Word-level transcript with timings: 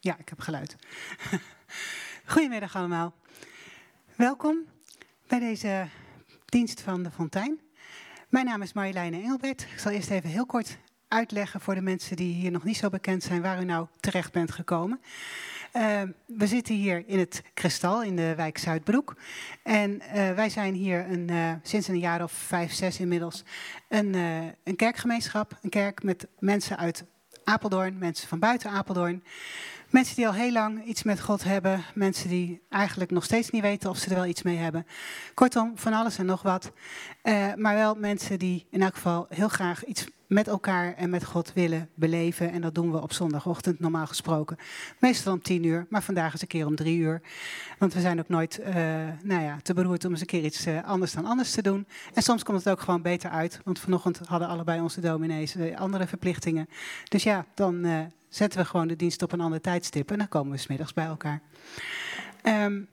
Ja, 0.00 0.18
ik 0.18 0.28
heb 0.28 0.40
geluid. 0.40 0.76
Goedemiddag 2.32 2.76
allemaal. 2.76 3.14
Welkom 4.14 4.64
bij 5.26 5.38
deze 5.38 5.86
dienst 6.44 6.80
van 6.80 7.02
de 7.02 7.10
Fontein. 7.10 7.60
Mijn 8.28 8.44
naam 8.44 8.62
is 8.62 8.72
Marjoleine 8.72 9.16
Engelbert. 9.16 9.62
Ik 9.62 9.78
zal 9.78 9.92
eerst 9.92 10.10
even 10.10 10.30
heel 10.30 10.46
kort 10.46 10.78
uitleggen 11.08 11.60
voor 11.60 11.74
de 11.74 11.80
mensen 11.80 12.16
die 12.16 12.34
hier 12.34 12.50
nog 12.50 12.64
niet 12.64 12.76
zo 12.76 12.88
bekend 12.88 13.22
zijn 13.22 13.42
waar 13.42 13.60
u 13.60 13.64
nou 13.64 13.86
terecht 14.00 14.32
bent 14.32 14.50
gekomen. 14.50 15.00
Uh, 15.72 16.02
we 16.26 16.46
zitten 16.46 16.74
hier 16.74 17.04
in 17.06 17.18
het 17.18 17.42
Kristal 17.54 18.02
in 18.02 18.16
de 18.16 18.34
wijk 18.34 18.58
Zuidbroek. 18.58 19.16
En 19.62 19.90
uh, 19.90 20.32
wij 20.32 20.48
zijn 20.48 20.74
hier 20.74 21.10
een, 21.10 21.30
uh, 21.30 21.52
sinds 21.62 21.88
een 21.88 21.98
jaar 21.98 22.22
of 22.22 22.32
vijf, 22.32 22.72
zes 22.72 23.00
inmiddels 23.00 23.44
een, 23.88 24.14
een 24.64 24.76
kerkgemeenschap. 24.76 25.58
Een 25.62 25.70
kerk 25.70 26.02
met 26.02 26.26
mensen 26.38 26.76
uit 26.76 27.04
Apeldoorn, 27.48 27.98
mensen 27.98 28.28
van 28.28 28.38
buiten 28.38 28.70
Apeldoorn. 28.70 29.24
Mensen 29.90 30.16
die 30.16 30.26
al 30.26 30.32
heel 30.32 30.52
lang 30.52 30.84
iets 30.84 31.02
met 31.02 31.20
God 31.20 31.44
hebben. 31.44 31.84
Mensen 31.94 32.28
die 32.28 32.62
eigenlijk 32.68 33.10
nog 33.10 33.24
steeds 33.24 33.50
niet 33.50 33.62
weten 33.62 33.90
of 33.90 33.98
ze 33.98 34.08
er 34.08 34.14
wel 34.14 34.26
iets 34.26 34.42
mee 34.42 34.56
hebben. 34.56 34.86
Kortom, 35.34 35.72
van 35.74 35.92
alles 35.92 36.18
en 36.18 36.26
nog 36.26 36.42
wat. 36.42 36.72
Uh, 37.22 37.54
maar 37.54 37.74
wel 37.74 37.94
mensen 37.94 38.38
die 38.38 38.66
in 38.70 38.82
elk 38.82 38.94
geval 38.94 39.26
heel 39.28 39.48
graag 39.48 39.84
iets 39.84 40.06
met 40.26 40.48
elkaar 40.48 40.94
en 40.94 41.10
met 41.10 41.24
God 41.24 41.52
willen 41.52 41.88
beleven. 41.94 42.50
En 42.52 42.60
dat 42.60 42.74
doen 42.74 42.92
we 42.92 43.02
op 43.02 43.12
zondagochtend 43.12 43.80
normaal 43.80 44.06
gesproken. 44.06 44.56
Meestal 45.00 45.32
om 45.32 45.42
tien 45.42 45.64
uur, 45.64 45.86
maar 45.90 46.02
vandaag 46.02 46.34
is 46.34 46.42
een 46.42 46.46
keer 46.46 46.66
om 46.66 46.76
drie 46.76 46.98
uur. 46.98 47.22
Want 47.78 47.94
we 47.94 48.00
zijn 48.00 48.18
ook 48.18 48.28
nooit 48.28 48.60
uh, 48.60 48.74
nou 49.22 49.42
ja, 49.42 49.58
te 49.62 49.74
beroerd 49.74 50.04
om 50.04 50.10
eens 50.10 50.20
een 50.20 50.26
keer 50.26 50.44
iets 50.44 50.66
uh, 50.66 50.84
anders 50.84 51.12
dan 51.12 51.24
anders 51.24 51.50
te 51.50 51.62
doen. 51.62 51.86
En 52.14 52.22
soms 52.22 52.42
komt 52.42 52.58
het 52.58 52.68
ook 52.68 52.80
gewoon 52.80 53.02
beter 53.02 53.30
uit. 53.30 53.60
Want 53.64 53.78
vanochtend 53.78 54.18
hadden 54.18 54.48
allebei 54.48 54.80
onze 54.80 55.00
dominees 55.00 55.56
andere 55.76 56.06
verplichtingen. 56.06 56.68
Dus 57.08 57.22
ja, 57.22 57.44
dan 57.54 57.86
zetten 58.28 58.60
we 58.60 58.66
gewoon 58.66 58.88
de 58.88 58.96
dienst 58.96 59.22
op 59.22 59.32
een 59.32 59.40
ander 59.40 59.60
tijdstip 59.60 60.10
en 60.10 60.18
dan 60.18 60.28
komen 60.28 60.52
we 60.52 60.58
smiddags 60.58 60.92
bij 60.92 61.06
elkaar. 61.06 61.40
Um, 62.42 62.88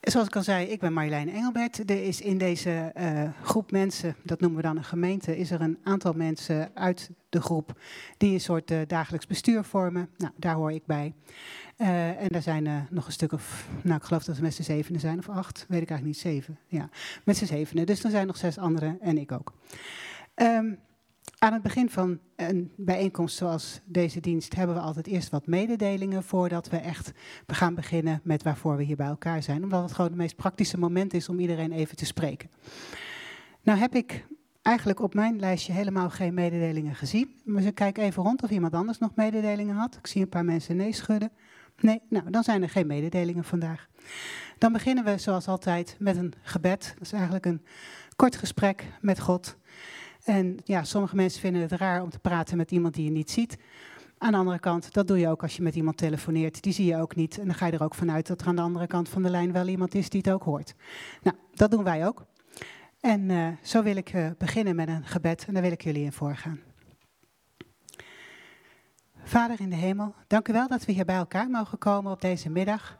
zoals 0.00 0.26
ik 0.26 0.36
al 0.36 0.42
zei, 0.42 0.66
ik 0.66 0.80
ben 0.80 0.92
Marjolein 0.92 1.28
Engelbert. 1.28 1.90
Er 1.90 2.04
is 2.04 2.20
in 2.20 2.38
deze 2.38 2.92
uh, 2.98 3.22
groep 3.42 3.70
mensen, 3.70 4.16
dat 4.22 4.40
noemen 4.40 4.60
we 4.60 4.66
dan 4.66 4.76
een 4.76 4.84
gemeente, 4.84 5.38
is 5.38 5.50
er 5.50 5.60
een 5.60 5.78
aantal 5.82 6.12
mensen 6.12 6.70
uit 6.74 7.10
de 7.28 7.40
groep 7.40 7.80
die 8.16 8.32
een 8.32 8.40
soort 8.40 8.70
uh, 8.70 8.78
dagelijks 8.86 9.26
bestuur 9.26 9.64
vormen. 9.64 10.08
Nou, 10.16 10.32
daar 10.36 10.54
hoor 10.54 10.72
ik 10.72 10.86
bij. 10.86 11.14
Uh, 11.78 12.22
en 12.22 12.28
daar 12.28 12.42
zijn 12.42 12.86
nog 12.90 13.06
een 13.06 13.12
stuk 13.12 13.32
of, 13.32 13.68
nou 13.82 13.96
ik 13.96 14.04
geloof 14.04 14.24
dat 14.24 14.36
we 14.36 14.42
met 14.42 14.54
z'n 14.54 14.62
zevenen 14.62 15.00
zijn 15.00 15.18
of 15.18 15.28
acht, 15.28 15.64
weet 15.68 15.82
ik 15.82 15.90
eigenlijk 15.90 16.04
niet, 16.04 16.34
zeven. 16.34 16.58
Ja, 16.66 16.88
met 17.24 17.36
z'n 17.36 17.44
zevenen. 17.44 17.86
Dus 17.86 18.04
er 18.04 18.10
zijn 18.10 18.26
nog 18.26 18.36
zes 18.36 18.58
anderen 18.58 18.98
en 19.00 19.18
ik 19.18 19.32
ook. 19.32 19.52
Um, 20.34 20.78
aan 21.40 21.52
het 21.52 21.62
begin 21.62 21.90
van 21.90 22.18
een 22.36 22.72
bijeenkomst 22.76 23.36
zoals 23.36 23.80
deze 23.84 24.20
dienst 24.20 24.54
hebben 24.54 24.76
we 24.76 24.82
altijd 24.82 25.06
eerst 25.06 25.30
wat 25.30 25.46
mededelingen 25.46 26.22
voordat 26.22 26.68
we 26.68 26.76
echt 26.76 27.12
gaan 27.46 27.74
beginnen 27.74 28.20
met 28.22 28.42
waarvoor 28.42 28.76
we 28.76 28.82
hier 28.82 28.96
bij 28.96 29.06
elkaar 29.06 29.42
zijn. 29.42 29.62
Omdat 29.62 29.82
het 29.82 29.92
gewoon 29.92 30.10
het 30.10 30.20
meest 30.20 30.36
praktische 30.36 30.78
moment 30.78 31.14
is 31.14 31.28
om 31.28 31.40
iedereen 31.40 31.72
even 31.72 31.96
te 31.96 32.04
spreken. 32.04 32.50
Nou 33.62 33.78
heb 33.78 33.94
ik 33.94 34.26
eigenlijk 34.62 35.00
op 35.00 35.14
mijn 35.14 35.38
lijstje 35.38 35.72
helemaal 35.72 36.10
geen 36.10 36.34
mededelingen 36.34 36.94
gezien. 36.94 37.40
Maar 37.44 37.62
ik 37.62 37.74
kijk 37.74 37.98
even 37.98 38.22
rond 38.22 38.42
of 38.42 38.50
iemand 38.50 38.74
anders 38.74 38.98
nog 38.98 39.14
mededelingen 39.14 39.76
had. 39.76 39.96
Ik 39.96 40.06
zie 40.06 40.22
een 40.22 40.28
paar 40.28 40.44
mensen 40.44 40.76
nee 40.76 40.92
schudden. 40.92 41.30
Nee, 41.80 42.00
nou 42.08 42.30
dan 42.30 42.42
zijn 42.42 42.62
er 42.62 42.70
geen 42.70 42.86
mededelingen 42.86 43.44
vandaag. 43.44 43.88
Dan 44.58 44.72
beginnen 44.72 45.04
we 45.04 45.18
zoals 45.18 45.48
altijd 45.48 45.96
met 45.98 46.16
een 46.16 46.32
gebed. 46.42 46.92
Dat 46.94 47.06
is 47.06 47.12
eigenlijk 47.12 47.46
een 47.46 47.64
kort 48.16 48.36
gesprek 48.36 48.84
met 49.00 49.20
God. 49.20 49.56
En 50.24 50.58
ja, 50.64 50.84
sommige 50.84 51.16
mensen 51.16 51.40
vinden 51.40 51.62
het 51.62 51.72
raar 51.72 52.02
om 52.02 52.10
te 52.10 52.18
praten 52.18 52.56
met 52.56 52.70
iemand 52.70 52.94
die 52.94 53.04
je 53.04 53.10
niet 53.10 53.30
ziet. 53.30 53.58
Aan 54.18 54.32
de 54.32 54.38
andere 54.38 54.58
kant, 54.58 54.92
dat 54.92 55.06
doe 55.06 55.18
je 55.18 55.28
ook 55.28 55.42
als 55.42 55.56
je 55.56 55.62
met 55.62 55.74
iemand 55.74 55.96
telefoneert. 55.96 56.62
Die 56.62 56.72
zie 56.72 56.86
je 56.86 56.96
ook 56.96 57.14
niet. 57.16 57.38
En 57.38 57.46
dan 57.46 57.54
ga 57.54 57.66
je 57.66 57.72
er 57.72 57.82
ook 57.82 57.94
vanuit 57.94 58.26
dat 58.26 58.40
er 58.40 58.46
aan 58.46 58.56
de 58.56 58.62
andere 58.62 58.86
kant 58.86 59.08
van 59.08 59.22
de 59.22 59.30
lijn 59.30 59.52
wel 59.52 59.66
iemand 59.66 59.94
is 59.94 60.08
die 60.08 60.20
het 60.24 60.32
ook 60.32 60.42
hoort. 60.42 60.74
Nou, 61.22 61.36
dat 61.54 61.70
doen 61.70 61.84
wij 61.84 62.06
ook. 62.06 62.26
En 63.00 63.20
uh, 63.28 63.48
zo 63.62 63.82
wil 63.82 63.96
ik 63.96 64.12
uh, 64.12 64.30
beginnen 64.38 64.76
met 64.76 64.88
een 64.88 65.06
gebed 65.06 65.44
en 65.46 65.54
daar 65.54 65.62
wil 65.62 65.72
ik 65.72 65.82
jullie 65.82 66.04
in 66.04 66.12
voorgaan. 66.12 66.60
Vader 69.24 69.60
in 69.60 69.70
de 69.70 69.76
hemel, 69.76 70.14
dank 70.26 70.48
u 70.48 70.52
wel 70.52 70.68
dat 70.68 70.84
we 70.84 70.92
hier 70.92 71.04
bij 71.04 71.16
elkaar 71.16 71.50
mogen 71.50 71.78
komen 71.78 72.12
op 72.12 72.20
deze 72.20 72.50
middag. 72.50 72.98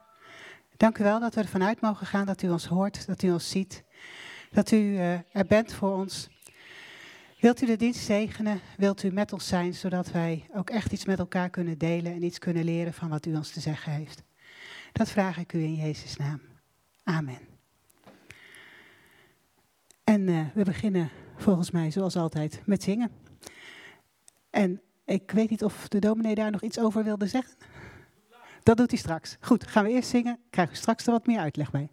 Dank 0.76 0.98
u 0.98 1.04
wel 1.04 1.20
dat 1.20 1.34
we 1.34 1.40
ervan 1.40 1.64
uit 1.64 1.80
mogen 1.80 2.06
gaan 2.06 2.26
dat 2.26 2.42
u 2.42 2.50
ons 2.50 2.66
hoort, 2.66 3.06
dat 3.06 3.22
u 3.22 3.30
ons 3.30 3.50
ziet. 3.50 3.84
Dat 4.50 4.70
u 4.70 4.76
uh, 4.76 5.12
er 5.12 5.46
bent 5.48 5.72
voor 5.72 5.92
ons 5.92 6.28
Wilt 7.40 7.62
u 7.62 7.66
de 7.66 7.76
dienst 7.76 8.04
zegenen? 8.04 8.60
Wilt 8.76 9.02
u 9.02 9.12
met 9.12 9.32
ons 9.32 9.48
zijn, 9.48 9.74
zodat 9.74 10.10
wij 10.10 10.46
ook 10.54 10.70
echt 10.70 10.92
iets 10.92 11.04
met 11.04 11.18
elkaar 11.18 11.50
kunnen 11.50 11.78
delen 11.78 12.12
en 12.12 12.22
iets 12.22 12.38
kunnen 12.38 12.64
leren 12.64 12.94
van 12.94 13.08
wat 13.08 13.26
u 13.26 13.34
ons 13.34 13.50
te 13.50 13.60
zeggen 13.60 13.92
heeft? 13.92 14.22
Dat 14.92 15.10
vraag 15.10 15.38
ik 15.38 15.52
u 15.52 15.62
in 15.62 15.74
Jezus' 15.74 16.16
naam. 16.16 16.40
Amen. 17.04 17.38
En 20.04 20.20
uh, 20.20 20.46
we 20.54 20.64
beginnen 20.64 21.10
volgens 21.36 21.70
mij, 21.70 21.90
zoals 21.90 22.16
altijd, 22.16 22.62
met 22.64 22.82
zingen. 22.82 23.10
En 24.50 24.80
ik 25.04 25.30
weet 25.30 25.50
niet 25.50 25.64
of 25.64 25.88
de 25.88 25.98
dominee 25.98 26.34
daar 26.34 26.50
nog 26.50 26.62
iets 26.62 26.78
over 26.78 27.04
wilde 27.04 27.26
zeggen. 27.26 27.54
Dat 28.62 28.76
doet 28.76 28.90
hij 28.90 28.98
straks. 28.98 29.36
Goed, 29.40 29.66
gaan 29.66 29.84
we 29.84 29.90
eerst 29.90 30.10
zingen. 30.10 30.38
Krijgen 30.50 30.74
we 30.74 30.80
straks 30.80 31.06
er 31.06 31.12
wat 31.12 31.26
meer 31.26 31.38
uitleg 31.38 31.70
bij. 31.70 31.88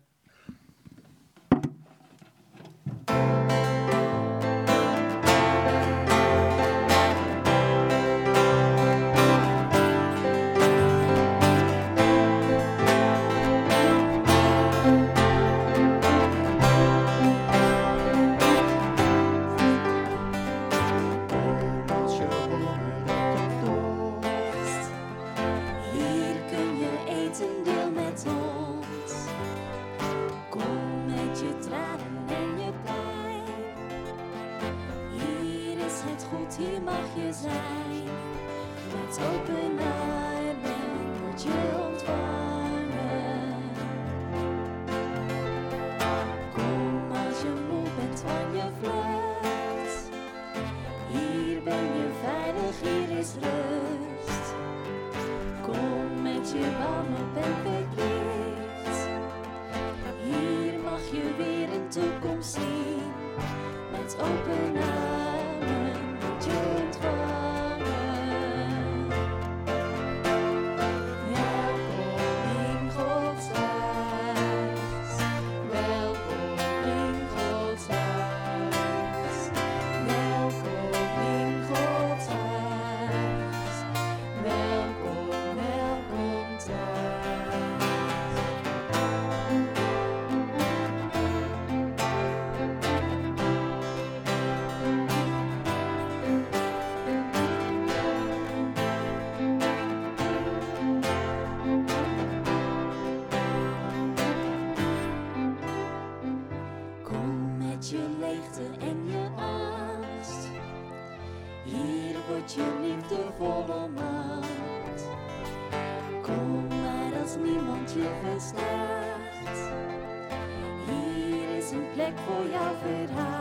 Lägg 121.98 122.14
på 122.16 122.34
Javed 122.54 123.10
här. 123.10 123.37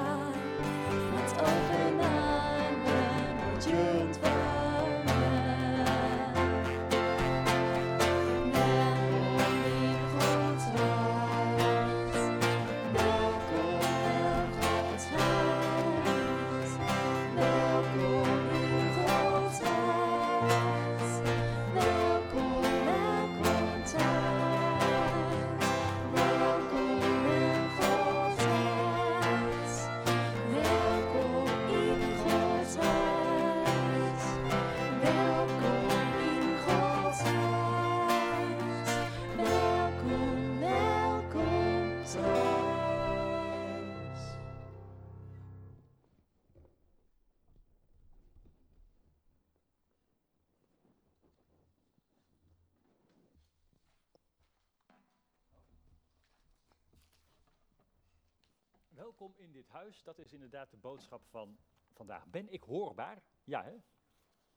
Dat 60.04 60.18
is 60.18 60.32
inderdaad 60.32 60.70
de 60.70 60.76
boodschap 60.76 61.22
van 61.30 61.56
vandaag. 61.92 62.26
Ben 62.26 62.52
ik 62.52 62.62
hoorbaar? 62.62 63.22
Ja, 63.44 63.62
hè? 63.64 63.72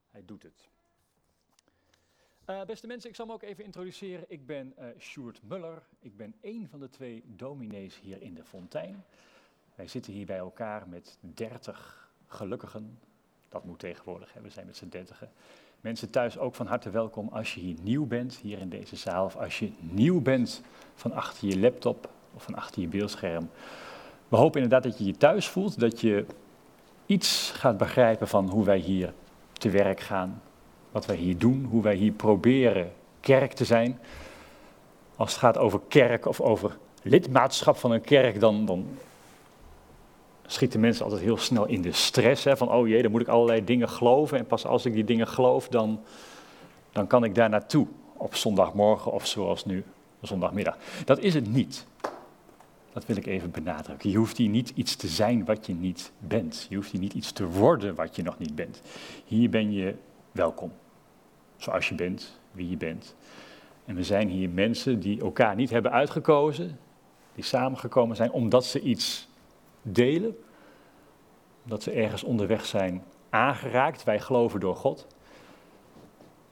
Hij 0.09 0.25
doet 0.25 0.43
het. 0.43 0.67
Uh, 2.49 2.63
beste 2.63 2.87
mensen, 2.87 3.09
ik 3.09 3.15
zal 3.15 3.25
me 3.25 3.33
ook 3.33 3.43
even 3.43 3.63
introduceren. 3.63 4.25
Ik 4.27 4.45
ben 4.45 4.73
uh, 4.79 4.85
Sjoerd 4.99 5.41
Muller. 5.43 5.83
Ik 5.99 6.17
ben 6.17 6.35
één 6.41 6.69
van 6.69 6.79
de 6.79 6.89
twee 6.89 7.23
dominees 7.25 7.99
hier 7.99 8.21
in 8.21 8.33
de 8.33 8.43
Fontein. 8.43 9.05
Wij 9.75 9.87
zitten 9.87 10.13
hier 10.13 10.25
bij 10.25 10.37
elkaar 10.37 10.87
met 10.87 11.17
dertig 11.21 12.09
gelukkigen. 12.27 12.99
Dat 13.49 13.65
moet 13.65 13.79
tegenwoordig, 13.79 14.33
hè? 14.33 14.41
we 14.41 14.49
zijn 14.49 14.65
met 14.65 14.77
z'n 14.77 14.89
dertigen. 14.89 15.31
Mensen 15.81 16.11
thuis 16.11 16.37
ook 16.37 16.55
van 16.55 16.67
harte 16.67 16.89
welkom 16.89 17.27
als 17.27 17.53
je 17.53 17.59
hier 17.59 17.81
nieuw 17.81 18.05
bent, 18.05 18.35
hier 18.35 18.59
in 18.59 18.69
deze 18.69 18.95
zaal. 18.95 19.25
Of 19.25 19.35
als 19.35 19.59
je 19.59 19.71
nieuw 19.79 20.21
bent 20.21 20.61
van 20.95 21.11
achter 21.11 21.47
je 21.47 21.59
laptop 21.59 22.09
of 22.33 22.43
van 22.43 22.55
achter 22.55 22.81
je 22.81 22.87
beeldscherm. 22.87 23.49
We 24.29 24.37
hopen 24.37 24.61
inderdaad 24.61 24.91
dat 24.91 24.99
je 24.99 25.05
je 25.05 25.17
thuis 25.17 25.47
voelt, 25.47 25.79
dat 25.79 26.01
je 26.01 26.25
iets 27.05 27.51
gaat 27.55 27.77
begrijpen 27.77 28.27
van 28.27 28.49
hoe 28.49 28.65
wij 28.65 28.77
hier 28.77 29.13
te 29.53 29.69
werk 29.69 29.99
gaan, 29.99 30.41
wat 30.91 31.05
wij 31.05 31.15
hier 31.15 31.37
doen, 31.37 31.67
hoe 31.69 31.83
wij 31.83 31.95
hier 31.95 32.11
proberen 32.11 32.91
kerk 33.19 33.53
te 33.53 33.65
zijn. 33.65 33.99
Als 35.15 35.31
het 35.31 35.39
gaat 35.39 35.57
over 35.57 35.79
kerk 35.87 36.25
of 36.25 36.41
over 36.41 36.77
lidmaatschap 37.01 37.77
van 37.77 37.91
een 37.91 38.01
kerk, 38.01 38.39
dan, 38.39 38.65
dan 38.65 38.87
schieten 40.45 40.79
mensen 40.79 41.03
altijd 41.03 41.21
heel 41.21 41.37
snel 41.37 41.65
in 41.65 41.81
de 41.81 41.91
stress. 41.91 42.43
Hè, 42.43 42.57
van, 42.57 42.71
oh 42.71 42.87
jee, 42.87 43.01
dan 43.01 43.11
moet 43.11 43.21
ik 43.21 43.27
allerlei 43.27 43.63
dingen 43.63 43.89
geloven. 43.89 44.37
En 44.37 44.45
pas 44.45 44.65
als 44.65 44.85
ik 44.85 44.93
die 44.93 45.03
dingen 45.03 45.27
geloof, 45.27 45.67
dan, 45.67 45.99
dan 46.91 47.07
kan 47.07 47.23
ik 47.23 47.35
daar 47.35 47.49
naartoe. 47.49 47.87
Op 48.17 48.35
zondagmorgen 48.35 49.11
of 49.11 49.27
zoals 49.27 49.65
nu, 49.65 49.83
zondagmiddag. 50.21 50.77
Dat 51.05 51.19
is 51.19 51.33
het 51.33 51.53
niet. 51.53 51.85
Dat 52.99 53.07
wil 53.07 53.17
ik 53.17 53.25
even 53.25 53.51
benadrukken. 53.51 54.09
Je 54.09 54.17
hoeft 54.17 54.37
hier 54.37 54.49
niet 54.49 54.71
iets 54.75 54.95
te 54.95 55.07
zijn 55.07 55.45
wat 55.45 55.65
je 55.65 55.73
niet 55.73 56.11
bent. 56.17 56.65
Je 56.69 56.75
hoeft 56.75 56.91
hier 56.91 56.99
niet 56.99 57.13
iets 57.13 57.31
te 57.31 57.47
worden 57.47 57.95
wat 57.95 58.15
je 58.15 58.23
nog 58.23 58.37
niet 58.37 58.55
bent. 58.55 58.81
Hier 59.25 59.49
ben 59.49 59.71
je 59.71 59.95
welkom. 60.31 60.71
Zoals 61.57 61.89
je 61.89 61.95
bent, 61.95 62.39
wie 62.51 62.69
je 62.69 62.77
bent. 62.77 63.15
En 63.85 63.95
we 63.95 64.03
zijn 64.03 64.29
hier 64.29 64.49
mensen 64.49 64.99
die 64.99 65.21
elkaar 65.21 65.55
niet 65.55 65.69
hebben 65.69 65.91
uitgekozen, 65.91 66.79
die 67.35 67.43
samengekomen 67.43 68.15
zijn 68.15 68.31
omdat 68.31 68.65
ze 68.65 68.81
iets 68.81 69.27
delen, 69.81 70.37
omdat 71.63 71.83
ze 71.83 71.91
ergens 71.91 72.23
onderweg 72.23 72.65
zijn 72.65 73.03
aangeraakt. 73.29 74.03
Wij 74.03 74.19
geloven 74.19 74.59
door 74.59 74.75
God. 74.75 75.07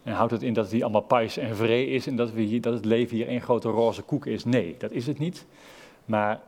En 0.04 0.14
houdt 0.14 0.32
het 0.32 0.44
in 0.44 0.54
dat 0.54 0.72
hier 0.72 0.84
allemaal 0.84 1.02
pais 1.02 1.38
en 1.38 1.56
vree 1.56 1.88
is 1.88 2.08
en 2.08 2.16
dat, 2.16 2.32
we 2.32 2.42
hier, 2.42 2.62
dat 2.62 2.74
het 2.74 2.86
leven 2.86 3.16
hier 3.16 3.28
één 3.28 3.42
grote 3.42 3.70
roze 3.70 4.02
koek 4.02 4.26
is? 4.26 4.46
Nee, 4.46 4.76
dat 4.78 4.92
is 4.92 5.08
het 5.08 5.20
niet. 5.20 5.46
Maar 6.08 6.42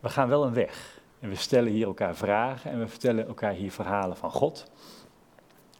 we 0.00 0.08
gaan 0.08 0.28
wel 0.28 0.44
een 0.44 0.54
weg. 0.54 1.00
En 1.20 1.28
we 1.28 1.34
stellen 1.34 1.72
hier 1.72 1.86
elkaar 1.86 2.14
vragen 2.14 2.70
en 2.70 2.78
we 2.78 2.88
vertellen 2.88 3.26
elkaar 3.26 3.52
hier 3.52 3.72
verhalen 3.72 4.16
van 4.16 4.30
God. 4.30 4.70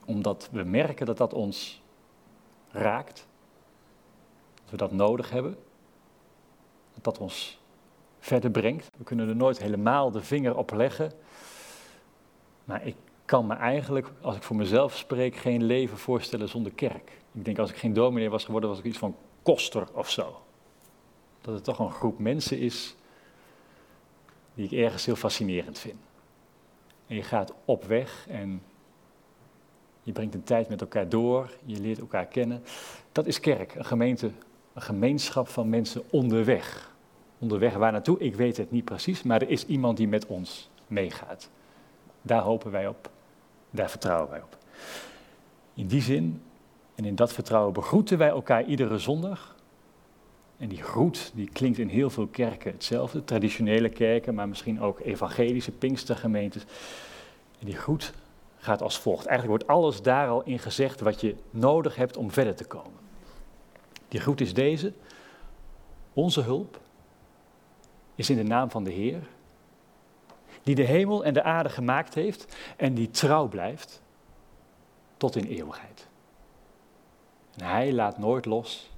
Omdat 0.04 0.48
we 0.52 0.62
merken 0.62 1.06
dat 1.06 1.16
dat 1.16 1.34
ons 1.34 1.82
raakt. 2.70 3.26
Dat 4.54 4.70
we 4.70 4.76
dat 4.76 4.92
nodig 4.92 5.30
hebben. 5.30 5.56
Dat 6.94 7.04
dat 7.04 7.18
ons 7.18 7.60
verder 8.18 8.50
brengt. 8.50 8.88
We 8.98 9.04
kunnen 9.04 9.28
er 9.28 9.36
nooit 9.36 9.58
helemaal 9.58 10.10
de 10.10 10.22
vinger 10.22 10.56
op 10.56 10.70
leggen. 10.70 11.12
Maar 12.64 12.86
ik 12.86 12.96
kan 13.24 13.46
me 13.46 13.54
eigenlijk, 13.54 14.12
als 14.20 14.36
ik 14.36 14.42
voor 14.42 14.56
mezelf 14.56 14.96
spreek, 14.96 15.36
geen 15.36 15.62
leven 15.62 15.98
voorstellen 15.98 16.48
zonder 16.48 16.72
kerk. 16.72 17.22
Ik 17.32 17.44
denk 17.44 17.58
als 17.58 17.70
ik 17.70 17.76
geen 17.76 17.92
dominee 17.92 18.30
was 18.30 18.44
geworden, 18.44 18.70
was 18.70 18.78
ik 18.78 18.84
iets 18.84 18.98
van 18.98 19.16
koster 19.42 19.86
of 19.92 20.10
zo. 20.10 20.40
Dat 21.40 21.54
het 21.54 21.64
toch 21.64 21.78
een 21.78 21.90
groep 21.90 22.18
mensen 22.18 22.58
is 22.58 22.96
die 24.54 24.64
ik 24.64 24.72
ergens 24.72 25.06
heel 25.06 25.16
fascinerend 25.16 25.78
vind. 25.78 25.98
En 27.06 27.16
je 27.16 27.22
gaat 27.22 27.52
op 27.64 27.84
weg 27.84 28.26
en 28.28 28.62
je 30.02 30.12
brengt 30.12 30.34
een 30.34 30.44
tijd 30.44 30.68
met 30.68 30.80
elkaar 30.80 31.08
door, 31.08 31.50
je 31.64 31.80
leert 31.80 31.98
elkaar 31.98 32.26
kennen. 32.26 32.62
Dat 33.12 33.26
is 33.26 33.40
kerk, 33.40 33.74
een 33.74 33.84
gemeente, 33.84 34.30
een 34.72 34.82
gemeenschap 34.82 35.48
van 35.48 35.68
mensen 35.68 36.02
onderweg. 36.10 36.92
Onderweg 37.38 37.74
waar 37.74 37.92
naartoe, 37.92 38.18
ik 38.18 38.34
weet 38.34 38.56
het 38.56 38.70
niet 38.70 38.84
precies, 38.84 39.22
maar 39.22 39.42
er 39.42 39.50
is 39.50 39.66
iemand 39.66 39.96
die 39.96 40.08
met 40.08 40.26
ons 40.26 40.70
meegaat. 40.86 41.50
Daar 42.22 42.42
hopen 42.42 42.70
wij 42.70 42.88
op, 42.88 43.10
daar 43.70 43.90
vertrouwen 43.90 44.30
wij 44.30 44.42
op. 44.42 44.58
In 45.74 45.86
die 45.86 46.02
zin 46.02 46.42
en 46.94 47.04
in 47.04 47.14
dat 47.14 47.32
vertrouwen 47.32 47.72
begroeten 47.72 48.18
wij 48.18 48.28
elkaar 48.28 48.64
iedere 48.64 48.98
zondag 48.98 49.53
en 50.56 50.68
die 50.68 50.82
groet 50.82 51.32
die 51.34 51.48
klinkt 51.48 51.78
in 51.78 51.88
heel 51.88 52.10
veel 52.10 52.26
kerken 52.26 52.72
hetzelfde, 52.72 53.24
traditionele 53.24 53.88
kerken, 53.88 54.34
maar 54.34 54.48
misschien 54.48 54.80
ook 54.80 55.00
evangelische 55.00 55.70
Pinkstergemeentes. 55.70 56.64
En 57.58 57.66
die 57.66 57.76
groet 57.76 58.12
gaat 58.58 58.82
als 58.82 58.98
volgt. 58.98 59.26
Eigenlijk 59.26 59.62
wordt 59.62 59.78
alles 59.78 60.02
daar 60.02 60.28
al 60.28 60.42
in 60.42 60.58
gezegd 60.58 61.00
wat 61.00 61.20
je 61.20 61.36
nodig 61.50 61.96
hebt 61.96 62.16
om 62.16 62.30
verder 62.30 62.54
te 62.54 62.64
komen. 62.64 63.00
Die 64.08 64.20
groet 64.20 64.40
is 64.40 64.54
deze. 64.54 64.92
Onze 66.12 66.40
hulp 66.40 66.80
is 68.14 68.30
in 68.30 68.36
de 68.36 68.42
naam 68.42 68.70
van 68.70 68.84
de 68.84 68.90
Heer, 68.90 69.22
die 70.62 70.74
de 70.74 70.82
hemel 70.82 71.24
en 71.24 71.34
de 71.34 71.42
aarde 71.42 71.68
gemaakt 71.68 72.14
heeft 72.14 72.56
en 72.76 72.94
die 72.94 73.10
trouw 73.10 73.48
blijft 73.48 74.02
tot 75.16 75.36
in 75.36 75.44
eeuwigheid. 75.44 76.08
En 77.56 77.66
hij 77.66 77.92
laat 77.92 78.18
nooit 78.18 78.44
los 78.44 78.93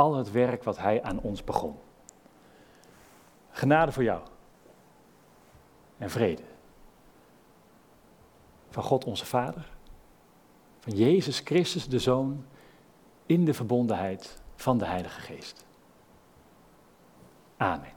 al 0.00 0.14
het 0.14 0.30
werk 0.30 0.64
wat 0.64 0.78
Hij 0.78 1.02
aan 1.02 1.20
ons 1.20 1.44
begon. 1.44 1.76
Genade 3.50 3.92
voor 3.92 4.02
jou 4.02 4.20
en 5.98 6.10
vrede. 6.10 6.42
Van 8.68 8.82
God 8.82 9.04
onze 9.04 9.26
Vader, 9.26 9.68
van 10.80 10.96
Jezus 10.96 11.40
Christus 11.44 11.88
de 11.88 11.98
Zoon, 11.98 12.44
in 13.26 13.44
de 13.44 13.54
verbondenheid 13.54 14.42
van 14.56 14.78
de 14.78 14.84
Heilige 14.84 15.20
Geest. 15.20 15.66
Amen. 17.56 17.92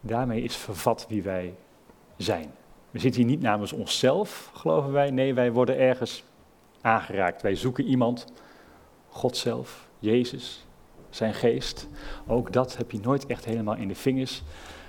Daarmee 0.00 0.42
is 0.42 0.56
vervat 0.56 1.06
wie 1.08 1.22
wij 1.22 1.54
zijn. 2.16 2.50
We 2.90 2.98
zitten 2.98 3.20
hier 3.20 3.30
niet 3.30 3.40
namens 3.40 3.72
onszelf, 3.72 4.50
geloven 4.54 4.92
wij. 4.92 5.10
Nee, 5.10 5.34
wij 5.34 5.52
worden 5.52 5.78
ergens 5.78 6.24
aangeraakt. 6.80 7.42
Wij 7.42 7.54
zoeken 7.54 7.84
iemand 7.84 8.26
God 9.08 9.36
zelf, 9.36 9.88
Jezus, 9.98 10.66
zijn 11.10 11.34
geest. 11.34 11.88
Ook 12.26 12.52
dat 12.52 12.76
heb 12.76 12.90
je 12.90 13.00
nooit 13.00 13.26
echt 13.26 13.44
helemaal 13.44 13.76
in 13.76 13.88
de 13.88 13.94
vingers. 13.94 14.42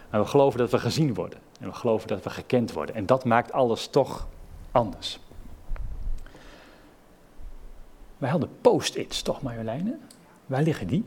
Maar 0.10 0.22
we 0.22 0.28
geloven 0.28 0.60
dat 0.60 0.72
we 0.72 0.80
gezien 0.80 1.14
worden. 1.14 1.40
En 1.60 1.68
we 1.68 1.74
geloven 1.74 2.08
dat 2.08 2.24
we 2.24 2.30
gekend 2.30 2.74
worden. 2.74 2.96
En 2.96 3.06
dat 3.06 3.26
maakt 3.26 3.52
alles 3.52 3.88
toch 3.88 4.28
anders. 4.72 5.20
Wij 8.18 8.30
hadden 8.30 8.50
post-its, 8.62 9.22
toch 9.22 9.42
Marjoleine? 9.42 9.98
Waar 10.46 10.62
liggen 10.62 10.88
die? 10.88 11.06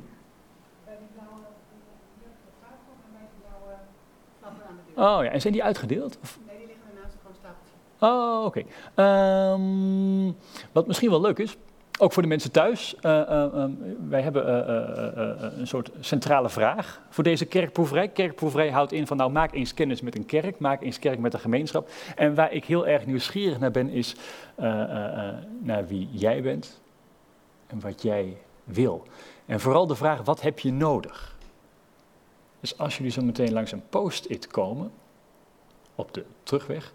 Oh 4.95 5.25
ja, 5.25 5.31
en 5.31 5.41
zijn 5.41 5.53
die 5.53 5.65
uitgedeeld? 5.65 6.19
Of? 6.23 6.39
Nee, 6.47 6.59
die 6.59 6.67
liggen 6.67 6.85
ernaast 6.95 7.15
gewoon 7.21 7.37
stapeltje. 7.37 7.75
Oh, 7.99 8.45
oké. 8.45 8.65
Okay. 8.95 9.53
Um, 9.53 10.27
ehm, 10.27 10.33
wat 10.73 10.87
misschien 10.87 11.11
wel 11.11 11.21
leuk 11.21 11.39
is, 11.39 11.57
ook 11.99 12.13
voor 12.13 12.23
de 12.23 12.29
mensen 12.29 12.51
thuis. 12.51 12.95
Uh, 13.03 13.21
uh, 13.29 13.65
wij 14.09 14.23
hebben 14.23 14.47
uh, 14.47 15.59
een 15.59 15.67
soort 15.67 15.91
centrale 16.01 16.51
vraag 16.51 17.01
voor 17.09 17.25
deze 17.25 17.45
kerkproeverij. 17.45 18.09
Kerkproeverij 18.09 18.71
houdt 18.71 18.93
in 18.93 19.07
van 19.07 19.17
nou 19.17 19.31
maak 19.31 19.53
eens 19.53 19.75
kennis 19.75 20.01
met 20.01 20.17
een 20.17 20.27
kerk, 20.27 20.59
maak 20.59 20.83
eens 20.83 20.99
kerk 20.99 21.19
met 21.19 21.35
een 21.35 21.41
gemeenschap. 21.41 21.89
En 22.17 22.35
waar 22.35 22.53
ik 22.53 22.65
heel 22.65 22.87
erg 22.87 23.07
nieuwsgierig 23.07 23.59
naar 23.59 23.71
ben 23.71 23.89
is 23.89 24.15
naar 25.61 25.87
wie 25.87 26.09
jij 26.11 26.43
bent 26.43 26.81
en 27.67 27.81
wat 27.81 28.03
jij 28.03 28.37
wil. 28.65 29.07
En 29.47 29.61
vooral 29.61 29.87
de 29.87 29.95
vraag 29.95 30.23
wat 30.23 30.41
heb 30.41 30.59
je 30.59 30.73
nodig? 30.73 31.37
Dus 32.61 32.79
als 32.79 32.97
jullie 32.97 33.13
zo 33.13 33.23
meteen 33.23 33.53
langs 33.53 33.73
een 33.73 33.89
post-it 33.89 34.47
komen, 34.47 34.93
op 35.95 36.15
de 36.15 36.25
terugweg. 36.43 36.93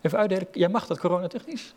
Even 0.00 0.18
uitdelen, 0.18 0.46
jij 0.52 0.68
mag 0.68 0.86
dat 0.86 0.98
coronatechnisch? 0.98 1.74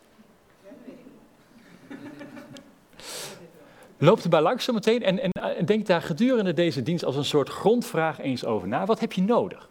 Loop 3.97 4.19
erbij 4.19 4.41
langs 4.41 4.65
zometeen 4.65 5.03
en, 5.03 5.19
en, 5.19 5.31
en 5.31 5.65
denk 5.65 5.85
daar 5.85 6.01
gedurende 6.01 6.53
deze 6.53 6.83
dienst 6.83 7.05
als 7.05 7.15
een 7.15 7.25
soort 7.25 7.49
grondvraag 7.49 8.19
eens 8.19 8.45
over 8.45 8.67
na. 8.67 8.85
Wat 8.85 8.99
heb 8.99 9.13
je 9.13 9.21
nodig? 9.21 9.69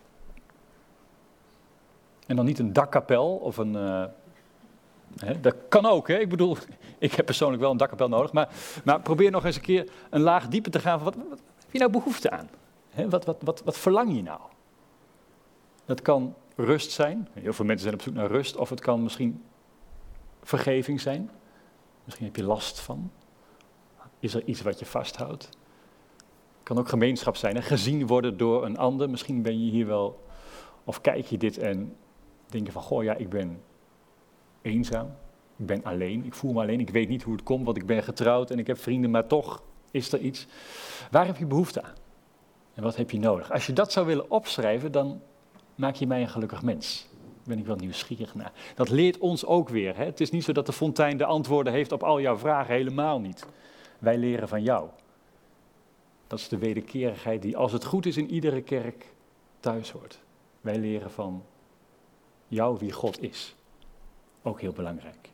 En 2.27 2.37
dan 2.37 2.45
niet 2.45 2.59
een 2.59 2.73
dakkapel 2.73 3.37
of 3.37 3.57
een. 3.57 3.75
Uh, 3.75 4.05
hè, 5.17 5.41
dat 5.41 5.55
kan 5.69 5.87
ook, 5.87 6.09
hè? 6.09 6.19
Ik 6.19 6.29
bedoel, 6.29 6.57
ik 6.99 7.13
heb 7.13 7.25
persoonlijk 7.25 7.63
wel 7.63 7.71
een 7.71 7.77
dakkapel 7.77 8.09
nodig. 8.09 8.33
Maar, 8.33 8.49
maar 8.85 9.01
probeer 9.01 9.31
nog 9.31 9.45
eens 9.45 9.57
een 9.57 9.63
keer 9.63 9.91
een 10.11 10.21
laag 10.21 10.49
dieper 10.49 10.71
te 10.71 10.81
gaan. 10.81 10.99
Van 11.01 11.05
wat, 11.05 11.17
wat, 11.29 11.39
heb 11.59 11.73
je 11.73 11.79
nou 11.79 11.91
behoefte 11.91 12.31
aan? 12.31 12.49
Hè, 12.91 13.09
wat, 13.09 13.25
wat, 13.25 13.37
wat, 13.41 13.63
wat 13.65 13.79
verlang 13.79 14.15
je 14.15 14.23
nou? 14.23 14.41
Dat 15.85 16.03
kan 16.03 16.35
rust 16.57 16.91
zijn. 16.91 17.29
Heel 17.33 17.53
veel 17.53 17.65
mensen 17.65 17.85
zijn 17.85 17.95
op 17.95 18.03
zoek 18.03 18.15
naar 18.15 18.31
rust. 18.31 18.57
Of 18.57 18.71
het 18.71 18.81
kan 18.81 19.03
misschien 19.03 19.45
vergeving 20.43 21.01
zijn. 21.01 21.31
Misschien 22.05 22.27
heb 22.27 22.37
je 22.37 22.45
last 22.45 22.81
van. 22.81 23.11
Is 24.21 24.35
er 24.35 24.43
iets 24.45 24.63
wat 24.63 24.79
je 24.79 24.87
vasthoudt? 24.87 25.49
kan 26.67 26.79
ook 26.79 26.89
gemeenschap 26.89 27.37
zijn. 27.37 27.57
En 27.57 27.63
gezien 27.63 28.07
worden 28.07 28.37
door 28.37 28.65
een 28.65 28.79
ander. 28.79 29.11
Misschien 29.11 29.43
ben 29.43 29.65
je 29.65 29.71
hier 29.71 29.87
wel, 29.87 30.25
of 30.85 31.01
kijk 31.01 31.27
je 31.27 31.39
dit 31.39 31.59
en 31.59 31.97
denk 32.47 32.67
je 32.67 32.73
van, 32.73 32.83
goh 32.83 33.03
ja, 33.03 33.15
ik 33.15 33.29
ben 33.29 33.61
eenzaam. 34.63 35.07
Ik 35.57 35.67
ben 35.67 35.85
alleen, 35.85 36.25
ik 36.25 36.35
voel 36.35 36.53
me 36.53 36.61
alleen, 36.61 36.81
ik 36.81 36.91
weet 36.91 37.09
niet 37.09 37.23
hoe 37.23 37.33
het 37.33 37.43
komt, 37.43 37.65
want 37.65 37.77
ik 37.77 37.87
ben 37.87 38.03
getrouwd 38.03 38.51
en 38.51 38.59
ik 38.59 38.67
heb 38.67 38.79
vrienden, 38.79 39.11
maar 39.11 39.27
toch 39.27 39.63
is 39.91 40.13
er 40.13 40.21
iets. 40.21 40.47
Waar 41.11 41.27
heb 41.27 41.37
je 41.37 41.47
behoefte 41.47 41.83
aan? 41.83 41.95
En 42.75 42.83
wat 42.83 42.97
heb 42.97 43.11
je 43.11 43.19
nodig? 43.19 43.53
Als 43.53 43.67
je 43.67 43.73
dat 43.73 43.93
zou 43.93 44.07
willen 44.07 44.31
opschrijven, 44.31 44.93
dan 44.93 45.21
maak 45.75 45.95
je 45.95 46.07
mij 46.07 46.21
een 46.21 46.29
gelukkig 46.29 46.63
mens. 46.63 47.09
Daar 47.13 47.55
ben 47.55 47.59
ik 47.59 47.67
wel 47.67 47.77
nieuwsgierig 47.77 48.35
naar. 48.35 48.53
Dat 48.75 48.89
leert 48.89 49.19
ons 49.19 49.45
ook 49.45 49.69
weer. 49.69 49.97
Hè? 49.97 50.05
Het 50.05 50.21
is 50.21 50.31
niet 50.31 50.45
zo 50.45 50.53
dat 50.53 50.67
de 50.67 50.73
fontein 50.73 51.17
de 51.17 51.25
antwoorden 51.25 51.73
heeft 51.73 51.93
op 51.93 52.03
al 52.03 52.21
jouw 52.21 52.39
vragen, 52.39 52.75
helemaal 52.75 53.21
niet. 53.21 53.47
Wij 53.99 54.19
leren 54.19 54.49
van 54.49 54.63
jou. 54.63 54.89
Dat 56.27 56.39
is 56.39 56.49
de 56.49 56.59
wederkerigheid 56.59 57.43
die, 57.43 57.57
als 57.57 57.73
het 57.73 57.85
goed 57.85 58.07
is, 58.07 58.17
in 58.17 58.31
iedere 58.31 58.63
kerk 58.63 59.07
thuis 59.61 59.91
hoort. 59.91 60.21
Wij 60.61 60.79
leren 60.79 61.11
van 61.11 61.45
jou 62.49 62.79
wie 62.79 62.93
God 62.93 63.23
is. 63.23 63.55
Ook 64.43 64.61
heel 64.61 64.73
belangrijk. 64.73 65.31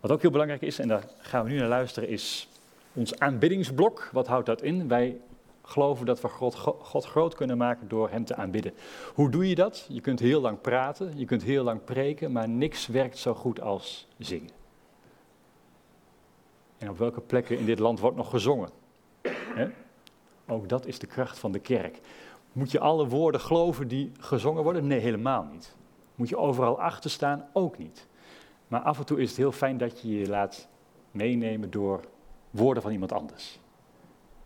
Wat 0.00 0.10
ook 0.10 0.22
heel 0.22 0.30
belangrijk 0.30 0.62
is, 0.62 0.78
en 0.78 0.88
daar 0.88 1.04
gaan 1.18 1.44
we 1.44 1.50
nu 1.50 1.58
naar 1.58 1.68
luisteren, 1.68 2.08
is 2.08 2.48
ons 2.92 3.18
aanbiddingsblok. 3.18 4.08
Wat 4.12 4.26
houdt 4.26 4.46
dat 4.46 4.62
in? 4.62 4.88
Wij 4.88 5.20
geloven 5.62 6.06
dat 6.06 6.20
we 6.20 6.28
God, 6.28 6.54
God, 6.54 7.04
groot 7.04 7.34
kunnen 7.34 7.56
maken 7.56 7.88
door 7.88 8.10
Hem 8.10 8.24
te 8.24 8.34
aanbidden. 8.34 8.72
Hoe 9.14 9.30
doe 9.30 9.48
je 9.48 9.54
dat? 9.54 9.86
Je 9.88 10.00
kunt 10.00 10.20
heel 10.20 10.40
lang 10.40 10.60
praten, 10.60 11.18
je 11.18 11.24
kunt 11.24 11.42
heel 11.42 11.64
lang 11.64 11.84
preken, 11.84 12.32
maar 12.32 12.48
niks 12.48 12.86
werkt 12.86 13.18
zo 13.18 13.34
goed 13.34 13.60
als 13.60 14.08
zingen. 14.18 14.57
En 16.78 16.90
op 16.90 16.98
welke 16.98 17.20
plekken 17.20 17.58
in 17.58 17.64
dit 17.64 17.78
land 17.78 18.00
wordt 18.00 18.16
nog 18.16 18.30
gezongen? 18.30 18.70
Ook 20.46 20.68
dat 20.68 20.86
is 20.86 20.98
de 20.98 21.06
kracht 21.06 21.38
van 21.38 21.52
de 21.52 21.58
kerk. 21.58 22.00
Moet 22.52 22.70
je 22.70 22.80
alle 22.80 23.08
woorden 23.08 23.40
geloven 23.40 23.88
die 23.88 24.12
gezongen 24.20 24.62
worden? 24.62 24.86
Nee, 24.86 25.00
helemaal 25.00 25.46
niet. 25.52 25.76
Moet 26.14 26.28
je 26.28 26.36
overal 26.36 26.80
achter 26.80 27.10
staan? 27.10 27.44
Ook 27.52 27.78
niet. 27.78 28.06
Maar 28.68 28.80
af 28.80 28.98
en 28.98 29.04
toe 29.04 29.20
is 29.20 29.28
het 29.28 29.36
heel 29.36 29.52
fijn 29.52 29.78
dat 29.78 30.00
je 30.00 30.18
je 30.18 30.28
laat 30.28 30.68
meenemen 31.10 31.70
door 31.70 32.00
woorden 32.50 32.82
van 32.82 32.92
iemand 32.92 33.12
anders. 33.12 33.58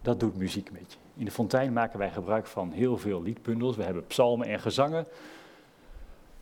Dat 0.02 0.20
doet 0.20 0.36
muziek 0.36 0.72
met 0.72 0.92
je. 0.92 0.98
In 1.14 1.24
de 1.24 1.30
fontein 1.30 1.72
maken 1.72 1.98
wij 1.98 2.10
gebruik 2.10 2.46
van 2.46 2.70
heel 2.70 2.98
veel 2.98 3.22
liedbundels. 3.22 3.76
We 3.76 3.82
hebben 3.82 4.06
psalmen 4.06 4.46
en 4.46 4.60
gezangen. 4.60 5.06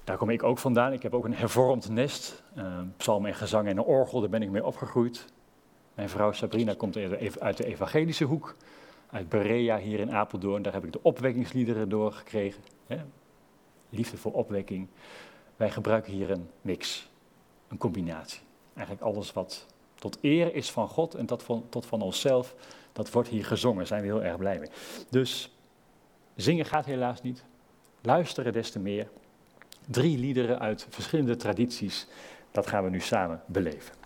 Daar 0.05 0.17
kom 0.17 0.31
ik 0.31 0.43
ook 0.43 0.59
vandaan. 0.59 0.93
Ik 0.93 1.03
heb 1.03 1.15
ook 1.15 1.25
een 1.25 1.35
hervormd 1.35 1.89
nest. 1.89 2.43
Uh, 2.57 2.79
psalmen 2.97 3.31
en 3.31 3.37
gezangen 3.37 3.71
en 3.71 3.77
een 3.77 3.85
orgel, 3.85 4.21
daar 4.21 4.29
ben 4.29 4.43
ik 4.43 4.51
mee 4.51 4.65
opgegroeid. 4.65 5.27
Mijn 6.01 6.13
vrouw 6.13 6.33
Sabrina 6.33 6.75
komt 6.75 6.97
uit 7.39 7.57
de 7.57 7.65
evangelische 7.65 8.25
hoek. 8.25 8.55
Uit 9.11 9.29
Berea 9.29 9.79
hier 9.79 10.01
in 10.01 10.13
Apeldoorn. 10.13 10.63
Daar 10.63 10.73
heb 10.73 10.85
ik 10.85 10.93
de 10.93 11.03
opwekkingsliederen 11.03 11.89
door 11.89 12.13
gekregen. 12.13 12.63
Liefde 13.91 14.17
voor 14.17 14.33
opwekking. 14.33 14.89
Wij 15.57 15.71
gebruiken 15.71 16.13
hier 16.13 16.31
een 16.31 16.49
mix. 16.61 17.11
Een 17.69 17.79
combinatie. 17.79 18.41
Eigenlijk 18.75 19.07
alles 19.07 19.33
wat 19.33 19.67
tot 19.95 20.19
eer 20.21 20.55
is 20.55 20.71
van 20.71 20.89
God 20.89 21.15
en 21.15 21.27
tot 21.27 21.43
van, 21.43 21.65
tot 21.69 21.87
van 21.87 22.03
onszelf 22.03 22.55
dat 22.93 23.11
wordt 23.11 23.29
hier 23.29 23.45
gezongen, 23.45 23.79
daar 23.79 23.87
zijn 23.87 24.01
we 24.03 24.07
heel 24.07 24.23
erg 24.23 24.37
blij 24.37 24.59
mee. 24.59 24.71
Dus 25.11 25.51
zingen 26.37 26.65
gaat 26.65 26.85
helaas 26.85 27.23
niet. 27.23 27.45
Luisteren 28.01 28.53
des 28.53 28.71
te 28.71 28.79
meer. 28.79 29.09
Drie 29.87 30.19
liederen 30.19 30.59
uit 30.59 30.87
verschillende 30.91 31.37
tradities, 31.37 32.07
dat 32.51 32.67
gaan 32.67 32.85
we 32.85 32.91
nu 32.91 33.01
samen 33.01 33.43
beleven. 33.47 34.00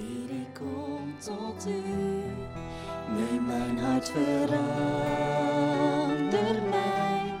Heer, 0.00 0.30
ik 0.30 0.54
kom 0.54 1.14
tot 1.18 1.66
u. 1.68 1.82
Neem 3.16 3.46
mijn 3.46 3.78
hart, 3.78 4.10
verander 4.10 4.58
mij. 6.70 7.34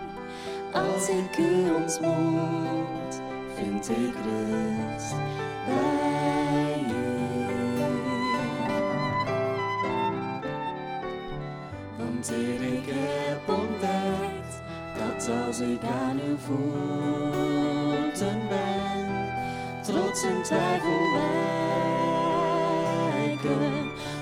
Als 0.72 1.08
ik 1.08 1.38
u 1.38 1.70
ontmoet, 1.74 3.20
vind 3.54 3.90
ik 3.90 4.14
rust 4.14 5.14
bij 5.66 6.84
u. 6.88 6.90
Want 11.98 12.30
Heer, 12.30 12.62
ik 12.62 12.84
heb 12.86 13.48
ontdekt 13.48 14.62
dat 14.98 15.30
als 15.46 15.60
ik 15.60 15.82
aan 15.82 16.20
uw 16.28 16.36
voeten 16.36 18.40
ben, 18.48 19.28
trots 19.82 20.22
en 20.24 20.42
twijfel 20.42 21.10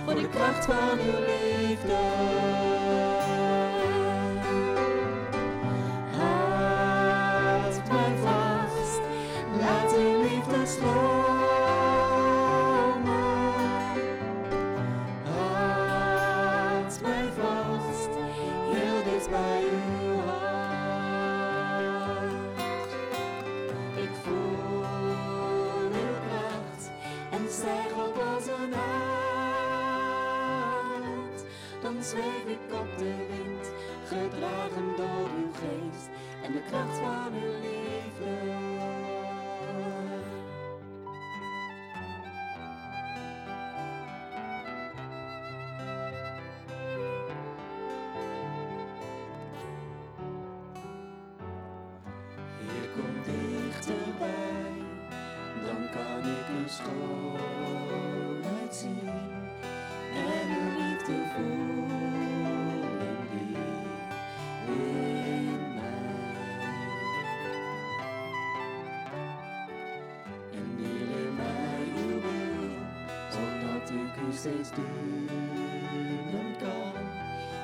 voor 0.05 0.15
de 0.15 0.29
kracht 0.29 0.65
van 0.65 0.99
uw 0.99 1.19
liefde. 1.27 1.97
Houd 6.17 7.89
mij 7.89 8.13
vast, 8.23 9.01
laat 9.61 9.97
uw 9.97 10.23
liefde 10.23 10.67
stromen. 10.67 11.09
Houd 15.25 17.01
mij 17.03 17.29
vast, 17.39 18.11
heel 18.73 19.03
zweef 32.09 32.47
ik 32.47 32.75
op 32.81 32.99
de 32.99 33.15
wind, 33.29 33.73
gedragen 34.05 34.97
door 34.97 35.29
uw 35.39 35.53
geest 35.53 36.09
en 36.43 36.53
de 36.53 36.63
kracht 36.71 36.99
van 36.99 37.33
uw 37.33 37.53
liefde. 37.61 38.37
Hier 52.61 52.89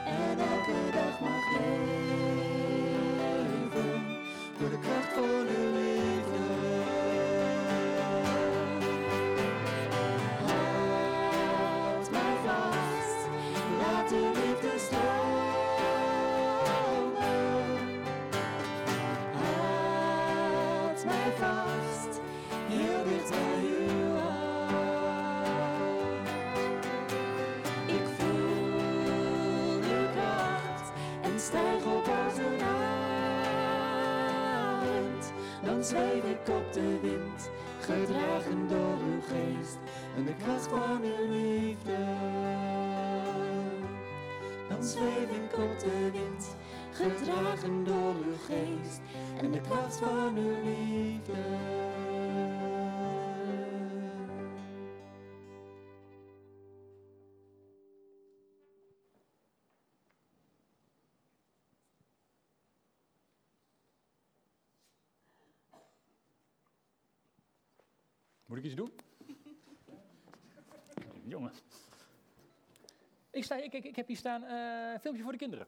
en 0.06 0.38
elke 0.38 0.90
dag 0.92 1.20
mag 1.20 1.44
leven 1.58 2.86
door 4.58 4.70
de 4.70 4.78
kracht 4.78 5.12
van 5.14 5.24
uw 5.24 5.72
liefde. 5.72 6.42
Houd 10.46 12.10
mij 21.04 21.30
vast, 21.38 22.13
stijg 31.54 31.84
op 31.84 32.06
een 32.06 32.60
hart. 32.60 32.84
Dan 35.64 35.84
zweef 35.84 36.24
ik 36.24 36.48
op 36.48 36.72
de 36.72 36.98
wind, 37.02 37.50
gedragen 37.80 38.68
door 38.68 38.98
uw 39.12 39.20
geest 39.20 39.78
en 40.16 40.24
de 40.24 40.34
kracht 40.44 40.68
van 40.68 41.02
uw 41.02 41.30
liefde. 41.30 41.96
Dan 44.68 44.84
zweef 44.84 45.30
ik 45.30 45.58
op 45.58 45.78
de 45.78 46.10
wind, 46.12 46.56
gedragen 46.90 47.84
door 47.84 48.14
uw 48.26 48.36
geest 48.46 49.00
en 49.40 49.50
de 49.50 49.60
kracht 49.60 49.96
van 49.96 50.36
uw 50.36 50.62
liefde. 50.64 51.03
Moet 68.46 68.58
ik 68.58 68.64
iets 68.64 68.74
doen? 68.74 68.92
Jongen. 71.32 71.52
Ik, 73.30 73.44
sta, 73.44 73.56
ik, 73.56 73.72
ik, 73.72 73.84
ik 73.84 73.96
heb 73.96 74.06
hier 74.06 74.16
staan 74.16 74.44
eh 74.44 75.00
filmpje 75.00 75.22
voor 75.22 75.32
de 75.32 75.38
kinderen. 75.38 75.66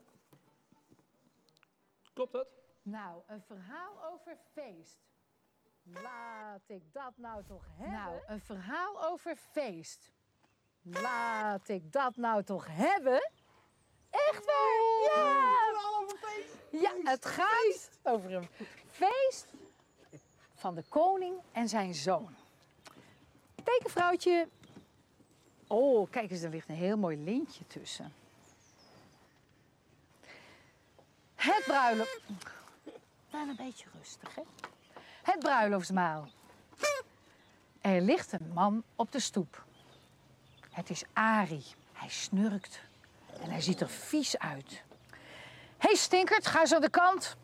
Klopt 2.13 2.33
dat? 2.33 2.49
Nou, 2.83 3.23
een 3.27 3.43
verhaal 3.43 4.05
over 4.05 4.37
feest. 4.53 4.99
Laat 5.83 6.63
ik 6.67 6.93
dat 6.93 7.13
nou 7.17 7.45
toch 7.45 7.65
hebben? 7.77 7.93
Nou, 7.93 8.21
een 8.27 8.41
verhaal 8.41 9.05
over 9.05 9.37
feest. 9.37 10.11
Laat 10.83 11.69
ik 11.69 11.93
dat 11.93 12.17
nou 12.17 12.43
toch 12.43 12.67
hebben? 12.71 13.31
Echt 14.11 14.45
waar? 14.45 15.15
Ja! 15.17 15.57
Ja, 16.71 16.93
het 17.03 17.27
gaat 17.27 17.91
over 18.03 18.35
een 18.35 18.49
feest 18.87 19.53
van 20.55 20.75
de 20.75 20.85
koning 20.89 21.41
en 21.53 21.69
zijn 21.69 21.95
zoon. 21.95 22.37
Tekenvrouwtje. 23.67 24.49
Oh, 25.67 26.11
kijk 26.11 26.31
eens, 26.31 26.43
er 26.43 26.51
ligt 26.51 26.69
een 26.69 26.75
heel 26.75 26.97
mooi 26.97 27.17
lintje 27.25 27.67
tussen. 27.67 28.13
Het 31.35 31.63
bruiloft. 31.67 32.21
Wel 33.31 33.49
een 33.49 33.57
beetje 33.57 33.87
rustig, 33.99 34.35
hè? 34.35 34.43
Het 35.23 35.39
bruiloftsmaal. 35.39 36.29
Er 37.81 38.01
ligt 38.01 38.33
een 38.33 38.51
man 38.55 38.83
op 38.97 39.13
de 39.13 39.21
stoep. 39.21 39.65
Het 40.71 40.91
is 40.91 41.05
Ari. 41.13 41.65
Hij 41.93 42.09
snurkt 42.09 42.81
en 43.41 43.51
hij 43.51 43.61
ziet 43.61 43.81
er 43.81 43.89
vies 43.89 44.39
uit. 44.39 44.83
Hé 45.79 45.89
hey, 45.89 45.95
stinkert, 45.95 46.47
ga 46.47 46.61
eens 46.61 46.75
aan 46.75 46.81
de 46.81 46.91
kant. 46.91 47.37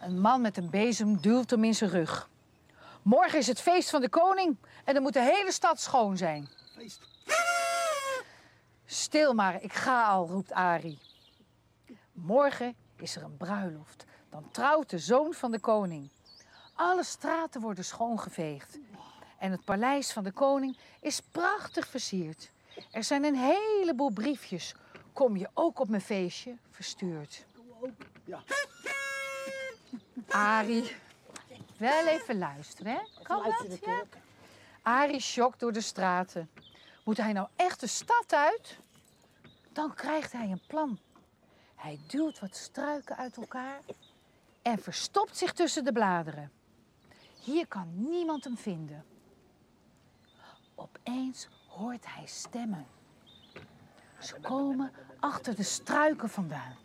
Een 0.00 0.20
man 0.20 0.40
met 0.40 0.56
een 0.56 0.70
bezem 0.70 1.20
duwt 1.20 1.50
hem 1.50 1.64
in 1.64 1.74
zijn 1.74 1.90
rug. 1.90 2.28
Morgen 3.02 3.38
is 3.38 3.46
het 3.46 3.60
feest 3.60 3.90
van 3.90 4.00
de 4.00 4.08
koning 4.08 4.56
en 4.86 4.94
dan 4.94 5.02
moet 5.02 5.12
de 5.12 5.22
hele 5.22 5.52
stad 5.52 5.80
schoon 5.80 6.16
zijn. 6.16 6.48
Feest. 6.74 7.00
Stil 8.84 9.34
maar, 9.34 9.62
ik 9.62 9.72
ga 9.72 10.08
al, 10.08 10.26
roept 10.26 10.52
Ari. 10.52 10.98
Morgen 12.12 12.76
is 12.96 13.16
er 13.16 13.22
een 13.22 13.36
bruiloft. 13.36 14.04
Dan 14.30 14.50
trouwt 14.50 14.90
de 14.90 14.98
zoon 14.98 15.34
van 15.34 15.50
de 15.50 15.60
koning. 15.60 16.10
Alle 16.74 17.04
straten 17.04 17.60
worden 17.60 17.84
schoongeveegd. 17.84 18.78
En 19.38 19.50
het 19.50 19.64
paleis 19.64 20.12
van 20.12 20.24
de 20.24 20.32
koning 20.32 20.78
is 21.00 21.20
prachtig 21.20 21.86
versierd. 21.86 22.50
Er 22.90 23.04
zijn 23.04 23.24
een 23.24 23.36
heleboel 23.36 24.10
briefjes. 24.10 24.74
Kom 25.12 25.36
je 25.36 25.48
ook 25.54 25.78
op 25.78 25.88
mijn 25.88 26.02
feestje? 26.02 26.56
Verstuurd. 26.70 27.46
Arie, 30.28 30.96
wel 31.78 32.06
even 32.06 32.38
luisteren, 32.38 32.92
hè? 32.92 33.22
Kan 33.22 33.42
dat? 33.42 33.78
Ja? 33.80 34.02
Arie 34.86 35.20
schokt 35.20 35.60
door 35.60 35.72
de 35.72 35.80
straten. 35.80 36.50
Moet 37.04 37.16
hij 37.16 37.32
nou 37.32 37.48
echt 37.56 37.80
de 37.80 37.86
stad 37.86 38.32
uit? 38.32 38.78
Dan 39.72 39.94
krijgt 39.94 40.32
hij 40.32 40.50
een 40.50 40.66
plan. 40.66 40.98
Hij 41.74 41.98
duwt 42.06 42.38
wat 42.38 42.56
struiken 42.56 43.16
uit 43.16 43.36
elkaar 43.36 43.80
en 44.62 44.78
verstopt 44.78 45.36
zich 45.36 45.52
tussen 45.52 45.84
de 45.84 45.92
bladeren. 45.92 46.52
Hier 47.42 47.66
kan 47.66 47.92
niemand 47.94 48.44
hem 48.44 48.56
vinden. 48.56 49.04
Opeens 50.74 51.48
hoort 51.68 52.06
hij 52.06 52.26
stemmen. 52.26 52.86
Ze 54.18 54.40
komen 54.40 54.92
achter 55.20 55.56
de 55.56 55.62
struiken 55.62 56.30
vandaan. 56.30 56.76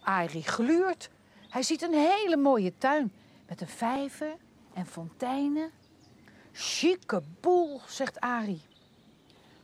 Arie 0.00 0.42
gluurt. 0.42 1.10
Hij 1.48 1.62
ziet 1.62 1.82
een 1.82 1.94
hele 1.94 2.36
mooie 2.36 2.78
tuin 2.78 3.12
met 3.46 3.60
een 3.60 3.68
vijver 3.68 4.36
en 4.74 4.86
fonteinen. 4.86 5.70
Chique 6.60 7.22
boel, 7.40 7.80
zegt 7.86 8.20
Arie. 8.20 8.62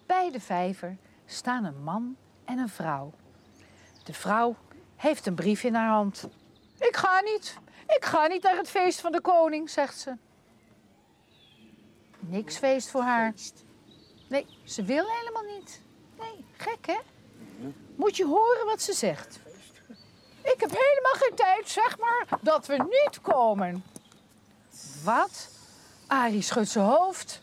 Bij 0.07 0.31
de 0.31 0.41
vijver 0.41 0.97
staan 1.27 1.65
een 1.65 1.83
man 1.83 2.17
en 2.45 2.59
een 2.59 2.69
vrouw. 2.69 3.13
De 4.05 4.13
vrouw 4.13 4.57
heeft 4.97 5.27
een 5.27 5.35
brief 5.35 5.65
in 5.65 5.75
haar 5.75 5.89
hand. 5.89 6.29
Ik 6.79 6.97
ga 6.97 7.21
niet. 7.21 7.57
Ik 7.87 8.05
ga 8.05 8.27
niet 8.27 8.43
naar 8.43 8.57
het 8.57 8.69
feest 8.69 9.01
van 9.01 9.13
de 9.13 9.21
koning, 9.21 9.71
zegt 9.71 9.99
ze. 9.99 10.17
Niks 12.19 12.57
feest 12.57 12.91
voor 12.91 13.03
haar. 13.03 13.33
Nee, 14.29 14.47
ze 14.65 14.83
wil 14.83 15.05
helemaal 15.09 15.57
niet. 15.59 15.81
Nee, 16.19 16.45
gek 16.57 16.87
hè? 16.87 16.99
Moet 17.97 18.17
je 18.17 18.27
horen 18.27 18.67
wat 18.67 18.83
ze 18.83 18.93
zegt. 18.93 19.41
Ik 20.43 20.61
heb 20.61 20.71
helemaal 20.71 21.15
geen 21.15 21.35
tijd, 21.35 21.69
zeg 21.69 21.99
maar, 21.99 22.39
dat 22.41 22.67
we 22.67 22.77
niet 22.77 23.21
komen. 23.21 23.85
Wat? 25.05 25.54
Arie 26.15 26.43
schudt 26.43 26.69
zijn 26.69 26.85
hoofd. 26.85 27.41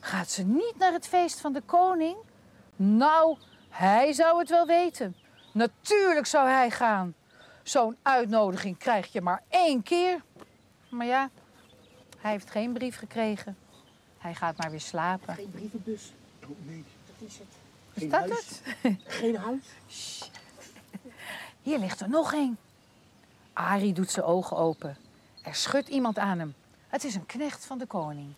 Gaat 0.00 0.30
ze 0.30 0.42
niet 0.42 0.74
naar 0.78 0.92
het 0.92 1.06
feest 1.06 1.40
van 1.40 1.52
de 1.52 1.60
koning? 1.60 2.16
Nou, 2.76 3.38
hij 3.68 4.12
zou 4.12 4.38
het 4.38 4.48
wel 4.48 4.66
weten. 4.66 5.16
Natuurlijk 5.52 6.26
zou 6.26 6.48
hij 6.48 6.70
gaan. 6.70 7.14
Zo'n 7.62 7.96
uitnodiging 8.02 8.78
krijg 8.78 9.12
je 9.12 9.20
maar 9.20 9.42
één 9.48 9.82
keer. 9.82 10.22
Maar 10.88 11.06
ja, 11.06 11.30
hij 12.18 12.30
heeft 12.30 12.50
geen 12.50 12.72
brief 12.72 12.96
gekregen. 12.96 13.56
Hij 14.18 14.34
gaat 14.34 14.56
maar 14.56 14.70
weer 14.70 14.80
slapen. 14.80 15.34
Geen 15.34 15.50
brievenbus. 15.50 16.12
Oh 16.42 16.48
nee, 16.66 16.84
dat 17.06 17.28
is 17.28 17.38
het. 17.38 17.48
Is 17.92 18.00
Geen 18.00 18.10
dat 18.10 18.20
huis. 18.20 18.60
het? 18.80 18.96
Geen 19.20 19.36
huis. 19.36 20.30
Hier 21.62 21.78
ligt 21.78 22.00
er 22.00 22.08
nog 22.08 22.32
één. 22.32 22.58
Arie 23.52 23.92
doet 23.92 24.10
zijn 24.10 24.26
ogen 24.26 24.56
open. 24.56 24.96
Er 25.42 25.54
schudt 25.54 25.88
iemand 25.88 26.18
aan 26.18 26.38
hem. 26.38 26.54
Het 26.88 27.04
is 27.04 27.14
een 27.14 27.26
knecht 27.26 27.64
van 27.64 27.78
de 27.78 27.86
koning. 27.86 28.34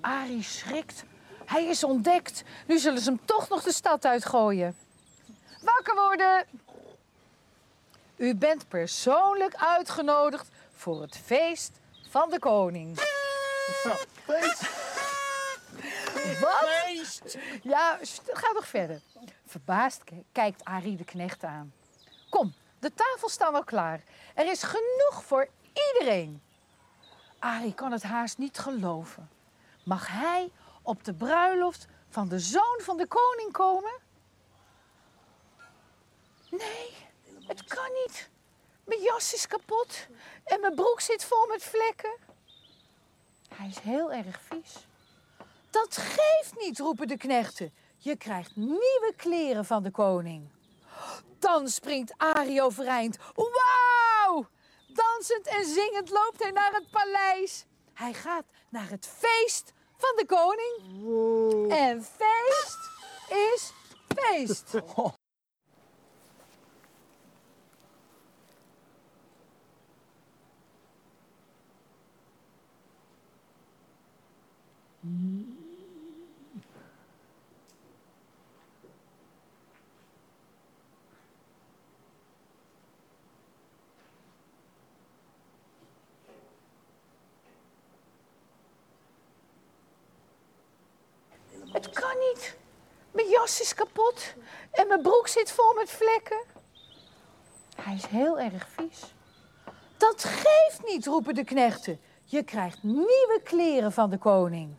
Arie 0.00 0.42
schrikt. 0.42 1.04
Hij 1.44 1.64
is 1.64 1.84
ontdekt. 1.84 2.42
Nu 2.66 2.78
zullen 2.78 3.00
ze 3.00 3.10
hem 3.10 3.20
toch 3.24 3.48
nog 3.48 3.62
de 3.62 3.72
stad 3.72 4.04
uitgooien. 4.04 4.76
Wakker 5.62 5.94
worden! 5.94 6.46
U 8.16 8.34
bent 8.34 8.68
persoonlijk 8.68 9.54
uitgenodigd 9.54 10.48
voor 10.72 11.00
het 11.00 11.16
feest 11.16 11.70
van 12.08 12.30
de 12.30 12.38
koning. 12.38 12.96
Wat? 16.40 17.08
Ja, 17.62 17.98
sst, 18.02 18.22
ga 18.32 18.52
nog 18.52 18.66
verder. 18.66 19.00
Verbaasd 19.46 20.02
kijkt 20.32 20.64
Arie 20.64 20.96
de 20.96 21.04
knecht 21.04 21.44
aan. 21.44 21.72
Kom, 22.28 22.54
de 22.78 22.94
tafel 22.94 23.28
staat 23.28 23.54
al 23.54 23.64
klaar. 23.64 24.02
Er 24.34 24.50
is 24.50 24.62
genoeg 24.62 25.24
voor 25.24 25.48
iedereen. 25.92 26.42
Arie 27.38 27.74
kan 27.74 27.92
het 27.92 28.02
haast 28.02 28.38
niet 28.38 28.58
geloven. 28.58 29.30
Mag 29.84 30.08
hij 30.08 30.50
op 30.82 31.04
de 31.04 31.14
bruiloft 31.14 31.86
van 32.08 32.28
de 32.28 32.38
zoon 32.38 32.78
van 32.82 32.96
de 32.96 33.06
koning 33.06 33.52
komen? 33.52 33.92
Nee, 36.50 36.96
het 37.46 37.64
kan 37.64 37.92
niet. 37.92 38.30
Mijn 38.84 39.00
jas 39.00 39.34
is 39.34 39.46
kapot 39.46 40.06
en 40.44 40.60
mijn 40.60 40.74
broek 40.74 41.00
zit 41.00 41.24
vol 41.24 41.46
met 41.46 41.62
vlekken. 41.62 42.16
Hij 43.54 43.68
is 43.68 43.78
heel 43.78 44.12
erg 44.12 44.40
vies. 44.40 44.86
Dat 45.70 45.96
geeft 45.96 46.54
niet, 46.58 46.78
roepen 46.78 47.08
de 47.08 47.16
knechten. 47.16 47.72
Je 47.96 48.16
krijgt 48.16 48.56
nieuwe 48.56 49.12
kleren 49.16 49.64
van 49.64 49.82
de 49.82 49.90
koning. 49.90 50.48
Dan 51.38 51.68
springt 51.68 52.14
Arie 52.16 52.62
overeind. 52.62 53.16
Wauw! 53.34 54.46
Dansend 54.98 55.46
en 55.46 55.64
zingend 55.64 56.10
loopt 56.10 56.42
hij 56.42 56.50
naar 56.50 56.72
het 56.72 56.90
paleis. 56.90 57.64
Hij 57.94 58.12
gaat 58.12 58.44
naar 58.68 58.88
het 58.90 59.06
feest 59.18 59.72
van 59.96 60.12
de 60.16 60.26
koning. 60.26 61.72
En 61.72 62.04
feest 62.04 62.78
is 63.28 63.72
feest. 64.16 64.72
Het 91.72 91.90
kan 92.00 92.18
niet. 92.18 92.56
Mijn 93.10 93.28
jas 93.48 93.60
is 93.60 93.74
kapot 93.74 94.34
en 94.70 94.88
mijn 94.88 95.02
broek 95.02 95.28
zit 95.28 95.50
vol 95.50 95.74
met 95.74 95.90
vlekken. 95.90 96.40
Hij 97.76 97.94
is 97.94 98.06
heel 98.06 98.38
erg 98.38 98.68
vies. 98.76 99.14
Dat 99.96 100.24
geeft 100.24 100.80
niet, 100.84 101.06
roepen 101.06 101.34
de 101.34 101.44
knechten. 101.44 102.00
Je 102.24 102.42
krijgt 102.42 102.82
nieuwe 102.82 103.40
kleren 103.44 103.92
van 103.92 104.10
de 104.10 104.18
koning. 104.18 104.74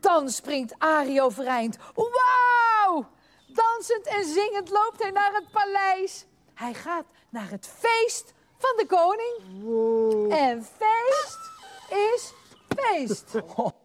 Dan 0.00 0.28
springt 0.30 0.74
Arie 0.78 1.22
overeind. 1.22 1.76
Wauw! 1.94 3.08
Dansend 3.46 4.06
en 4.06 4.24
zingend 4.24 4.70
loopt 4.70 5.02
hij 5.02 5.10
naar 5.10 5.32
het 5.32 5.50
paleis. 5.50 6.26
Hij 6.54 6.74
gaat 6.74 7.06
naar 7.28 7.50
het 7.50 7.68
feest 7.78 8.32
van 8.58 8.72
de 8.76 8.86
koning. 8.86 10.32
En 10.32 10.64
feest 10.64 11.50
is 11.88 12.32
feest. 12.68 13.32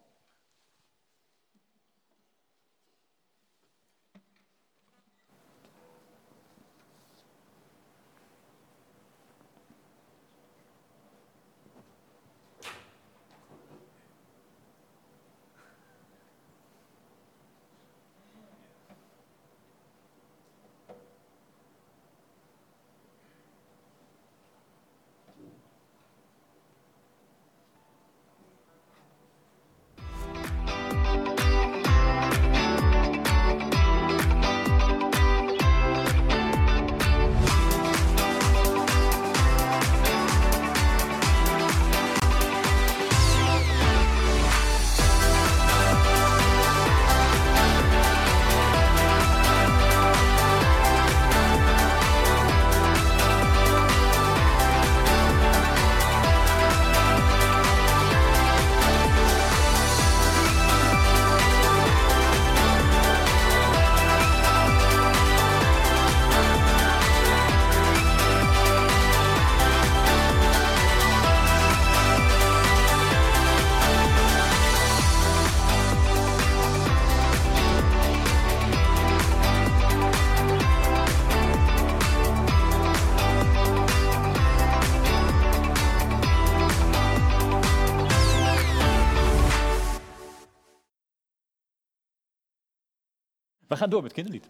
gaan 93.88 93.96
door 93.96 94.04
met 94.04 94.14
kinderlied. 94.14 94.46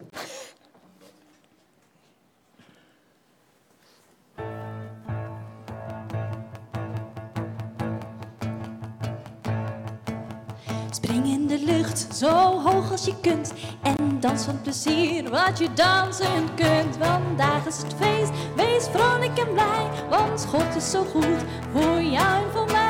Spring 10.90 11.26
in 11.26 11.46
de 11.46 11.58
lucht, 11.58 12.06
zo 12.14 12.60
hoog 12.60 12.90
als 12.90 13.04
je 13.04 13.20
kunt. 13.20 13.52
En 13.82 14.20
dans 14.20 14.44
van 14.44 14.62
plezier 14.62 15.30
wat 15.30 15.58
je 15.58 15.72
dansen 15.72 16.54
kunt. 16.54 16.96
Vandaag 16.98 17.66
is 17.66 17.78
het 17.78 17.94
feest, 17.94 18.30
wees 18.56 18.84
vrolijk 18.84 19.38
en 19.38 19.52
blij. 19.52 19.90
Want 20.10 20.46
God 20.46 20.76
is 20.76 20.90
zo 20.90 21.04
goed 21.04 21.44
voor 21.72 22.02
jou 22.02 22.44
en 22.44 22.50
voor 22.52 22.66
mij. 22.66 22.87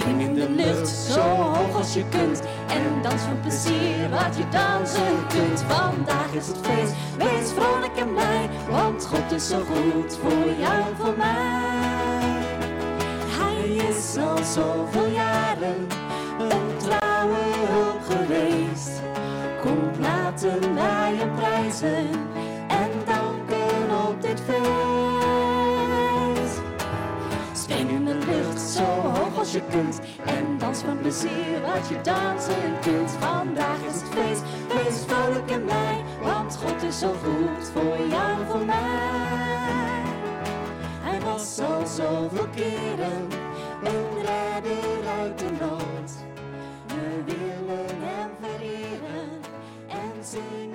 Spring 0.00 0.20
in 0.20 0.34
de 0.34 0.50
lucht, 0.50 0.88
zo 0.88 1.20
hoog 1.20 1.76
als 1.76 1.94
je 1.94 2.04
kunt. 2.08 2.40
En 2.68 3.02
dans 3.02 3.22
van 3.22 3.40
plezier 3.40 4.10
wat 4.10 4.36
je 4.36 4.48
dansen 4.50 5.26
kunt. 5.28 5.64
Vandaag 5.68 6.32
is 6.32 6.46
het 6.46 6.58
feest, 6.62 6.92
wees 7.18 7.50
vrolijk 7.52 7.96
en 7.96 8.12
blij. 8.12 8.48
Want 8.70 9.06
God 9.06 9.32
is 9.32 9.48
zo 9.48 9.58
goed 9.58 10.18
voor 10.22 10.52
jou 10.58 10.80
en 10.80 10.96
voor 10.98 11.14
mij. 11.16 12.38
Hij 13.38 13.68
is 13.68 14.16
al 14.16 14.44
zoveel 14.44 15.10
jaren 15.12 15.86
een 16.38 16.76
trouwe 16.76 17.38
hulp 17.68 18.02
geweest. 18.02 19.02
Kom 19.60 19.90
laten 20.00 20.74
wij 20.74 21.14
hem 21.16 21.34
prijzen 21.34 22.08
en 22.68 22.90
danken 23.06 24.08
op 24.08 24.22
dit 24.22 24.40
feest. 24.46 24.89
Je 29.52 29.62
kunt 29.70 30.00
en 30.24 30.58
dans 30.58 30.80
van 30.80 30.98
plezier 30.98 31.60
wat 31.60 31.88
je 31.88 32.00
dansen 32.02 32.78
kunt. 32.80 33.10
Vandaag 33.10 33.78
is 33.88 33.94
het 33.94 34.08
feest, 34.14 34.42
wees 34.68 35.04
vrolijk 35.06 35.50
en 35.50 35.64
blij, 35.64 36.04
want 36.22 36.56
God 36.56 36.82
is 36.82 36.98
zo 36.98 37.08
goed 37.08 37.68
voor 37.72 38.06
jou 38.08 38.40
en 38.40 38.46
voor 38.46 38.64
mij. 38.64 40.02
Hij 41.02 41.20
was 41.20 41.58
al 41.58 41.86
zoveel 41.86 42.48
keren 42.54 43.28
een 43.82 44.06
redder 44.16 45.08
uit 45.20 45.38
de 45.38 45.50
nood. 45.60 46.10
We 46.86 47.22
willen 47.24 47.86
hem 48.00 48.30
vereren 48.40 49.30
en 49.88 50.24
zingen, 50.24 50.69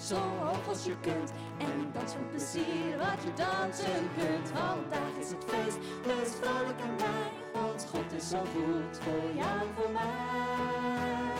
zo 0.00 0.16
hoog 0.16 0.68
als 0.68 0.84
je 0.84 0.96
kunt. 1.00 1.30
En 1.58 1.90
dans 1.92 2.12
van 2.12 2.28
plezier 2.30 2.96
wat 2.98 3.20
je 3.24 3.32
dansen 3.34 4.08
kunt. 4.18 4.48
Vandaag 4.48 5.14
is 5.20 5.28
het 5.28 5.44
feest, 5.46 5.78
wees 6.04 6.32
vrolijk 6.40 6.80
en 6.80 6.96
blij. 6.96 7.28
Want 7.52 7.86
God 7.90 8.12
is 8.12 8.28
zo 8.28 8.38
goed 8.38 8.98
voor 9.00 9.30
jou 9.34 9.60
en 9.60 9.74
voor 9.76 9.90
mij. 9.90 11.36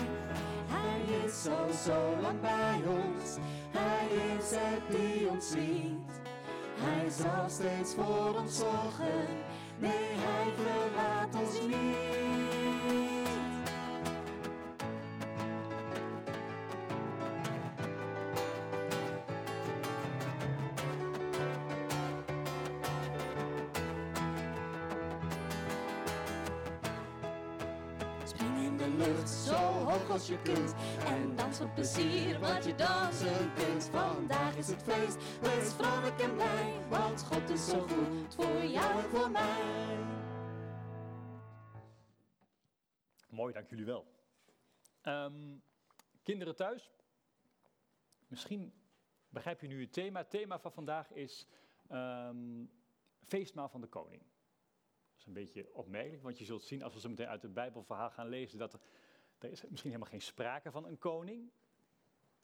Hij 0.67 1.25
is 1.25 1.47
al 1.47 1.73
zo 1.85 2.21
lang 2.23 2.41
bij 2.41 2.81
ons. 2.87 3.37
Hij 3.71 4.07
is 4.37 4.51
het 4.51 4.83
die 4.91 5.29
ons 5.29 5.49
ziet. 5.51 6.21
Hij 6.79 7.11
zal 7.11 7.49
steeds 7.49 7.95
voor 7.95 8.41
ons 8.41 8.57
zorgen. 8.57 9.27
Nee, 9.79 10.09
hij 10.15 10.53
verlaat 10.57 11.35
ons 11.35 11.61
niet. 11.61 13.16
Als 30.17 30.27
je. 30.27 30.39
En 31.07 31.37
dans 31.37 31.57
van 31.57 31.73
plezier 31.73 32.39
wat 32.41 32.65
je 32.65 32.75
dansen 32.75 33.55
kunt. 33.55 33.85
Vandaag 33.85 34.57
is 34.57 34.69
het 34.69 34.83
feest, 34.83 35.41
wees 35.41 35.73
vrolijk 35.73 36.21
en 36.21 36.35
blij. 36.35 36.89
Want 36.89 37.23
God 37.23 37.51
is 37.51 37.69
zo 37.69 37.81
goed 37.81 38.35
voor 38.35 38.65
jou 38.65 39.03
en 39.03 39.09
voor 39.09 39.31
mij. 39.31 39.99
Mooi, 43.29 43.53
dank 43.53 43.71
jullie 43.71 43.85
wel. 43.85 44.07
Ehm, 45.03 45.57
kinderen 46.23 46.57
thuis, 46.57 46.91
misschien 48.27 48.73
begrijp 49.29 49.61
je 49.61 49.67
nu 49.67 49.81
het 49.81 49.93
thema. 49.93 50.21
Het 50.21 50.31
thema 50.31 50.59
van 50.59 50.73
vandaag 50.73 51.13
is 51.13 51.47
ehm, 51.89 52.65
feestmaal 53.23 53.69
van 53.69 53.81
de 53.81 53.87
koning. 53.87 54.23
Dat 54.23 55.19
is 55.19 55.27
een 55.27 55.33
beetje 55.33 55.75
opmerkelijk, 55.75 56.23
want 56.23 56.39
je 56.39 56.45
zult 56.45 56.65
zien 56.65 56.83
als 56.83 56.95
we 56.95 57.01
zo 57.01 57.09
meteen 57.09 57.29
uit 57.29 57.43
het 57.43 57.55
Bijbelverhaal 57.55 58.11
gaan 58.11 58.29
lezen 58.29 58.59
dat 58.59 58.79
er 59.38 59.51
is 59.51 59.62
misschien 59.68 59.90
helemaal 59.90 60.12
geen 60.12 60.22
sprake 60.22 60.70
van 60.70 60.85
een 60.87 60.99
koning. 60.99 61.51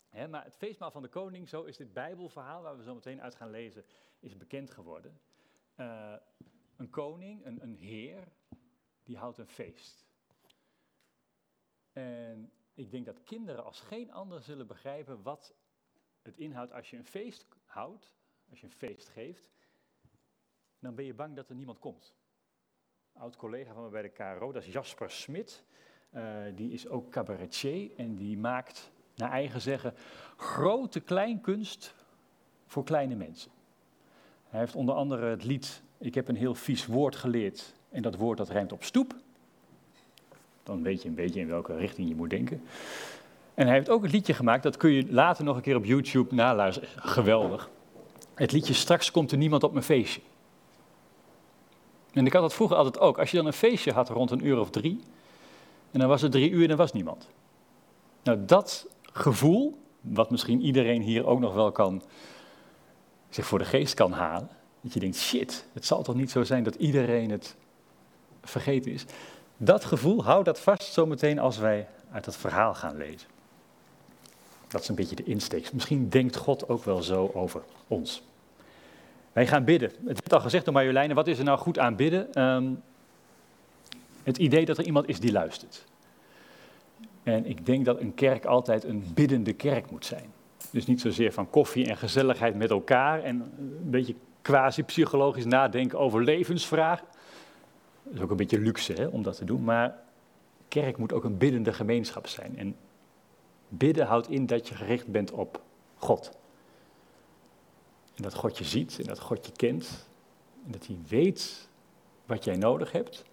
Hè, 0.09 0.29
maar 0.29 0.45
het 0.45 0.57
feestmaal 0.57 0.91
van 0.91 1.03
de 1.03 1.09
koning, 1.09 1.49
zo 1.49 1.63
is 1.63 1.77
dit 1.77 1.93
Bijbelverhaal 1.93 2.63
waar 2.63 2.77
we 2.77 2.83
zo 2.83 2.95
meteen 2.95 3.23
uit 3.23 3.35
gaan 3.35 3.51
lezen, 3.51 3.85
is 4.21 4.37
bekend 4.37 4.71
geworden. 4.71 5.21
Eh, 5.75 6.15
een 6.77 6.91
koning, 6.91 7.45
een, 7.45 7.63
een 7.63 7.75
heer, 7.75 8.29
die 9.03 9.17
houdt 9.17 9.39
een 9.39 9.49
feest. 9.49 10.07
En 11.93 12.53
ik 12.75 12.91
denk 12.91 13.07
dat 13.07 13.23
kinderen 13.23 13.65
als 13.65 13.81
geen 13.81 14.13
ander 14.13 14.43
zullen 14.43 14.67
begrijpen 14.67 15.23
wat 15.23 15.55
het 16.23 16.37
inhoudt 16.37 16.73
als 16.73 16.91
je 16.91 16.97
een 16.97 17.05
feest 17.05 17.47
houdt, 17.65 18.17
als 18.51 18.61
je 18.61 18.67
een 18.67 18.73
feest 18.73 19.09
geeft, 19.09 19.51
dan 20.79 20.95
ben 20.95 21.05
je 21.05 21.15
bang 21.15 21.37
dat 21.37 21.49
er 21.49 21.55
niemand 21.55 21.79
komt. 21.79 22.15
Oud 23.13 23.37
collega 23.37 23.73
van 23.73 23.83
me 23.83 23.89
bij 23.89 24.03
de 24.03 24.09
KRO, 24.09 24.53
dat 24.53 24.63
is 24.63 24.73
Jasper 24.73 25.11
Smit. 25.11 25.65
Eh, 26.13 26.23
die 26.57 26.73
is 26.73 26.89
ook 26.89 27.11
cabaretier 27.11 27.91
en 27.97 28.17
die 28.17 28.39
maakt, 28.39 28.91
naar 29.15 29.31
eigen 29.31 29.61
zeggen, 29.61 29.95
grote 30.37 31.01
kleinkunst 31.01 31.95
voor 32.67 32.85
kleine 32.85 33.15
mensen. 33.15 33.51
Hij 34.49 34.61
heeft 34.61 34.75
onder 34.75 34.95
andere 34.95 35.27
het 35.27 35.45
lied 35.45 35.83
Ik 35.99 36.15
heb 36.15 36.29
een 36.29 36.37
heel 36.37 36.55
vies 36.55 36.87
woord 36.87 37.17
geleerd 37.17 37.75
en 37.91 38.03
dat 38.03 38.17
woord 38.17 38.39
dat 38.39 38.49
rijmt 38.49 38.73
op 38.73 38.85
stoep. 38.85 39.15
Dan 40.63 40.83
weet 40.83 41.03
je 41.03 41.09
een 41.09 41.15
beetje 41.15 41.41
in 41.41 41.49
welke 41.49 41.77
richting 41.77 42.09
je 42.09 42.15
moet 42.15 42.31
denken. 42.31 42.63
En 43.55 43.67
hij 43.67 43.77
heeft 43.77 43.91
ook 43.91 44.03
het 44.03 44.13
liedje 44.13 44.35
gemaakt, 44.35 44.63
dat 44.63 44.77
kun 44.77 44.91
je 44.91 45.13
later 45.13 45.45
nog 45.45 45.57
een 45.57 45.63
keer 45.63 45.77
op 45.77 45.85
YouTube 45.85 46.35
naluisteren. 46.35 46.89
Geweldig. 46.97 47.71
Het 48.35 48.53
liedje 48.53 48.75
Straks 48.75 49.11
komt 49.11 49.33
er 49.33 49.39
niemand 49.39 49.63
op 49.63 49.73
mijn 49.73 49.85
feestje. 49.85 50.21
En 52.13 52.27
ik 52.27 52.33
had 52.33 52.43
dat 52.43 52.55
vroeger 52.55 52.77
altijd 52.77 52.99
ook. 52.99 53.19
Als 53.19 53.31
je 53.31 53.37
dan 53.37 53.47
een 53.47 53.53
feestje 53.53 53.93
had 53.93 54.09
rond 54.09 54.31
een 54.31 54.47
uur 54.47 54.59
of 54.59 54.71
drie, 54.71 55.01
en 55.93 55.99
dan 55.99 56.09
was 56.09 56.23
het 56.23 56.33
drie 56.33 56.51
uur 56.51 56.65
en 56.65 56.71
er 56.71 56.77
was 56.77 56.93
niemand. 56.93 57.29
Nou, 58.23 58.45
dat 58.45 58.87
gevoel, 59.03 59.79
wat 60.01 60.31
misschien 60.31 60.61
iedereen 60.61 61.03
hier 61.03 61.27
ook 61.27 61.41
nog 61.41 61.55
wel 61.55 61.73
kan, 61.73 62.03
zich 63.29 63.47
voor 63.47 63.59
de 63.59 63.65
geest 63.65 63.95
kan 63.95 64.13
halen. 64.13 64.49
Dat 64.81 64.93
je 64.93 65.01
denkt, 65.01 65.17
shit, 65.17 65.67
het 65.73 65.87
zal 65.87 66.03
toch 66.03 66.15
niet 66.15 66.31
zo 66.31 66.45
zijn 66.45 66.65
dat 66.65 66.75
iedereen 66.75 67.31
het 67.31 67.57
vergeten 68.43 68.93
is. 68.93 69.05
Dat 69.57 69.85
gevoel, 69.85 70.25
hou 70.25 70.45
dat 70.45 70.61
vast 70.61 70.93
zometeen 70.93 71.39
als 71.39 71.59
wij 71.59 71.89
uit 72.13 72.27
het 72.27 72.37
verhaal 72.37 72.75
gaan 72.75 72.97
lezen. 72.97 73.29
Dat 74.69 74.81
is 74.81 74.89
een 74.89 74.95
beetje 74.95 75.17
de 75.17 75.25
insteek. 75.25 75.73
Misschien 75.73 76.09
denkt 76.09 76.37
God 76.37 76.69
ook 76.69 76.85
wel 76.85 77.03
zo 77.03 77.31
over 77.35 77.63
ons. 77.89 78.23
Wij 79.33 79.47
gaan 79.47 79.65
bidden. 79.65 79.91
Het 79.91 80.21
werd 80.21 80.33
al 80.33 80.41
gezegd 80.41 80.65
door 80.65 80.75
Marjoleine, 80.75 81.15
wat 81.15 81.27
is 81.27 81.39
er 81.39 81.45
nou 81.45 81.59
goed 81.59 81.79
aan 81.79 81.97
bidden? 81.97 82.35
Ehm, 82.35 82.73
het 84.23 84.39
idee 84.39 84.65
dat 84.65 84.79
er 84.79 84.85
iemand 84.85 85.09
is 85.09 85.21
die 85.21 85.33
luistert. 85.33 85.85
En 87.23 87.47
ik 87.47 87.67
denk 87.67 87.85
dat 87.85 88.01
een 88.01 88.15
kerk 88.15 88.45
altijd 88.45 88.85
een 88.85 89.05
biddende 89.15 89.53
kerk 89.53 89.91
moet 89.91 90.07
zijn. 90.07 90.33
Dus 90.71 90.87
niet 90.87 91.01
zozeer 91.01 91.33
van 91.33 91.51
koffie 91.51 91.87
en 91.89 91.97
gezelligheid 91.97 92.55
met 92.55 92.71
elkaar 92.71 93.23
en 93.23 93.53
een 93.59 93.91
beetje 93.91 94.15
quasi-psychologisch 94.43 95.45
nadenken 95.45 95.99
over 95.99 96.25
levensvragen. 96.25 97.07
Dat 98.03 98.15
is 98.15 98.21
ook 98.21 98.31
een 98.31 98.37
beetje 98.37 98.61
luxe 98.61 98.93
hè, 98.93 99.07
om 99.07 99.23
dat 99.23 99.37
te 99.37 99.45
doen, 99.45 99.65
maar 99.65 99.99
kerk 100.69 100.97
moet 100.97 101.13
ook 101.13 101.25
een 101.25 101.39
biddende 101.39 101.73
gemeenschap 101.73 102.27
zijn. 102.27 102.59
En 102.59 102.77
bidden 103.69 104.07
houdt 104.07 104.29
in 104.29 104.47
dat 104.47 104.69
je 104.69 104.75
gericht 104.75 105.07
bent 105.07 105.31
op 105.31 105.63
God. 105.97 106.31
En 108.15 108.23
dat 108.23 108.35
God 108.35 108.59
je 108.59 108.65
ziet 108.65 108.99
en 108.99 109.07
dat 109.07 109.21
God 109.21 109.47
je 109.47 109.53
kent. 109.53 110.07
En 110.65 110.73
dat 110.73 110.87
hij 110.87 110.97
weet 111.09 111.69
wat 112.27 112.45
jij 112.45 112.57
nodig 112.57 112.93
hebt. 112.93 113.25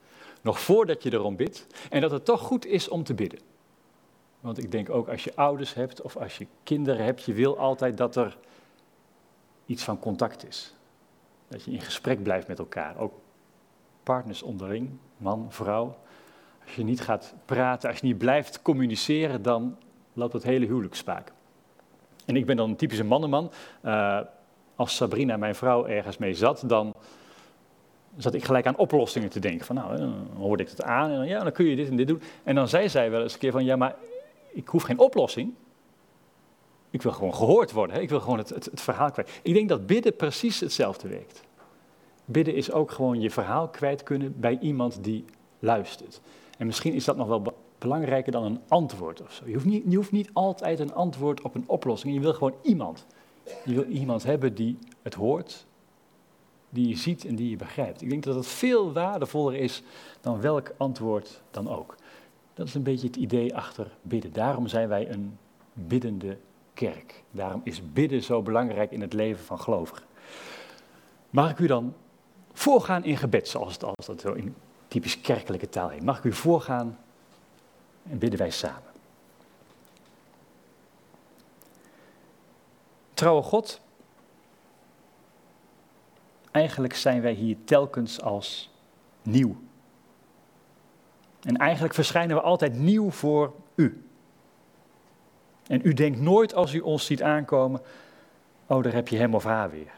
Nog 0.42 0.60
voordat 0.60 1.04
je 1.04 1.14
erom 1.14 1.36
bidt. 1.36 1.68
En 1.90 2.02
dat 2.02 2.12
het 2.12 2.26
toch 2.26 2.42
goed 2.42 2.66
is 2.66 2.88
om 2.88 3.04
te 3.04 3.14
bidden. 3.14 3.40
Want 4.40 4.64
ik 4.64 4.72
denk 4.72 4.90
ook 4.90 5.10
als 5.10 5.24
je 5.24 5.36
ouders 5.36 5.74
hebt 5.74 6.02
of 6.02 6.18
als 6.18 6.38
je 6.38 6.48
kinderen 6.64 7.06
hebt, 7.06 7.24
je 7.24 7.34
wil 7.34 7.58
altijd 7.58 7.98
dat 7.98 8.16
er 8.16 8.38
iets 9.66 9.84
van 9.84 10.00
contact 10.00 10.48
is. 10.48 10.74
Dat 11.48 11.64
je 11.64 11.72
in 11.72 11.82
gesprek 11.82 12.24
blijft 12.24 12.48
met 12.48 12.60
elkaar. 12.60 12.98
Ook 12.98 13.14
partners 14.04 14.42
onderling, 14.42 14.90
man, 15.18 15.46
vrouw. 15.50 15.98
Als 16.64 16.76
je 16.76 16.84
niet 16.84 17.02
gaat 17.02 17.34
praten, 17.46 17.90
als 17.90 18.00
je 18.00 18.06
niet 18.06 18.18
blijft 18.18 18.62
communiceren, 18.62 19.42
dan 19.42 19.78
loopt 20.14 20.34
het 20.34 20.44
hele 20.44 20.66
huwelijk 20.66 20.96
spaak. 20.96 21.32
En 22.26 22.36
ik 22.36 22.46
ben 22.46 22.56
dan 22.56 22.70
een 22.70 22.76
typische 22.76 23.04
mannenman. 23.04 23.52
Uh, 23.84 24.20
als 24.76 24.96
Sabrina, 24.96 25.38
mijn 25.38 25.56
vrouw, 25.56 25.86
ergens 25.86 26.18
mee 26.18 26.34
zat, 26.34 26.64
dan 26.66 26.94
zat 28.18 28.34
ik 28.34 28.46
gelijk 28.46 28.68
aan 28.68 28.78
oplossingen 28.78 29.30
te 29.30 29.40
denken. 29.40 29.66
Van 29.66 29.76
nou, 29.76 29.98
dan 29.98 30.28
hoorde 30.38 30.64
ik 30.64 30.70
het 30.70 30.84
aan 30.84 31.10
en 31.10 31.18
dan, 31.18 31.28
ja, 31.28 31.44
dan 31.44 31.52
kun 31.52 31.66
je 31.66 31.76
dit 31.76 31.90
en 31.90 31.96
dit 31.96 32.08
doen. 32.08 32.22
En 32.44 32.56
dan 32.56 32.68
zei 32.68 32.90
zij 32.90 33.12
wel 33.12 33.22
eens 33.22 33.34
een 33.34 33.40
keer 33.40 33.52
van, 33.52 33.66
ja, 33.66 33.76
maar 33.76 33.96
ik 34.54 34.68
hoef 34.68 34.84
geen 34.84 35.00
oplossing. 35.00 35.54
Ik 36.90 37.02
wil 37.02 37.12
gewoon 37.12 37.36
gehoord 37.36 37.72
worden. 37.72 37.96
Hè? 37.96 38.02
Ik 38.02 38.10
wil 38.10 38.20
gewoon 38.20 38.38
het, 38.38 38.50
het, 38.50 38.66
het 38.66 38.82
verhaal 38.82 39.12
kwijt. 39.12 39.40
Ik 39.42 39.54
denk 39.54 39.70
dat 39.70 39.86
bidden 39.86 40.16
precies 40.16 40.60
hetzelfde 40.60 41.08
werkt. 41.08 41.42
Bidden 42.26 42.56
is 42.56 42.72
ook 42.72 42.92
gewoon 42.92 43.22
je 43.22 43.32
verhaal 43.32 43.68
kwijt 43.68 44.04
kunnen 44.04 44.40
bij 44.40 44.58
iemand 44.62 45.04
die 45.04 45.26
luistert. 45.60 46.22
En 46.58 46.66
misschien 46.66 46.94
is 46.94 47.06
dat 47.06 47.18
nog 47.18 47.28
wel 47.28 47.54
belangrijker 47.78 48.32
dan 48.32 48.44
een 48.44 48.60
antwoord 48.68 49.22
of 49.22 49.34
zo. 49.34 49.44
Je 49.46 49.54
hoeft, 49.54 49.66
niet, 49.66 49.84
je 49.88 49.96
hoeft 49.96 50.12
niet 50.12 50.30
altijd 50.34 50.80
een 50.80 50.94
antwoord 50.94 51.42
op 51.42 51.56
een 51.56 51.64
oplossing. 51.68 52.14
Je 52.14 52.20
wil 52.20 52.34
gewoon 52.34 52.56
iemand. 52.62 53.06
Je 53.66 53.74
wil 53.74 53.84
iemand 53.84 54.24
hebben 54.24 54.56
die 54.56 54.78
het 55.02 55.14
hoort, 55.14 55.66
die 56.70 56.88
je 56.88 56.98
ziet 56.98 57.26
en 57.26 57.36
die 57.36 57.50
je 57.50 57.56
begrijpt. 57.56 58.02
Ik 58.02 58.10
denk 58.10 58.24
dat 58.24 58.36
dat 58.36 58.48
veel 58.48 58.94
waardevoller 58.94 59.56
is 59.56 59.84
dan 60.22 60.42
welk 60.42 60.74
antwoord 60.78 61.42
dan 61.52 61.70
ook. 61.70 61.96
Dat 62.54 62.68
is 62.68 62.74
een 62.74 62.84
beetje 62.84 63.08
het 63.08 63.16
idee 63.16 63.56
achter 63.56 63.92
bidden. 64.02 64.34
Daarom 64.34 64.68
zijn 64.68 64.88
wij 64.88 65.10
een 65.10 65.38
biddende 65.74 66.38
kerk. 66.74 67.24
Daarom 67.32 67.62
is 67.64 67.82
bidden 67.94 68.24
zo 68.24 68.42
belangrijk 68.42 68.92
in 68.92 69.02
het 69.02 69.14
leven 69.14 69.46
van 69.46 69.60
gelovigen. 69.60 70.04
Mag 71.30 71.52
ik 71.52 71.60
u 71.60 71.68
dan 71.68 71.94
voorgaan 72.54 73.04
in 73.04 73.18
gebed, 73.18 73.48
zoals 73.48 73.74
het 73.74 73.84
als 73.84 74.06
dat 74.06 74.22
zo 74.22 74.34
in 74.34 74.56
typisch 74.88 75.22
kerkelijke 75.22 75.70
taal 75.70 75.90
heet? 75.90 76.04
Mag 76.04 76.18
ik 76.18 76.24
u 76.24 76.34
voorgaan 76.34 76.98
en 78.10 78.18
bidden 78.18 78.40
wij 78.40 78.50
samen? 78.50 78.92
Trouwe 83.14 83.42
God, 83.42 83.82
eigenlijk 86.52 86.96
zijn 86.96 87.22
wij 87.22 87.34
hier 87.34 87.58
telkens 87.64 88.22
als 88.22 88.72
nieuw. 89.22 89.56
En 91.42 91.58
eigenlijk 91.58 91.94
verschijnen 91.94 92.36
we 92.36 92.42
altijd 92.42 92.74
nieuw 92.74 93.10
voor 93.10 93.54
u. 93.76 94.04
En 95.68 95.82
u 95.84 95.94
denkt 95.94 96.20
nooit 96.20 96.54
als 96.54 96.74
u 96.74 96.80
ons 96.80 97.06
ziet 97.06 97.24
aankomen, 97.24 97.82
oh 98.68 98.84
daar 98.84 98.94
heb 98.94 99.08
je 99.08 99.18
hem 99.18 99.36
of 99.36 99.44
haar 99.44 99.70
weer. 99.70 99.92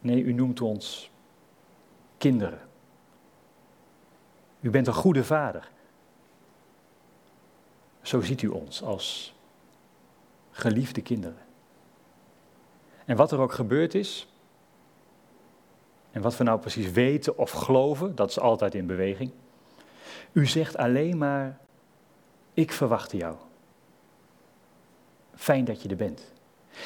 Nee, 0.00 0.22
u 0.22 0.32
noemt 0.32 0.60
ons 0.60 1.10
kinderen. 2.18 2.60
U 4.60 4.70
bent 4.70 4.86
een 4.86 4.94
goede 4.94 5.24
vader. 5.24 5.70
Zo 8.02 8.20
ziet 8.20 8.42
u 8.42 8.48
ons 8.48 8.82
als 8.82 9.34
geliefde 10.50 11.02
kinderen. 11.02 11.38
En 13.04 13.16
wat 13.16 13.32
er 13.32 13.38
ook 13.38 13.52
gebeurd 13.52 13.94
is, 13.94 14.28
en 16.10 16.22
wat 16.22 16.36
we 16.36 16.44
nou 16.44 16.60
precies 16.60 16.90
weten 16.90 17.38
of 17.38 17.50
geloven, 17.50 18.14
dat 18.14 18.30
is 18.30 18.38
altijd 18.38 18.74
in 18.74 18.86
beweging. 18.86 19.32
U 20.32 20.46
zegt 20.46 20.76
alleen 20.76 21.18
maar, 21.18 21.58
ik 22.52 22.72
verwacht 22.72 23.12
jou. 23.12 23.36
Fijn 25.34 25.64
dat 25.64 25.82
je 25.82 25.88
er 25.88 25.96
bent. 25.96 26.32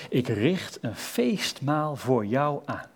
Ik 0.08 0.28
richt 0.28 0.78
een 0.80 0.96
feestmaal 0.96 1.96
voor 1.96 2.26
jou 2.26 2.62
aan. 2.64 2.90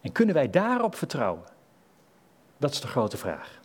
En 0.00 0.12
kunnen 0.12 0.34
wij 0.34 0.50
daarop 0.50 0.94
vertrouwen? 0.94 1.44
Dat 2.56 2.70
is 2.70 2.80
de 2.80 2.86
grote 2.86 3.16
vraag. 3.16 3.60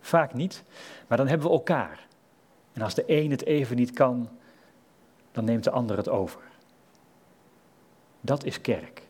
Vaak 0.00 0.34
niet, 0.34 0.64
maar 1.06 1.18
dan 1.18 1.28
hebben 1.28 1.46
we 1.46 1.52
elkaar. 1.52 2.06
En 2.72 2.82
als 2.82 2.94
de 2.94 3.04
een 3.06 3.30
het 3.30 3.44
even 3.44 3.76
niet 3.76 3.90
kan, 3.92 4.28
dan 5.32 5.44
neemt 5.44 5.64
de 5.64 5.70
ander 5.70 5.96
het 5.96 6.08
over. 6.08 6.40
Dat 8.20 8.44
is 8.44 8.60
kerk. 8.60 9.08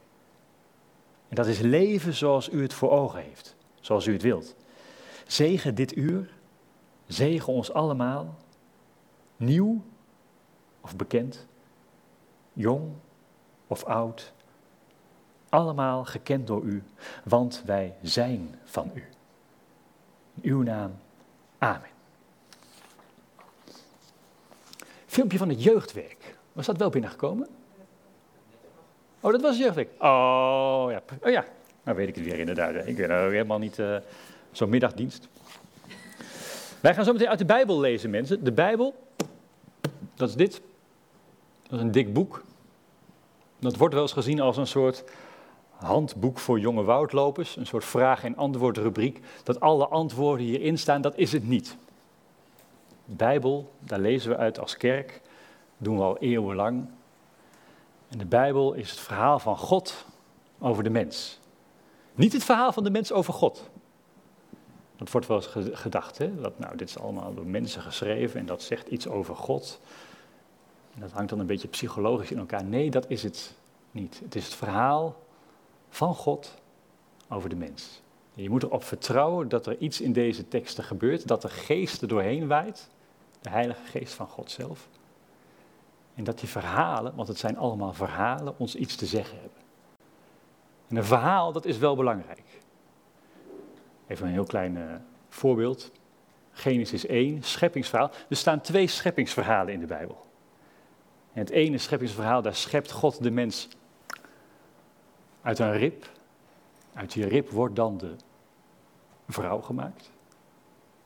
En 1.28 1.36
dat 1.36 1.46
is 1.46 1.58
leven 1.58 2.14
zoals 2.14 2.48
u 2.48 2.62
het 2.62 2.72
voor 2.72 2.90
ogen 2.90 3.22
heeft, 3.22 3.56
zoals 3.80 4.06
u 4.06 4.12
het 4.12 4.22
wilt. 4.22 4.56
Zegen 5.26 5.74
dit 5.74 5.96
uur, 5.96 6.30
zegen 7.06 7.52
ons 7.52 7.72
allemaal, 7.72 8.34
nieuw 9.36 9.82
of 10.80 10.96
bekend, 10.96 11.46
jong 12.52 12.92
of 13.66 13.84
oud, 13.84 14.32
allemaal 15.48 16.04
gekend 16.04 16.46
door 16.46 16.62
u, 16.62 16.82
want 17.24 17.62
wij 17.66 17.94
zijn 18.02 18.54
van 18.64 18.90
u. 18.94 19.04
In 20.34 20.50
uw 20.50 20.62
naam, 20.62 20.92
amen. 21.58 21.99
Filmpje 25.10 25.38
van 25.38 25.48
het 25.48 25.62
jeugdwerk. 25.62 26.36
Was 26.52 26.66
dat 26.66 26.76
wel 26.76 26.90
binnengekomen? 26.90 27.48
Oh, 29.20 29.32
dat 29.32 29.40
was 29.40 29.50
het 29.50 29.60
jeugdwerk. 29.60 29.88
Oh 29.98 30.86
ja, 30.90 31.02
oh, 31.22 31.30
ja. 31.30 31.44
nou 31.82 31.96
weet 31.96 32.08
ik 32.08 32.14
het 32.14 32.24
weer 32.24 32.38
inderdaad. 32.38 32.86
Ik 32.86 32.96
ben 32.96 33.10
ook 33.10 33.30
helemaal 33.30 33.58
niet 33.58 33.78
uh, 33.78 33.96
zo'n 34.52 34.68
middagdienst. 34.68 35.28
Wij 36.80 36.94
gaan 36.94 37.04
zo 37.04 37.12
meteen 37.12 37.28
uit 37.28 37.38
de 37.38 37.44
Bijbel 37.44 37.80
lezen, 37.80 38.10
mensen. 38.10 38.44
De 38.44 38.52
Bijbel, 38.52 38.94
dat 40.14 40.28
is 40.28 40.34
dit. 40.34 40.60
Dat 41.62 41.72
is 41.72 41.80
een 41.80 41.92
dik 41.92 42.12
boek. 42.12 42.44
Dat 43.58 43.76
wordt 43.76 43.94
wel 43.94 44.02
eens 44.02 44.12
gezien 44.12 44.40
als 44.40 44.56
een 44.56 44.66
soort 44.66 45.04
handboek 45.70 46.38
voor 46.38 46.60
jonge 46.60 46.82
woudlopers, 46.82 47.56
een 47.56 47.66
soort 47.66 47.84
vraag- 47.84 48.24
en 48.24 48.36
antwoordrubriek, 48.36 49.20
dat 49.42 49.60
alle 49.60 49.86
antwoorden 49.86 50.46
hierin 50.46 50.78
staan, 50.78 51.00
dat 51.00 51.16
is 51.16 51.32
het 51.32 51.48
niet. 51.48 51.76
De 53.10 53.16
Bijbel, 53.16 53.72
daar 53.78 53.98
lezen 53.98 54.30
we 54.30 54.36
uit 54.36 54.58
als 54.58 54.76
kerk, 54.76 55.20
doen 55.76 55.96
we 55.96 56.02
al 56.02 56.18
eeuwenlang. 56.18 56.88
En 58.08 58.18
de 58.18 58.26
Bijbel 58.26 58.72
is 58.72 58.90
het 58.90 58.98
verhaal 58.98 59.38
van 59.38 59.56
God 59.56 60.06
over 60.58 60.82
de 60.82 60.90
mens. 60.90 61.40
Niet 62.14 62.32
het 62.32 62.44
verhaal 62.44 62.72
van 62.72 62.84
de 62.84 62.90
mens 62.90 63.12
over 63.12 63.32
God. 63.32 63.70
Dat 64.96 65.10
wordt 65.10 65.26
wel 65.26 65.36
eens 65.36 65.68
gedacht, 65.72 66.18
hè? 66.18 66.40
dat 66.40 66.58
nou, 66.58 66.76
dit 66.76 66.88
is 66.88 66.98
allemaal 66.98 67.34
door 67.34 67.46
mensen 67.46 67.82
geschreven 67.82 68.40
en 68.40 68.46
dat 68.46 68.62
zegt 68.62 68.88
iets 68.88 69.08
over 69.08 69.36
God. 69.36 69.80
En 70.94 71.00
dat 71.00 71.10
hangt 71.10 71.30
dan 71.30 71.38
een 71.38 71.46
beetje 71.46 71.68
psychologisch 71.68 72.30
in 72.30 72.38
elkaar. 72.38 72.64
Nee, 72.64 72.90
dat 72.90 73.04
is 73.08 73.22
het 73.22 73.54
niet. 73.90 74.20
Het 74.24 74.34
is 74.34 74.44
het 74.44 74.54
verhaal 74.54 75.16
van 75.88 76.14
God 76.14 76.54
over 77.28 77.48
de 77.48 77.56
mens. 77.56 78.02
Je 78.34 78.50
moet 78.50 78.62
erop 78.62 78.84
vertrouwen 78.84 79.48
dat 79.48 79.66
er 79.66 79.78
iets 79.78 80.00
in 80.00 80.12
deze 80.12 80.48
teksten 80.48 80.84
gebeurt, 80.84 81.28
dat 81.28 81.42
de 81.42 81.48
geest 81.48 82.02
er 82.02 82.08
doorheen 82.08 82.46
waait, 82.46 82.88
de 83.40 83.50
Heilige 83.50 83.84
Geest 83.84 84.14
van 84.14 84.26
God 84.26 84.50
zelf. 84.50 84.88
En 86.14 86.24
dat 86.24 86.38
die 86.38 86.48
verhalen, 86.48 87.14
want 87.14 87.28
het 87.28 87.38
zijn 87.38 87.58
allemaal 87.58 87.92
verhalen, 87.92 88.58
ons 88.58 88.74
iets 88.74 88.96
te 88.96 89.06
zeggen 89.06 89.38
hebben. 89.40 89.58
En 90.88 90.96
een 90.96 91.04
verhaal, 91.04 91.52
dat 91.52 91.64
is 91.64 91.78
wel 91.78 91.96
belangrijk. 91.96 92.62
Even 94.06 94.26
een 94.26 94.32
heel 94.32 94.44
klein 94.44 94.76
uh, 94.76 94.94
voorbeeld. 95.28 95.90
Genesis 96.52 97.06
1, 97.06 97.42
scheppingsverhaal. 97.42 98.10
Er 98.28 98.36
staan 98.36 98.60
twee 98.60 98.86
scheppingsverhalen 98.86 99.72
in 99.72 99.80
de 99.80 99.86
Bijbel. 99.86 100.26
En 101.32 101.40
het 101.40 101.50
ene 101.50 101.78
scheppingsverhaal, 101.78 102.42
daar 102.42 102.54
schept 102.54 102.90
God 102.90 103.22
de 103.22 103.30
mens 103.30 103.68
uit 105.42 105.58
een 105.58 105.72
rib. 105.72 106.10
Uit 106.94 107.12
die 107.12 107.28
rib 107.28 107.50
wordt 107.50 107.76
dan 107.76 107.98
de 107.98 108.14
vrouw 109.28 109.60
gemaakt. 109.60 110.10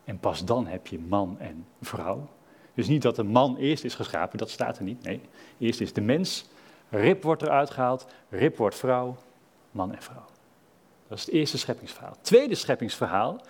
En 0.04 0.18
pas 0.18 0.44
dan 0.44 0.66
heb 0.66 0.86
je 0.86 0.98
man 0.98 1.36
en 1.38 1.66
vrouw. 1.80 2.28
Dus 2.74 2.88
niet 2.88 3.02
dat 3.02 3.16
de 3.16 3.22
man 3.22 3.56
eerst 3.56 3.84
is 3.84 3.94
geschapen, 3.94 4.38
dat 4.38 4.50
staat 4.50 4.78
er 4.78 4.84
niet. 4.84 5.02
Nee, 5.02 5.20
eerst 5.58 5.80
is 5.80 5.92
de 5.92 6.00
mens, 6.00 6.44
rib 6.88 7.22
wordt 7.22 7.42
eruit 7.42 7.70
gehaald, 7.70 8.06
rib 8.28 8.56
wordt 8.56 8.76
vrouw, 8.76 9.16
man 9.70 9.94
en 9.94 10.02
vrouw. 10.02 10.24
Dat 11.08 11.18
is 11.18 11.24
het 11.24 11.34
eerste 11.34 11.58
scheppingsverhaal. 11.58 12.12
Het 12.12 12.24
tweede 12.24 12.54
scheppingsverhaal 12.54 13.40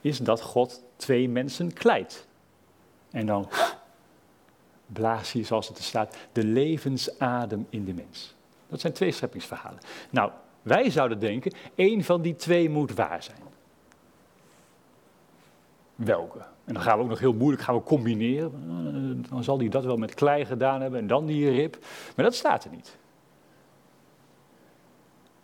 is 0.00 0.18
dat 0.18 0.40
God 0.40 0.82
twee 0.96 1.28
mensen 1.28 1.72
kleidt. 1.72 2.26
En 3.10 3.26
dan 3.26 3.48
blaast 4.86 5.32
hij, 5.32 5.44
zoals 5.44 5.68
het 5.68 5.78
er 5.78 5.84
staat, 5.84 6.16
de 6.32 6.44
levensadem 6.44 7.66
in 7.70 7.84
de 7.84 7.94
mens. 7.94 8.34
Dat 8.68 8.80
zijn 8.80 8.92
twee 8.92 9.12
scheppingsverhalen. 9.12 9.78
Nou, 10.10 10.30
wij 10.62 10.90
zouden 10.90 11.18
denken, 11.18 11.52
één 11.74 12.04
van 12.04 12.22
die 12.22 12.36
twee 12.36 12.70
moet 12.70 12.94
waar 12.94 13.22
zijn. 13.22 13.51
Welke? 16.04 16.38
En 16.64 16.74
dan 16.74 16.82
gaan 16.82 16.96
we 16.96 17.02
ook 17.02 17.08
nog 17.08 17.18
heel 17.18 17.32
moeilijk 17.32 17.62
gaan 17.62 17.74
we 17.74 17.82
combineren. 17.82 18.52
Eh, 19.24 19.30
dan 19.30 19.44
zal 19.44 19.58
hij 19.58 19.68
dat 19.68 19.84
wel 19.84 19.96
met 19.96 20.14
klei 20.14 20.44
gedaan 20.44 20.80
hebben 20.80 21.00
en 21.00 21.06
dan 21.06 21.26
die 21.26 21.50
rib. 21.50 21.76
Maar 22.16 22.24
dat 22.24 22.34
staat 22.34 22.64
er 22.64 22.70
niet. 22.70 22.96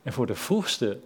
En 0.03 0.13
voor 0.13 0.27
de 0.27 0.35
vroegste 0.35 1.01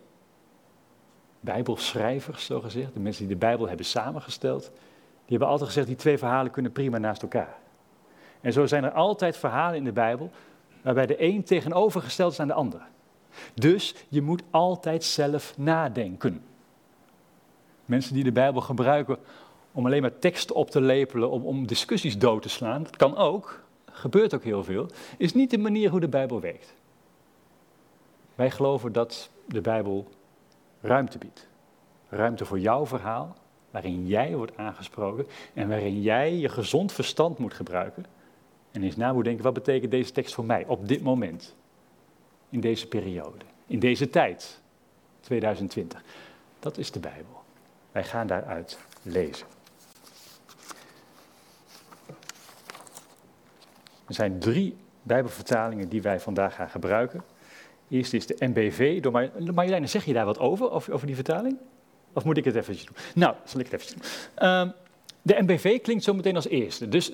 Bijbelschrijvers, 1.40 2.44
zo 2.44 2.60
gezegd, 2.60 2.94
de 2.94 3.00
mensen 3.00 3.26
die 3.26 3.32
de 3.32 3.46
Bijbel 3.46 3.68
hebben 3.68 3.86
samengesteld, 3.86 4.62
die 4.62 5.38
hebben 5.38 5.48
altijd 5.48 5.68
gezegd, 5.68 5.86
die 5.86 5.96
twee 5.96 6.18
verhalen 6.18 6.52
kunnen 6.52 6.72
prima 6.72 6.98
naast 6.98 7.22
elkaar. 7.22 7.56
En 8.40 8.52
zo 8.52 8.66
zijn 8.66 8.84
er 8.84 8.92
altijd 8.92 9.36
verhalen 9.36 9.76
in 9.76 9.84
de 9.84 9.92
Bijbel 9.92 10.30
waarbij 10.82 11.06
de 11.06 11.22
een 11.22 11.44
tegenovergesteld 11.44 12.32
is 12.32 12.40
aan 12.40 12.46
de 12.46 12.52
ander. 12.52 12.80
Dus 13.54 13.94
je 14.08 14.22
moet 14.22 14.42
altijd 14.50 15.04
zelf 15.04 15.58
nadenken. 15.58 16.44
Mensen 17.84 18.14
die 18.14 18.24
de 18.24 18.32
Bijbel 18.32 18.60
gebruiken 18.60 19.18
om 19.72 19.86
alleen 19.86 20.02
maar 20.02 20.18
teksten 20.18 20.56
op 20.56 20.70
te 20.70 20.80
lepelen, 20.80 21.30
om, 21.30 21.44
om 21.44 21.66
discussies 21.66 22.18
dood 22.18 22.42
te 22.42 22.48
slaan, 22.48 22.82
dat 22.82 22.96
kan 22.96 23.16
ook. 23.16 23.64
gebeurt 23.90 24.34
ook 24.34 24.44
heel 24.44 24.64
veel, 24.64 24.86
is 25.18 25.34
niet 25.34 25.50
de 25.50 25.58
manier 25.58 25.90
hoe 25.90 26.00
de 26.00 26.08
Bijbel 26.08 26.40
werkt. 26.40 26.74
Wij 28.34 28.50
geloven 28.50 28.92
dat 28.92 29.30
de 29.46 29.60
Bijbel 29.60 30.08
ruimte 30.80 31.18
biedt. 31.18 31.48
Ruimte 32.08 32.44
voor 32.44 32.58
jouw 32.58 32.86
verhaal, 32.86 33.36
waarin 33.70 34.06
jij 34.06 34.36
wordt 34.36 34.56
aangesproken 34.56 35.26
en 35.54 35.68
waarin 35.68 36.02
jij 36.02 36.34
je 36.34 36.48
gezond 36.48 36.92
verstand 36.92 37.38
moet 37.38 37.54
gebruiken. 37.54 38.04
En 38.70 38.82
eens 38.82 38.96
na 38.96 39.12
moet 39.12 39.24
denken, 39.24 39.44
wat 39.44 39.54
betekent 39.54 39.90
deze 39.90 40.12
tekst 40.12 40.34
voor 40.34 40.44
mij 40.44 40.64
op 40.66 40.88
dit 40.88 41.02
moment? 41.02 41.54
In 42.48 42.60
deze 42.60 42.88
periode, 42.88 43.44
in 43.66 43.78
deze 43.78 44.10
tijd, 44.10 44.60
2020. 45.20 46.02
Dat 46.58 46.78
is 46.78 46.90
de 46.90 47.00
Bijbel. 47.00 47.42
Wij 47.92 48.04
gaan 48.04 48.26
daaruit 48.26 48.78
lezen. 49.02 49.46
Er 54.12 54.18
zijn 54.18 54.38
drie 54.38 54.76
Bijbelvertalingen 55.02 55.88
die 55.88 56.02
wij 56.02 56.20
vandaag 56.20 56.54
gaan 56.54 56.70
gebruiken. 56.70 57.22
Eerst 57.88 58.12
is 58.12 58.26
de 58.26 58.36
MBV. 58.38 59.02
Door 59.02 59.12
Marjoleine, 59.54 59.86
zeg 59.86 60.04
je 60.04 60.12
daar 60.12 60.24
wat 60.24 60.38
over, 60.38 60.70
over, 60.70 61.06
die 61.06 61.14
vertaling? 61.14 61.56
Of 62.12 62.24
moet 62.24 62.36
ik 62.36 62.44
het 62.44 62.54
even 62.54 62.74
doen? 62.76 62.96
Nou, 63.14 63.34
zal 63.44 63.60
ik 63.60 63.70
het 63.70 63.80
even 63.80 63.96
doen. 63.96 64.04
Ehm, 64.34 64.68
de 65.22 65.42
MBV 65.42 65.80
klinkt 65.80 66.04
zo 66.04 66.14
meteen 66.14 66.36
als 66.36 66.48
eerste. 66.48 66.88
Dus 66.88 67.12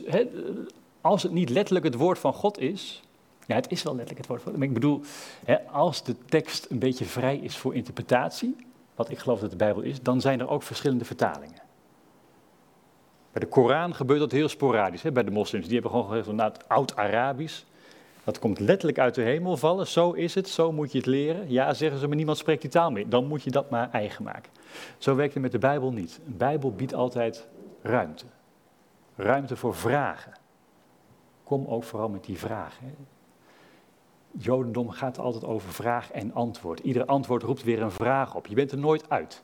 als 1.00 1.22
het 1.22 1.32
niet 1.32 1.50
letterlijk 1.50 1.84
het 1.84 1.94
woord 1.94 2.18
van 2.18 2.32
God 2.32 2.58
is, 2.58 3.02
ja, 3.46 3.54
het 3.54 3.70
is 3.70 3.82
wel 3.82 3.94
letterlijk 3.94 4.20
het 4.20 4.28
woord 4.28 4.42
van 4.42 4.52
God, 4.52 4.62
ik 4.62 4.74
bedoel, 4.74 5.00
als 5.70 6.04
de 6.04 6.14
tekst 6.24 6.66
een 6.70 6.78
beetje 6.78 7.04
vrij 7.04 7.36
is 7.36 7.56
voor 7.56 7.74
interpretatie, 7.74 8.56
wat 8.94 9.10
ik 9.10 9.18
geloof 9.18 9.40
dat 9.40 9.50
de 9.50 9.56
Bijbel 9.56 9.82
is, 9.82 10.02
dan 10.02 10.20
zijn 10.20 10.40
er 10.40 10.48
ook 10.48 10.62
verschillende 10.62 11.04
vertalingen. 11.04 11.67
Bij 13.32 13.40
de 13.40 13.46
Koran 13.46 13.94
gebeurt 13.94 14.20
dat 14.20 14.32
heel 14.32 14.48
sporadisch, 14.48 15.02
hè, 15.02 15.12
bij 15.12 15.24
de 15.24 15.30
moslims. 15.30 15.64
Die 15.64 15.72
hebben 15.72 15.90
gewoon 15.90 16.08
gezegd, 16.08 16.36
nou, 16.36 16.52
het 16.52 16.68
oud-Arabisch, 16.68 17.62
dat 18.24 18.38
komt 18.38 18.58
letterlijk 18.58 18.98
uit 18.98 19.14
de 19.14 19.22
hemel 19.22 19.56
vallen, 19.56 19.86
zo 19.86 20.12
is 20.12 20.34
het, 20.34 20.48
zo 20.48 20.72
moet 20.72 20.92
je 20.92 20.98
het 20.98 21.06
leren. 21.06 21.50
Ja, 21.50 21.74
zeggen 21.74 21.98
ze, 21.98 22.06
maar 22.06 22.16
niemand 22.16 22.38
spreekt 22.38 22.62
die 22.62 22.70
taal 22.70 22.90
meer. 22.90 23.08
Dan 23.08 23.26
moet 23.26 23.42
je 23.42 23.50
dat 23.50 23.70
maar 23.70 23.90
eigen 23.90 24.24
maken. 24.24 24.52
Zo 24.98 25.14
werkt 25.14 25.34
het 25.34 25.42
met 25.42 25.52
de 25.52 25.58
Bijbel 25.58 25.92
niet. 25.92 26.20
Een 26.26 26.36
Bijbel 26.36 26.72
biedt 26.72 26.94
altijd 26.94 27.48
ruimte. 27.82 28.24
Ruimte 29.16 29.56
voor 29.56 29.74
vragen. 29.74 30.32
Kom 31.44 31.66
ook 31.66 31.84
vooral 31.84 32.08
met 32.08 32.24
die 32.24 32.38
vragen. 32.38 32.94
Jodendom 34.30 34.90
gaat 34.90 35.18
altijd 35.18 35.44
over 35.44 35.72
vraag 35.72 36.10
en 36.10 36.34
antwoord. 36.34 36.80
Ieder 36.80 37.04
antwoord 37.04 37.42
roept 37.42 37.62
weer 37.62 37.82
een 37.82 37.90
vraag 37.90 38.34
op. 38.34 38.46
Je 38.46 38.54
bent 38.54 38.72
er 38.72 38.78
nooit 38.78 39.10
uit. 39.10 39.42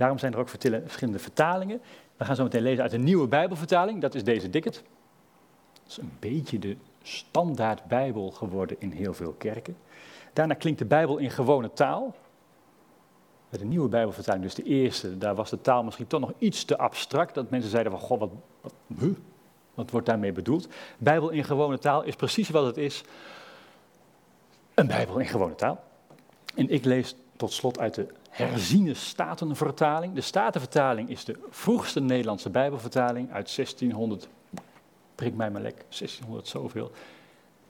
Daarom 0.00 0.18
zijn 0.18 0.32
er 0.32 0.38
ook 0.38 0.48
verschillende 0.48 1.18
vertalingen. 1.18 1.80
We 2.16 2.24
gaan 2.24 2.36
zo 2.36 2.42
meteen 2.42 2.62
lezen 2.62 2.82
uit 2.82 2.90
de 2.90 2.98
nieuwe 2.98 3.28
Bijbelvertaling. 3.28 4.00
Dat 4.00 4.14
is 4.14 4.24
deze 4.24 4.50
dikket. 4.50 4.74
Dat 5.72 5.86
is 5.86 5.96
een 5.96 6.12
beetje 6.18 6.58
de 6.58 6.76
standaard 7.02 7.84
Bijbel 7.84 8.30
geworden 8.30 8.76
in 8.78 8.90
heel 8.90 9.14
veel 9.14 9.32
kerken. 9.32 9.76
Daarna 10.32 10.54
klinkt 10.54 10.78
de 10.78 10.84
Bijbel 10.84 11.18
in 11.18 11.30
gewone 11.30 11.72
taal. 11.72 12.14
Bij 13.48 13.58
de 13.58 13.64
nieuwe 13.64 13.88
Bijbelvertaling, 13.88 14.44
dus 14.44 14.54
de 14.54 14.62
eerste, 14.62 15.18
daar 15.18 15.34
was 15.34 15.50
de 15.50 15.60
taal 15.60 15.84
misschien 15.84 16.06
toch 16.06 16.20
nog 16.20 16.32
iets 16.38 16.64
te 16.64 16.78
abstract. 16.78 17.34
Dat 17.34 17.50
mensen 17.50 17.70
zeiden 17.70 17.92
van, 17.92 18.00
goh, 18.00 18.18
wat, 18.18 18.30
wat, 18.60 18.72
wat 19.74 19.90
wordt 19.90 20.06
daarmee 20.06 20.32
bedoeld? 20.32 20.68
Bijbel 20.98 21.30
in 21.30 21.44
gewone 21.44 21.78
taal 21.78 22.02
is 22.02 22.16
precies 22.16 22.50
wat 22.50 22.66
het 22.66 22.76
is. 22.76 23.02
Een 24.74 24.86
Bijbel 24.86 25.18
in 25.18 25.26
gewone 25.26 25.54
taal. 25.54 25.84
En 26.54 26.70
ik 26.70 26.84
lees 26.84 27.16
tot 27.36 27.52
slot 27.52 27.78
uit 27.78 27.94
de 27.94 28.06
herziene 28.30 28.94
Statenvertaling. 28.94 30.14
De 30.14 30.20
Statenvertaling 30.20 31.08
is 31.08 31.24
de 31.24 31.38
vroegste 31.50 32.00
Nederlandse 32.00 32.50
Bijbelvertaling 32.50 33.32
uit 33.32 33.54
1600, 33.54 34.28
prik 35.14 35.34
mij 35.34 35.50
maar 35.50 35.62
lek, 35.62 35.84
1600 35.88 36.48
zoveel. 36.48 36.90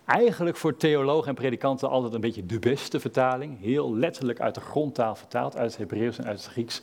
Eigenlijk 0.05 0.57
voor 0.57 0.77
theologen 0.77 1.29
en 1.29 1.35
predikanten 1.35 1.89
altijd 1.89 2.15
een 2.15 2.21
beetje 2.21 2.47
de 2.47 2.59
beste 2.59 3.01
vertaling. 3.01 3.61
Heel 3.61 3.95
letterlijk 3.95 4.41
uit 4.41 4.55
de 4.55 4.61
grondtaal 4.61 5.15
vertaald, 5.15 5.57
uit 5.57 5.71
het 5.71 5.79
Hebreeuws 5.79 6.19
en 6.19 6.27
uit 6.27 6.43
het 6.43 6.53
Grieks. 6.53 6.83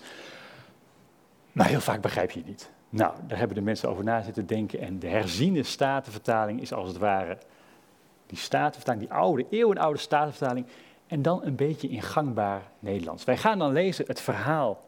Maar 1.51 1.67
heel 1.67 1.81
vaak 1.81 2.01
begrijp 2.01 2.31
je 2.31 2.39
het 2.39 2.47
niet. 2.47 2.71
Nou, 2.89 3.13
daar 3.27 3.37
hebben 3.37 3.55
de 3.55 3.63
mensen 3.63 3.89
over 3.89 4.03
na 4.03 4.21
zitten 4.21 4.47
denken. 4.47 4.79
En 4.79 4.99
de 4.99 5.07
herziene 5.07 5.63
Statenvertaling 5.63 6.61
is 6.61 6.73
als 6.73 6.87
het 6.87 6.97
ware 6.97 7.37
die 8.25 8.37
Statenvertaling, 8.37 9.07
die 9.07 9.17
oude, 9.17 9.45
eeuwenoude 9.49 9.99
Statenvertaling, 9.99 10.65
en 11.07 11.21
dan 11.21 11.43
een 11.43 11.55
beetje 11.55 11.87
in 11.87 12.01
gangbaar 12.01 12.61
Nederlands. 12.79 13.23
Wij 13.23 13.37
gaan 13.37 13.59
dan 13.59 13.71
lezen 13.71 14.05
het 14.07 14.21
verhaal 14.21 14.79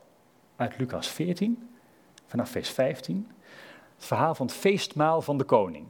uit 0.55 0.77
Lucas 0.77 1.07
14, 1.07 1.69
vanaf 2.25 2.49
vers 2.49 2.69
15. 2.69 3.31
Het 3.95 4.05
verhaal 4.05 4.35
van 4.35 4.45
het 4.45 4.55
feestmaal 4.55 5.21
van 5.21 5.37
de 5.37 5.43
koning. 5.43 5.85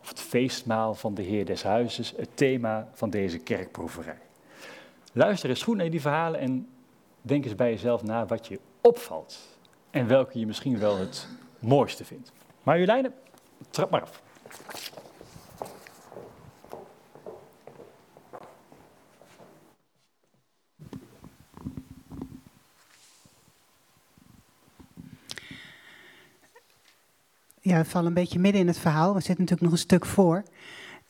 Of 0.00 0.08
het 0.08 0.20
feestmaal 0.20 0.94
van 0.94 1.14
de 1.14 1.22
Heer 1.22 1.46
des 1.46 1.62
Huizes, 1.62 2.14
het 2.16 2.28
thema 2.34 2.88
van 2.92 3.10
deze 3.10 3.38
kerkproeverij. 3.38 4.18
Luister 5.12 5.48
eens 5.48 5.62
goed 5.62 5.76
naar 5.76 5.90
die 5.90 6.00
verhalen 6.00 6.40
en 6.40 6.68
denk 7.22 7.44
eens 7.44 7.54
bij 7.54 7.70
jezelf 7.70 8.02
na 8.02 8.26
wat 8.26 8.46
je 8.46 8.60
opvalt. 8.80 9.38
En 9.90 10.06
welke 10.06 10.38
je 10.38 10.46
misschien 10.46 10.78
wel 10.78 10.98
het 10.98 11.28
mooiste 11.58 12.04
vindt. 12.04 12.32
Marjoleine, 12.62 13.12
trap 13.70 13.90
maar 13.90 14.02
af. 14.02 14.22
Ja, 27.62 27.78
we 27.78 27.84
vallen 27.84 28.06
een 28.06 28.14
beetje 28.14 28.38
midden 28.38 28.60
in 28.60 28.66
het 28.66 28.78
verhaal. 28.78 29.14
We 29.14 29.20
zitten 29.20 29.44
natuurlijk 29.44 29.62
nog 29.62 29.72
een 29.72 29.78
stuk 29.78 30.06
voor. 30.06 30.42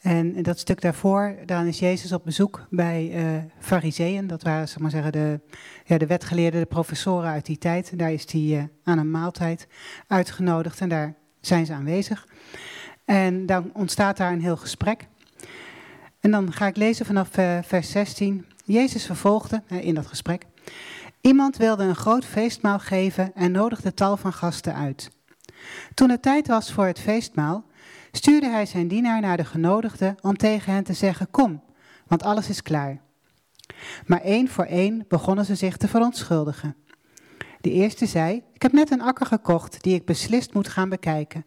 En 0.01 0.43
dat 0.43 0.59
stuk 0.59 0.81
daarvoor, 0.81 1.37
dan 1.47 1.67
is 1.67 1.79
Jezus 1.79 2.13
op 2.13 2.25
bezoek 2.25 2.67
bij 2.71 3.11
uh, 3.15 3.43
fariseeën. 3.59 4.27
Dat 4.27 4.43
waren, 4.43 4.69
zeg 4.69 4.79
maar 4.79 4.91
zeggen, 4.91 5.13
de, 5.13 5.41
ja, 5.85 5.99
de 5.99 6.07
wetgeleerden, 6.07 6.61
de 6.61 6.67
professoren 6.67 7.31
uit 7.31 7.47
die 7.47 7.59
tijd. 7.59 7.99
Daar 7.99 8.13
is 8.13 8.33
hij 8.33 8.41
uh, 8.41 8.63
aan 8.85 8.99
een 8.99 9.11
maaltijd 9.11 9.67
uitgenodigd 10.07 10.81
en 10.81 10.89
daar 10.89 11.15
zijn 11.41 11.67
ze 11.67 11.73
aanwezig. 11.73 12.27
En 13.05 13.47
dan 13.47 13.71
ontstaat 13.75 14.17
daar 14.17 14.33
een 14.33 14.43
heel 14.43 14.57
gesprek. 14.57 15.07
En 16.21 16.31
dan 16.31 16.53
ga 16.53 16.67
ik 16.67 16.77
lezen 16.77 17.07
vanaf 17.07 17.39
uh, 17.39 17.59
vers 17.63 17.91
16. 17.91 18.47
Jezus 18.65 19.07
vervolgde 19.07 19.63
in 19.69 19.95
dat 19.95 20.07
gesprek. 20.07 20.47
Iemand 21.21 21.57
wilde 21.57 21.85
een 21.85 21.97
groot 21.97 22.25
feestmaal 22.25 22.79
geven 22.79 23.35
en 23.35 23.53
nodigde 23.53 23.95
tal 23.95 24.17
van 24.17 24.33
gasten 24.33 24.75
uit. 24.75 25.11
Toen 25.95 26.11
het 26.11 26.23
tijd 26.23 26.47
was 26.47 26.73
voor 26.73 26.87
het 26.87 26.99
feestmaal, 26.99 27.65
stuurde 28.13 28.49
hij 28.49 28.67
zijn 28.67 28.89
dienaar 28.89 29.21
naar 29.21 29.37
de 29.37 29.45
genodigden 29.45 30.17
om 30.21 30.37
tegen 30.37 30.73
hen 30.73 30.85
te 30.85 30.93
zeggen: 30.93 31.31
Kom, 31.31 31.63
want 32.07 32.23
alles 32.23 32.49
is 32.49 32.63
klaar. 32.63 33.01
Maar 34.07 34.21
één 34.21 34.49
voor 34.49 34.65
één 34.65 35.05
begonnen 35.09 35.45
ze 35.45 35.55
zich 35.55 35.77
te 35.77 35.89
verontschuldigen. 35.89 36.77
De 37.61 37.71
eerste 37.71 38.07
zei: 38.07 38.43
Ik 38.53 38.63
heb 38.63 38.73
net 38.73 38.91
een 38.91 39.03
akker 39.03 39.27
gekocht 39.27 39.83
die 39.83 39.95
ik 39.95 40.05
beslist 40.05 40.55
moet 40.55 40.69
gaan 40.69 40.89
bekijken. 40.89 41.45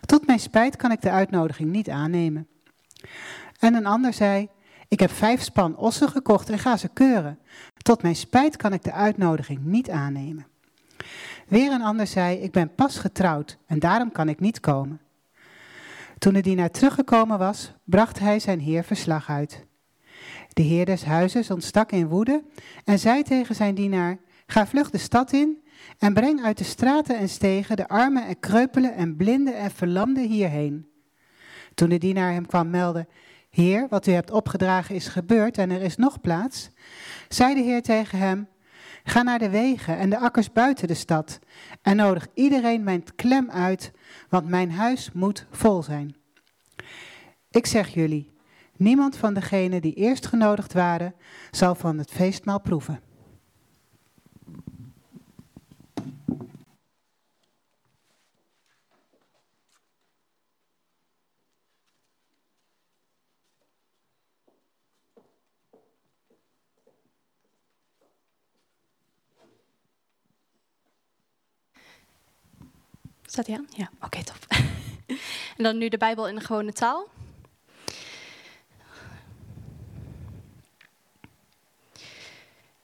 Tot 0.00 0.26
mijn 0.26 0.40
spijt 0.40 0.76
kan 0.76 0.90
ik 0.90 1.00
de 1.00 1.10
uitnodiging 1.10 1.70
niet 1.70 1.88
aannemen. 1.88 2.48
En 3.58 3.74
een 3.74 3.86
ander 3.86 4.12
zei: 4.12 4.48
Ik 4.88 5.00
heb 5.00 5.10
vijf 5.10 5.42
span 5.42 5.76
ossen 5.76 6.08
gekocht 6.08 6.50
en 6.50 6.58
ga 6.58 6.76
ze 6.76 6.88
keuren. 6.88 7.38
Tot 7.76 8.02
mijn 8.02 8.16
spijt 8.16 8.56
kan 8.56 8.72
ik 8.72 8.82
de 8.82 8.92
uitnodiging 8.92 9.64
niet 9.64 9.90
aannemen. 9.90 10.46
Weer 11.52 11.72
een 11.72 11.82
ander 11.82 12.06
zei, 12.06 12.38
ik 12.38 12.52
ben 12.52 12.74
pas 12.74 12.98
getrouwd 12.98 13.58
en 13.66 13.78
daarom 13.78 14.12
kan 14.12 14.28
ik 14.28 14.40
niet 14.40 14.60
komen. 14.60 15.00
Toen 16.18 16.32
de 16.32 16.40
dienaar 16.40 16.70
teruggekomen 16.70 17.38
was, 17.38 17.72
bracht 17.84 18.18
hij 18.18 18.38
zijn 18.38 18.60
heer 18.60 18.84
verslag 18.84 19.30
uit. 19.30 19.64
De 20.48 20.62
heer 20.62 20.84
des 20.84 21.04
huizes 21.04 21.50
ontstak 21.50 21.92
in 21.92 22.08
woede 22.08 22.42
en 22.84 22.98
zei 22.98 23.22
tegen 23.22 23.54
zijn 23.54 23.74
dienaar, 23.74 24.18
ga 24.46 24.66
vlug 24.66 24.90
de 24.90 24.98
stad 24.98 25.32
in 25.32 25.62
en 25.98 26.14
breng 26.14 26.42
uit 26.44 26.58
de 26.58 26.64
straten 26.64 27.18
en 27.18 27.28
stegen 27.28 27.76
de 27.76 27.88
armen 27.88 28.26
en 28.26 28.40
kreupelen 28.40 28.94
en 28.94 29.16
blinden 29.16 29.56
en 29.56 29.70
verlamden 29.70 30.28
hierheen. 30.28 30.88
Toen 31.74 31.88
de 31.88 31.98
dienaar 31.98 32.32
hem 32.32 32.46
kwam 32.46 32.70
melden, 32.70 33.08
Heer, 33.50 33.86
wat 33.88 34.06
u 34.06 34.12
hebt 34.12 34.30
opgedragen 34.30 34.94
is 34.94 35.08
gebeurd 35.08 35.58
en 35.58 35.70
er 35.70 35.82
is 35.82 35.96
nog 35.96 36.20
plaats, 36.20 36.70
zei 37.28 37.54
de 37.54 37.60
Heer 37.60 37.82
tegen 37.82 38.18
hem, 38.18 38.48
Ga 39.04 39.22
naar 39.22 39.38
de 39.38 39.50
wegen 39.50 39.98
en 39.98 40.10
de 40.10 40.18
akkers 40.18 40.52
buiten 40.52 40.88
de 40.88 40.94
stad 40.94 41.38
en 41.82 41.96
nodig 41.96 42.26
iedereen 42.34 42.82
mijn 42.82 43.04
klem 43.16 43.50
uit, 43.50 43.92
want 44.28 44.48
mijn 44.48 44.72
huis 44.72 45.12
moet 45.12 45.46
vol 45.50 45.82
zijn. 45.82 46.16
Ik 47.50 47.66
zeg 47.66 47.88
jullie, 47.88 48.30
niemand 48.76 49.16
van 49.16 49.34
degenen 49.34 49.82
die 49.82 49.94
eerst 49.94 50.26
genodigd 50.26 50.72
waren, 50.72 51.14
zal 51.50 51.74
van 51.74 51.98
het 51.98 52.10
feestmaal 52.10 52.60
proeven. 52.60 53.00
Staat 73.32 73.46
hij 73.46 73.56
aan? 73.56 73.68
Ja, 73.76 73.90
oké, 74.00 74.24
top. 74.24 74.46
En 75.56 75.64
dan 75.64 75.78
nu 75.78 75.88
de 75.88 75.98
Bijbel 75.98 76.28
in 76.28 76.34
de 76.34 76.40
gewone 76.40 76.72
taal. 76.72 77.08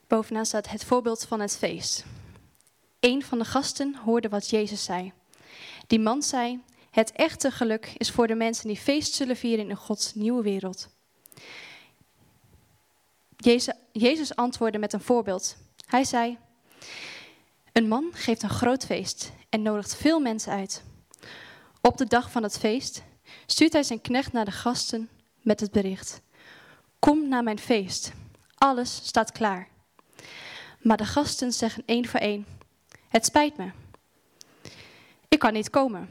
Bovenaan 0.07 0.46
staat 0.46 0.68
het 0.68 0.84
voorbeeld 0.84 1.24
van 1.24 1.40
het 1.40 1.57
feest. 1.57 2.05
Een 3.01 3.22
van 3.24 3.38
de 3.38 3.44
gasten 3.44 3.96
hoorde 3.96 4.28
wat 4.28 4.51
Jezus 4.51 4.84
zei. 4.84 5.12
Die 5.86 6.01
man 6.01 6.22
zei: 6.22 6.62
Het 6.90 7.12
echte 7.12 7.51
geluk 7.51 7.92
is 7.96 8.11
voor 8.11 8.26
de 8.26 8.34
mensen 8.34 8.68
die 8.68 8.76
feest 8.76 9.14
zullen 9.14 9.36
vieren 9.36 9.68
in 9.68 9.76
Gods 9.76 10.14
nieuwe 10.14 10.42
wereld. 10.42 10.88
Jezus, 13.36 13.74
Jezus 13.92 14.36
antwoordde 14.36 14.78
met 14.78 14.92
een 14.92 15.01
voorbeeld. 15.01 15.57
Hij 15.86 16.05
zei: 16.05 16.38
Een 17.78 17.88
man 17.88 18.10
geeft 18.12 18.42
een 18.42 18.48
groot 18.48 18.84
feest 18.84 19.32
en 19.48 19.62
nodigt 19.62 19.96
veel 19.96 20.20
mensen 20.20 20.52
uit. 20.52 20.82
Op 21.80 21.96
de 21.96 22.06
dag 22.06 22.30
van 22.30 22.42
het 22.42 22.58
feest 22.58 23.02
stuurt 23.46 23.72
hij 23.72 23.82
zijn 23.82 24.00
knecht 24.00 24.32
naar 24.32 24.44
de 24.44 24.50
gasten 24.50 25.08
met 25.42 25.60
het 25.60 25.70
bericht: 25.70 26.20
Kom 26.98 27.28
naar 27.28 27.42
mijn 27.42 27.58
feest. 27.58 28.12
Alles 28.54 29.00
staat 29.04 29.32
klaar. 29.32 29.68
Maar 30.80 30.96
de 30.96 31.04
gasten 31.04 31.52
zeggen 31.52 31.82
één 31.86 32.06
voor 32.06 32.20
één: 32.20 32.46
Het 33.08 33.24
spijt 33.24 33.56
me. 33.56 33.70
Ik 35.28 35.38
kan 35.38 35.52
niet 35.52 35.70
komen. 35.70 36.10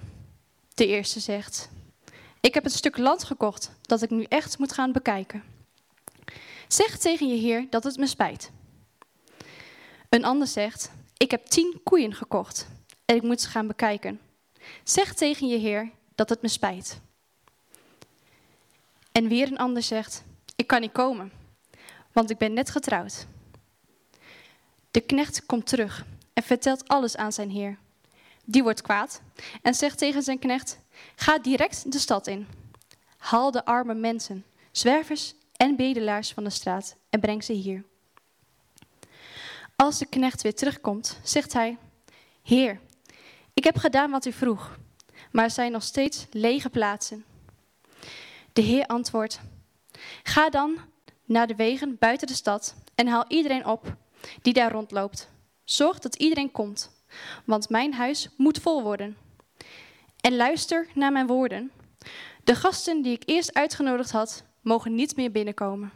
De 0.73 0.87
eerste 0.87 1.19
zegt: 1.19 1.69
Ik 2.39 2.53
heb 2.53 2.65
een 2.65 2.71
stuk 2.71 2.97
land 2.97 3.23
gekocht 3.23 3.71
dat 3.81 4.01
ik 4.01 4.09
nu 4.09 4.23
echt 4.23 4.57
moet 4.57 4.73
gaan 4.73 4.91
bekijken. 4.91 5.43
Zeg 6.67 6.97
tegen 6.97 7.27
je 7.27 7.37
heer 7.37 7.67
dat 7.69 7.83
het 7.83 7.97
me 7.97 8.07
spijt. 8.07 8.51
Een 10.09 10.25
ander 10.25 10.47
zegt: 10.47 10.91
Ik 11.17 11.31
heb 11.31 11.45
tien 11.45 11.79
koeien 11.83 12.13
gekocht 12.13 12.67
en 13.05 13.15
ik 13.15 13.21
moet 13.21 13.41
ze 13.41 13.49
gaan 13.49 13.67
bekijken. 13.67 14.19
Zeg 14.83 15.13
tegen 15.13 15.47
je 15.47 15.57
heer 15.57 15.91
dat 16.15 16.29
het 16.29 16.41
me 16.41 16.47
spijt. 16.47 16.99
En 19.11 19.27
weer 19.27 19.47
een 19.47 19.57
ander 19.57 19.83
zegt: 19.83 20.23
Ik 20.55 20.67
kan 20.67 20.81
niet 20.81 20.91
komen, 20.91 21.31
want 22.11 22.29
ik 22.29 22.37
ben 22.37 22.53
net 22.53 22.69
getrouwd. 22.69 23.27
De 24.91 25.01
knecht 25.01 25.45
komt 25.45 25.67
terug 25.67 26.05
en 26.33 26.43
vertelt 26.43 26.87
alles 26.87 27.15
aan 27.15 27.33
zijn 27.33 27.49
heer. 27.49 27.77
Die 28.45 28.63
wordt 28.63 28.81
kwaad 28.81 29.21
en 29.61 29.73
zegt 29.73 29.97
tegen 29.97 30.23
zijn 30.23 30.39
knecht: 30.39 30.79
Ga 31.15 31.39
direct 31.39 31.91
de 31.91 31.99
stad 31.99 32.27
in. 32.27 32.47
Haal 33.17 33.51
de 33.51 33.65
arme 33.65 33.93
mensen, 33.93 34.45
zwervers 34.71 35.33
en 35.55 35.75
bedelaars 35.75 36.31
van 36.31 36.43
de 36.43 36.49
straat 36.49 36.95
en 37.09 37.19
breng 37.19 37.43
ze 37.43 37.53
hier. 37.53 37.83
Als 39.83 39.97
de 39.97 40.05
knecht 40.05 40.41
weer 40.41 40.55
terugkomt, 40.55 41.19
zegt 41.23 41.53
hij: 41.53 41.77
Heer, 42.43 42.79
ik 43.53 43.63
heb 43.63 43.77
gedaan 43.77 44.11
wat 44.11 44.25
u 44.25 44.31
vroeg, 44.31 44.77
maar 45.31 45.43
er 45.43 45.51
zijn 45.51 45.71
nog 45.71 45.83
steeds 45.83 46.25
lege 46.31 46.69
plaatsen. 46.69 47.25
De 48.53 48.61
Heer 48.61 48.85
antwoordt: 48.85 49.39
Ga 50.23 50.49
dan 50.49 50.77
naar 51.25 51.47
de 51.47 51.55
wegen 51.55 51.97
buiten 51.99 52.27
de 52.27 52.33
stad 52.33 52.75
en 52.95 53.07
haal 53.07 53.25
iedereen 53.27 53.65
op 53.65 53.95
die 54.41 54.53
daar 54.53 54.71
rondloopt. 54.71 55.29
Zorg 55.63 55.99
dat 55.99 56.15
iedereen 56.15 56.51
komt, 56.51 56.91
want 57.45 57.69
mijn 57.69 57.93
huis 57.93 58.29
moet 58.37 58.59
vol 58.59 58.83
worden. 58.83 59.17
En 60.21 60.35
luister 60.35 60.87
naar 60.93 61.11
mijn 61.11 61.27
woorden. 61.27 61.71
De 62.43 62.55
gasten 62.55 63.01
die 63.01 63.13
ik 63.13 63.23
eerst 63.25 63.53
uitgenodigd 63.53 64.11
had, 64.11 64.43
mogen 64.61 64.95
niet 64.95 65.15
meer 65.15 65.31
binnenkomen. 65.31 65.91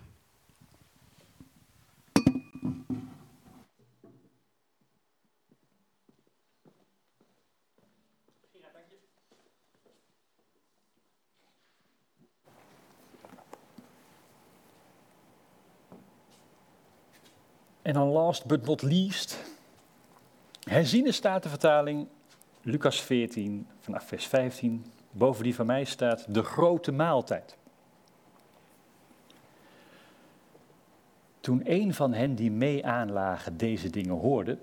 En 17.82 17.94
dan 17.94 18.08
last 18.08 18.46
but 18.46 18.66
not 18.66 18.82
least, 18.82 19.38
herziene 20.64 21.12
statenvertaling, 21.12 22.08
Lucas 22.62 23.02
14, 23.02 23.68
vanaf 23.80 24.04
vers 24.04 24.26
15. 24.28 24.86
Boven 25.12 25.44
die 25.44 25.56
van 25.56 25.66
mij 25.66 25.84
staat 25.84 26.34
de 26.34 26.44
grote 26.44 26.92
maaltijd. 26.92 27.58
Toen 31.40 31.62
een 31.64 31.94
van 31.94 32.14
hen 32.14 32.36
die 32.36 32.52
mee 32.52 32.86
aanlagen 32.86 33.58
deze 33.58 33.90
dingen 33.90 34.16
hoorde, 34.16 34.58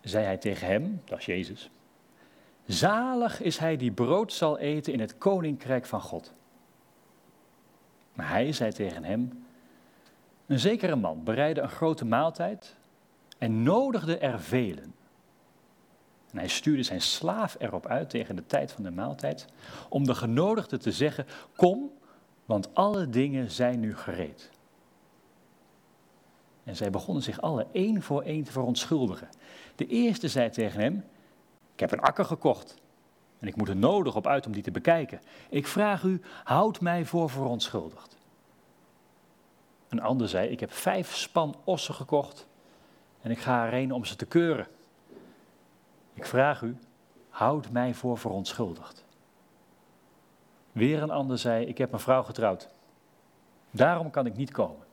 zei 0.00 0.24
hij 0.24 0.36
tegen 0.36 0.66
hem, 0.66 1.02
dat 1.04 1.18
is 1.18 1.26
Jezus, 1.26 1.70
zalig 2.66 3.40
is 3.40 3.58
hij 3.58 3.76
die 3.76 3.90
brood 3.90 4.32
zal 4.32 4.58
eten 4.58 4.92
in 4.92 5.00
het 5.00 5.18
koninkrijk 5.18 5.86
van 5.86 6.00
God. 6.00 6.32
Maar 8.12 8.28
hij 8.28 8.52
zei 8.52 8.72
tegen 8.72 9.04
hem, 9.04 9.45
een 10.46 10.58
zekere 10.58 10.96
man 10.96 11.24
bereidde 11.24 11.60
een 11.60 11.68
grote 11.68 12.04
maaltijd 12.04 12.76
en 13.38 13.62
nodigde 13.62 14.18
er 14.18 14.40
velen. 14.40 14.94
En 16.30 16.38
hij 16.38 16.48
stuurde 16.48 16.82
zijn 16.82 17.00
slaaf 17.00 17.56
erop 17.58 17.86
uit 17.86 18.10
tegen 18.10 18.36
de 18.36 18.46
tijd 18.46 18.72
van 18.72 18.82
de 18.82 18.90
maaltijd 18.90 19.46
om 19.88 20.04
de 20.04 20.14
genodigden 20.14 20.80
te 20.80 20.92
zeggen: 20.92 21.26
Kom, 21.56 21.90
want 22.44 22.74
alle 22.74 23.08
dingen 23.08 23.50
zijn 23.50 23.80
nu 23.80 23.96
gereed. 23.96 24.50
En 26.64 26.76
zij 26.76 26.90
begonnen 26.90 27.22
zich 27.22 27.40
alle 27.40 27.66
één 27.72 28.02
voor 28.02 28.22
één 28.22 28.44
te 28.44 28.52
verontschuldigen. 28.52 29.28
De 29.76 29.86
eerste 29.86 30.28
zei 30.28 30.50
tegen 30.50 30.80
hem: 30.80 31.04
Ik 31.72 31.80
heb 31.80 31.92
een 31.92 32.00
akker 32.00 32.24
gekocht 32.24 32.76
en 33.38 33.48
ik 33.48 33.56
moet 33.56 33.68
er 33.68 33.76
nodig 33.76 34.16
op 34.16 34.26
uit 34.26 34.46
om 34.46 34.52
die 34.52 34.62
te 34.62 34.70
bekijken. 34.70 35.20
Ik 35.50 35.66
vraag 35.66 36.02
u, 36.02 36.20
houd 36.44 36.80
mij 36.80 37.04
voor 37.04 37.30
verontschuldigd. 37.30 38.15
Een 39.88 40.00
ander 40.00 40.28
zei, 40.28 40.48
ik 40.48 40.60
heb 40.60 40.72
vijf 40.72 41.14
span 41.14 41.56
ossen 41.64 41.94
gekocht 41.94 42.46
en 43.20 43.30
ik 43.30 43.38
ga 43.38 43.66
erheen 43.66 43.92
om 43.92 44.04
ze 44.04 44.16
te 44.16 44.26
keuren. 44.26 44.66
Ik 46.14 46.26
vraag 46.26 46.62
u, 46.62 46.76
houd 47.28 47.70
mij 47.70 47.94
voor 47.94 48.18
verontschuldigd. 48.18 49.04
Weer 50.72 51.02
een 51.02 51.10
ander 51.10 51.38
zei, 51.38 51.66
ik 51.66 51.78
heb 51.78 51.92
een 51.92 52.00
vrouw 52.00 52.22
getrouwd. 52.22 52.68
Daarom 53.70 54.10
kan 54.10 54.26
ik 54.26 54.36
niet 54.36 54.50
komen. 54.50 54.86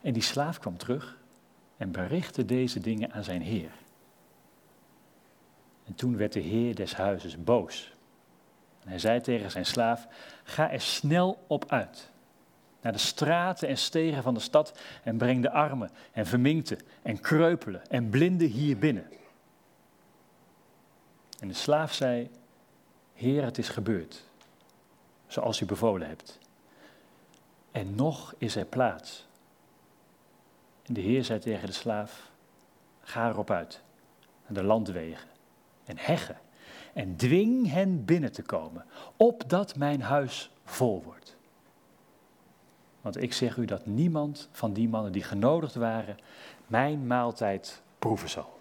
En 0.00 0.12
die 0.12 0.22
slaaf 0.22 0.58
kwam 0.58 0.76
terug 0.76 1.18
en 1.76 1.90
berichtte 1.90 2.44
deze 2.44 2.80
dingen 2.80 3.12
aan 3.12 3.24
zijn 3.24 3.42
heer. 3.42 3.70
En 5.86 5.94
toen 5.94 6.16
werd 6.16 6.32
de 6.32 6.40
heer 6.40 6.74
des 6.74 6.94
huizes 6.94 7.44
boos. 7.44 7.94
En 8.82 8.88
hij 8.88 8.98
zei 8.98 9.20
tegen 9.20 9.50
zijn 9.50 9.66
slaaf, 9.66 10.06
ga 10.44 10.70
er 10.70 10.80
snel 10.80 11.44
op 11.46 11.64
uit 11.68 12.10
naar 12.80 12.92
de 12.92 12.98
straten 12.98 13.68
en 13.68 13.78
stegen 13.78 14.22
van 14.22 14.34
de 14.34 14.40
stad 14.40 14.80
en 15.02 15.16
breng 15.16 15.42
de 15.42 15.50
armen 15.50 15.90
en 16.12 16.26
verminkten 16.26 16.78
en 17.02 17.20
kreupelen 17.20 17.90
en 17.90 18.08
blinden 18.08 18.48
hier 18.48 18.78
binnen. 18.78 19.06
En 21.38 21.48
de 21.48 21.54
slaaf 21.54 21.92
zei, 21.92 22.30
Heer, 23.14 23.44
het 23.44 23.58
is 23.58 23.68
gebeurd, 23.68 24.24
zoals 25.26 25.60
u 25.60 25.66
bevolen 25.66 26.08
hebt. 26.08 26.38
En 27.70 27.94
nog 27.94 28.34
is 28.38 28.56
er 28.56 28.64
plaats. 28.64 29.26
En 30.82 30.94
de 30.94 31.00
Heer 31.00 31.24
zei 31.24 31.38
tegen 31.38 31.66
de 31.66 31.72
slaaf, 31.72 32.30
ga 33.00 33.28
erop 33.28 33.50
uit, 33.50 33.82
naar 34.46 34.62
de 34.62 34.68
landwegen 34.68 35.28
en 35.84 35.98
heggen, 35.98 36.38
en 36.92 37.16
dwing 37.16 37.70
hen 37.70 38.04
binnen 38.04 38.32
te 38.32 38.42
komen, 38.42 38.84
opdat 39.16 39.76
mijn 39.76 40.02
huis 40.02 40.50
vol 40.64 41.02
wordt. 41.02 41.36
Want 43.00 43.22
ik 43.22 43.32
zeg 43.32 43.56
u 43.56 43.64
dat 43.64 43.86
niemand 43.86 44.48
van 44.52 44.72
die 44.72 44.88
mannen 44.88 45.12
die 45.12 45.22
genodigd 45.22 45.74
waren, 45.74 46.18
mijn 46.66 47.06
maaltijd 47.06 47.82
proeven 47.98 48.30
zal. 48.30 48.59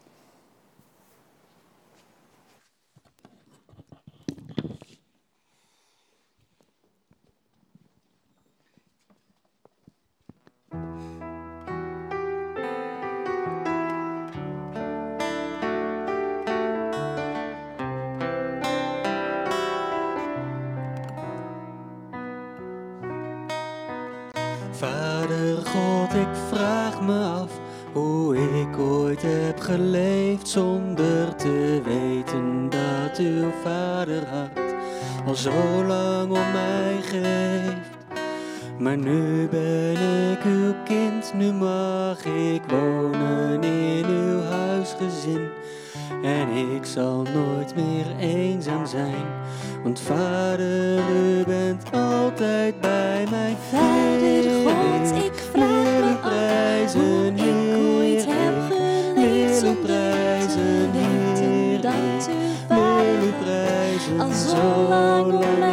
Ik 26.30 26.36
vraag 26.58 27.02
me 27.02 27.24
af 27.24 27.52
hoe 27.94 28.38
ik 28.38 28.78
ooit 28.78 29.22
heb 29.22 29.60
geleefd 29.60 30.48
zonder 30.48 31.36
te 31.36 31.82
weten 31.86 32.70
dat 32.70 33.18
uw 33.18 33.50
vaderhart 33.64 34.74
al 35.26 35.36
zo 35.36 35.84
lang 35.88 36.32
om 36.32 36.52
mij 36.52 36.98
geeft. 37.02 37.98
Maar 38.80 38.98
nu 38.98 39.48
ben 39.48 40.32
ik 40.32 40.44
uw 40.44 40.74
kind, 40.84 41.34
nu 41.34 41.52
mag 41.52 42.26
ik 42.26 42.62
wonen 42.68 43.64
in 43.64 44.06
uw 44.06 44.42
huisgezin. 44.42 45.48
En 46.24 46.50
ik 46.50 46.86
zal 46.86 47.26
nooit 47.34 47.76
meer 47.76 48.06
eenzaam 48.20 48.86
zijn. 48.86 49.26
Want 49.84 50.00
vader, 50.00 51.00
u 51.10 51.44
bent 51.46 51.84
altijd 51.92 52.82
bij 52.82 53.28
mij. 53.30 53.56
Vader 53.70 54.44
God, 54.64 55.24
ik 55.24 55.39
prijzen, 56.30 57.00
hoe 57.00 57.28
ik 57.28 57.78
ooit 57.96 58.26
heb 58.26 58.54
geleefd 58.68 59.16
Heer, 59.16 59.54
zonder 59.54 59.84
prijzen, 59.84 60.50
te 60.50 60.90
weten 60.92 61.52
Heer, 61.52 61.82
dat 61.82 62.30
u 62.30 62.74
Heer, 62.74 63.34
prijzen, 63.42 64.20
al 64.20 64.32
zo 64.32 64.88
lang 64.90 65.34
om 65.34 65.60
mij 65.60 65.69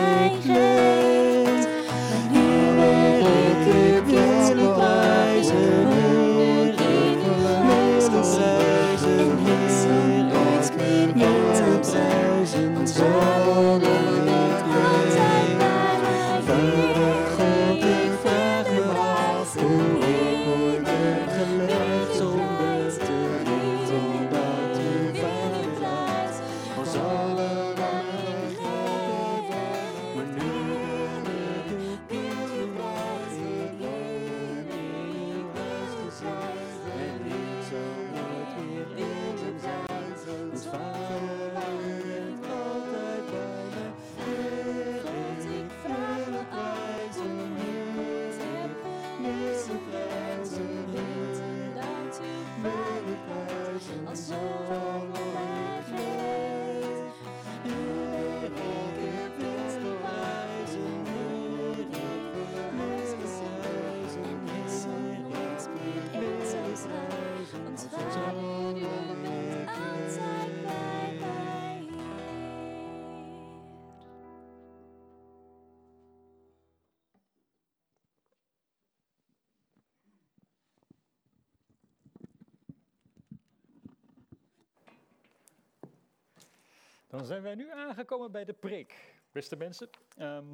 Dan 87.07 87.24
zijn 87.24 87.42
wij 87.42 87.54
nu 87.54 87.70
aangekomen 87.70 88.32
bij 88.32 88.44
de 88.44 88.52
preek, 88.52 88.94
beste 89.32 89.57
mensen. 89.57 89.88
Ehm, 90.16 90.44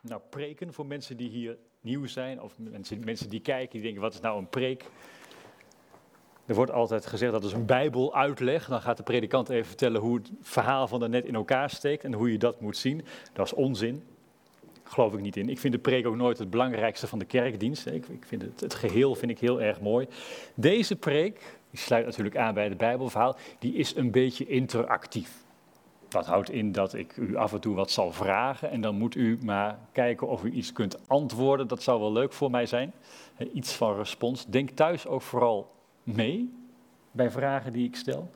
nou, 0.00 0.20
preken 0.30 0.72
voor 0.72 0.86
mensen 0.86 1.16
die 1.16 1.28
hier 1.28 1.58
nieuw 1.80 2.06
zijn, 2.06 2.40
of 2.40 2.58
mensen, 2.58 3.04
mensen 3.04 3.28
die 3.28 3.40
kijken, 3.40 3.72
die 3.72 3.82
denken, 3.82 4.00
wat 4.00 4.14
is 4.14 4.20
nou 4.20 4.38
een 4.38 4.48
preek? 4.48 4.84
Er 6.46 6.54
wordt 6.54 6.70
altijd 6.70 7.06
gezegd 7.06 7.32
dat 7.32 7.44
is 7.44 7.52
een 7.52 7.66
bijbeluitleg. 7.66 8.68
Dan 8.68 8.80
gaat 8.80 8.96
de 8.96 9.02
predikant 9.02 9.48
even 9.48 9.66
vertellen 9.66 10.00
hoe 10.00 10.16
het 10.16 10.30
verhaal 10.40 10.88
van 10.88 11.00
daarnet 11.00 11.24
in 11.24 11.34
elkaar 11.34 11.70
steekt 11.70 12.04
en 12.04 12.12
hoe 12.12 12.32
je 12.32 12.38
dat 12.38 12.60
moet 12.60 12.76
zien. 12.76 13.04
Dat 13.32 13.46
is 13.46 13.52
onzin. 13.52 14.06
Geloof 14.92 15.14
ik 15.14 15.20
niet 15.20 15.36
in. 15.36 15.48
Ik 15.48 15.58
vind 15.58 15.72
de 15.72 15.78
preek 15.78 16.06
ook 16.06 16.16
nooit 16.16 16.38
het 16.38 16.50
belangrijkste 16.50 17.06
van 17.06 17.18
de 17.18 17.24
kerkdienst. 17.24 17.86
Ik, 17.86 18.08
ik 18.08 18.24
vind 18.26 18.42
het, 18.42 18.60
het 18.60 18.74
geheel 18.74 19.14
vind 19.14 19.30
ik 19.30 19.38
heel 19.38 19.62
erg 19.62 19.80
mooi. 19.80 20.06
Deze 20.54 20.96
preek, 20.96 21.58
die 21.70 21.78
sluit 21.78 22.06
natuurlijk 22.06 22.36
aan 22.36 22.54
bij 22.54 22.64
het 22.64 22.76
Bijbelverhaal, 22.76 23.36
die 23.58 23.74
is 23.74 23.96
een 23.96 24.10
beetje 24.10 24.46
interactief. 24.46 25.44
Dat 26.08 26.26
houdt 26.26 26.50
in 26.50 26.72
dat 26.72 26.94
ik 26.94 27.16
u 27.16 27.36
af 27.36 27.52
en 27.52 27.60
toe 27.60 27.74
wat 27.74 27.90
zal 27.90 28.12
vragen 28.12 28.70
en 28.70 28.80
dan 28.80 28.94
moet 28.94 29.14
u 29.14 29.38
maar 29.42 29.78
kijken 29.92 30.28
of 30.28 30.44
u 30.44 30.50
iets 30.50 30.72
kunt 30.72 31.08
antwoorden. 31.08 31.68
Dat 31.68 31.82
zou 31.82 32.00
wel 32.00 32.12
leuk 32.12 32.32
voor 32.32 32.50
mij 32.50 32.66
zijn. 32.66 32.92
Iets 33.52 33.72
van 33.72 33.96
respons. 33.96 34.46
Denk 34.46 34.70
thuis 34.70 35.06
ook 35.06 35.22
vooral 35.22 35.72
mee 36.02 36.54
bij 37.10 37.30
vragen 37.30 37.72
die 37.72 37.86
ik 37.86 37.96
stel. 37.96 38.30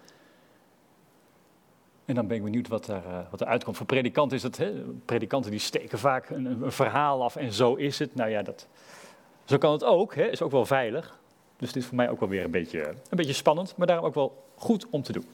En 2.06 2.14
dan 2.14 2.26
ben 2.26 2.36
ik 2.36 2.42
benieuwd 2.42 2.68
wat 2.68 2.88
er, 2.88 3.06
eh, 3.06 3.18
wat 3.30 3.40
er 3.40 3.46
uitkomt. 3.46 3.76
Voor 3.76 3.86
predikanten 3.86 4.36
is 4.36 4.42
het, 4.42 4.56
hè, 4.56 4.72
predikanten 5.04 5.50
die 5.50 5.60
steken 5.60 5.98
vaak 5.98 6.30
een, 6.30 6.62
een 6.62 6.72
verhaal 6.72 7.22
af 7.22 7.36
en 7.36 7.52
zo 7.52 7.74
is 7.74 7.98
het. 7.98 8.14
Nou 8.14 8.30
ja, 8.30 8.42
dat, 8.42 8.66
zo 9.44 9.58
kan 9.58 9.72
het 9.72 9.84
ook, 9.84 10.14
hè, 10.14 10.24
is 10.24 10.42
ook 10.42 10.50
wel 10.50 10.66
veilig. 10.66 11.18
Dus 11.56 11.72
dit 11.72 11.82
is 11.82 11.88
voor 11.88 11.96
mij 11.96 12.10
ook 12.10 12.20
wel 12.20 12.28
weer 12.28 12.44
een 12.44 12.50
beetje, 12.50 12.80
een 12.88 13.16
beetje 13.16 13.32
spannend, 13.32 13.76
maar 13.76 13.86
daarom 13.86 14.06
ook 14.06 14.14
wel 14.14 14.44
goed 14.54 14.86
om 14.90 15.02
te 15.02 15.12
doen. 15.12 15.26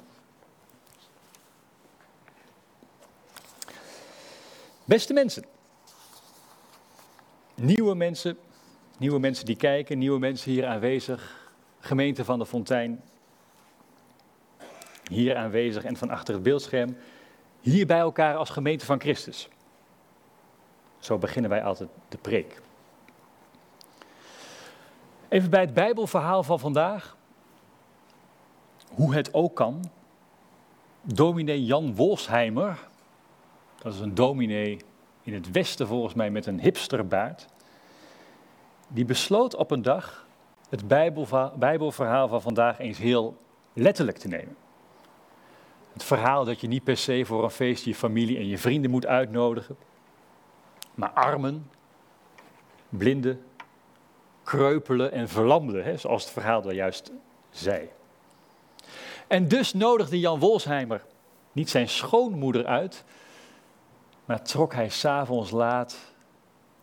Beste 4.85 5.13
mensen, 5.13 5.45
nieuwe 7.55 7.95
mensen, 7.95 8.39
nieuwe 8.99 9.19
mensen 9.19 9.45
die 9.45 9.57
kijken, 9.57 9.99
nieuwe 9.99 10.19
mensen 10.19 10.51
hier 10.51 10.67
aanwezig, 10.67 11.51
gemeente 11.81 12.25
van 12.25 12.39
de 12.39 12.47
Fontein, 12.47 13.03
hier 15.09 15.37
aanwezig 15.37 15.85
en 15.85 15.97
van 15.97 16.11
achter 16.11 16.35
het 16.35 16.43
beeldscherm, 16.43 16.97
hier 17.61 17.87
bij 17.87 17.99
elkaar 17.99 18.37
als 18.37 18.51
gemeente 18.51 18.85
van 18.85 19.01
Christus. 19.01 19.49
Zo 20.99 21.19
beginnen 21.19 21.51
wij 21.51 21.63
altijd 21.63 21.89
de 22.09 22.19
preek. 22.19 22.61
Even 25.29 25.51
bij 25.51 25.61
het 25.61 25.75
Bijbelverhaal 25.75 26.43
van 26.43 26.59
vandaag. 26.59 27.17
Hoe 28.95 29.15
het 29.15 29.35
ook 29.35 29.57
kan. 29.57 29.91
Dominee 31.03 31.65
Jan 31.65 31.95
Wolsheimer, 31.95 32.79
dat 33.79 33.95
is 33.95 34.01
een 34.01 34.15
dominee 34.15 34.79
in 35.23 35.35
het 35.35 35.51
westen 35.51 35.87
volgens 35.87 36.15
mij 36.15 36.31
met 36.31 36.47
een 36.47 36.61
hipsterbaard, 36.61 37.47
die 38.89 39.05
besloot 39.05 39.55
op 39.55 39.71
een 39.71 39.83
dag 39.83 40.27
het 40.69 40.89
Bijbelverhaal 41.59 42.29
van 42.29 42.43
vandaag 42.43 42.79
eens 42.79 42.99
heel 42.99 43.37
letterlijk 43.73 44.19
te 44.19 44.29
nemen. 44.29 44.57
Het 45.93 46.05
verhaal 46.05 46.45
dat 46.45 46.61
je 46.61 46.67
niet 46.67 46.85
per 46.85 46.97
se 46.97 47.25
voor 47.25 47.45
een 47.45 47.51
feest 47.51 47.85
je 47.85 47.95
familie 47.95 48.37
en 48.37 48.47
je 48.47 48.59
vrienden 48.59 48.91
moet 48.91 49.07
uitnodigen, 49.07 49.77
maar 50.95 51.11
armen, 51.11 51.71
blinden, 52.89 53.45
kreupelen 54.43 55.13
en 55.13 55.29
verlamden, 55.29 55.85
hè, 55.85 55.97
zoals 55.97 56.23
het 56.23 56.33
verhaal 56.33 56.63
daar 56.63 56.75
juist 56.75 57.13
zei. 57.51 57.89
En 59.27 59.49
dus 59.49 59.73
nodigde 59.73 60.21
Jan 60.21 60.39
Wolsheimer 60.39 61.05
niet 61.53 61.71
zijn 61.71 61.89
schoonmoeder 61.89 62.67
uit, 62.67 63.05
maar 64.25 64.43
trok 64.43 64.75
hij 64.75 64.89
s'avonds 64.89 65.51
laat 65.51 65.99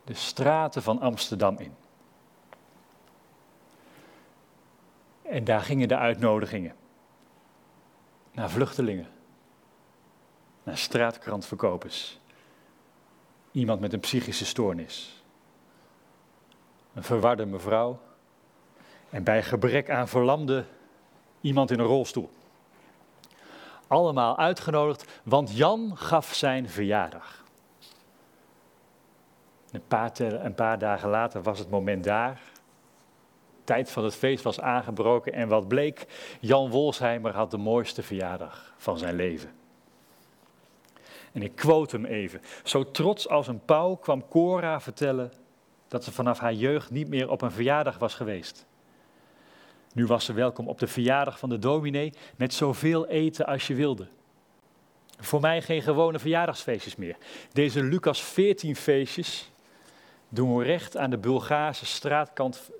de 0.04 0.14
straten 0.14 0.82
van 0.82 1.00
Amsterdam 1.00 1.58
in. 1.58 1.74
En 5.22 5.44
daar 5.44 5.60
gingen 5.60 5.88
de 5.88 5.96
uitnodigingen. 5.96 6.74
Naar 8.30 8.50
vluchtelingen. 8.50 9.08
Naar 10.62 10.78
straatkrantverkopers. 10.78 12.18
Iemand 13.52 13.80
met 13.80 13.92
een 13.92 14.00
psychische 14.00 14.44
stoornis. 14.46 15.22
Een 16.94 17.02
verwarde 17.02 17.46
mevrouw. 17.46 18.00
En 19.10 19.24
bij 19.24 19.42
gebrek 19.42 19.90
aan 19.90 20.08
verlamde 20.08 20.64
iemand 21.40 21.70
in 21.70 21.78
een 21.78 21.86
rolstoel. 21.86 22.30
Allemaal 23.86 24.38
uitgenodigd, 24.38 25.20
want 25.22 25.56
Jan 25.56 25.96
gaf 25.96 26.34
zijn 26.34 26.68
verjaardag. 26.68 27.44
Een 29.70 29.86
paar, 29.86 30.20
een 30.20 30.54
paar 30.54 30.78
dagen 30.78 31.08
later 31.08 31.42
was 31.42 31.58
het 31.58 31.70
moment 31.70 32.04
daar. 32.04 32.40
Tijd 33.70 33.90
van 33.90 34.04
het 34.04 34.14
feest 34.14 34.44
was 34.44 34.60
aangebroken 34.60 35.32
en 35.32 35.48
wat 35.48 35.68
bleek? 35.68 36.06
Jan 36.40 36.70
Wolsheimer 36.70 37.34
had 37.34 37.50
de 37.50 37.56
mooiste 37.56 38.02
verjaardag 38.02 38.74
van 38.76 38.98
zijn 38.98 39.14
leven. 39.14 39.50
En 41.32 41.42
ik 41.42 41.54
quote 41.54 41.96
hem 41.96 42.04
even. 42.04 42.42
Zo 42.64 42.90
trots 42.90 43.28
als 43.28 43.48
een 43.48 43.64
pauw 43.64 43.94
kwam 43.94 44.28
Cora 44.28 44.80
vertellen 44.80 45.32
dat 45.88 46.04
ze 46.04 46.12
vanaf 46.12 46.38
haar 46.38 46.52
jeugd 46.52 46.90
niet 46.90 47.08
meer 47.08 47.30
op 47.30 47.42
een 47.42 47.50
verjaardag 47.50 47.98
was 47.98 48.14
geweest. 48.14 48.66
Nu 49.92 50.06
was 50.06 50.24
ze 50.24 50.32
welkom 50.32 50.68
op 50.68 50.78
de 50.78 50.86
verjaardag 50.86 51.38
van 51.38 51.48
de 51.48 51.58
dominee 51.58 52.12
met 52.36 52.54
zoveel 52.54 53.06
eten 53.06 53.46
als 53.46 53.66
je 53.66 53.74
wilde. 53.74 54.08
Voor 55.18 55.40
mij 55.40 55.62
geen 55.62 55.82
gewone 55.82 56.18
verjaardagsfeestjes 56.18 56.96
meer. 56.96 57.16
Deze 57.52 57.82
Lucas 57.82 58.22
14 58.22 58.76
feestjes 58.76 59.49
doen 60.32 60.62
recht 60.62 60.96
aan 60.96 61.10
de 61.10 61.18
Bulgaarse 61.18 61.86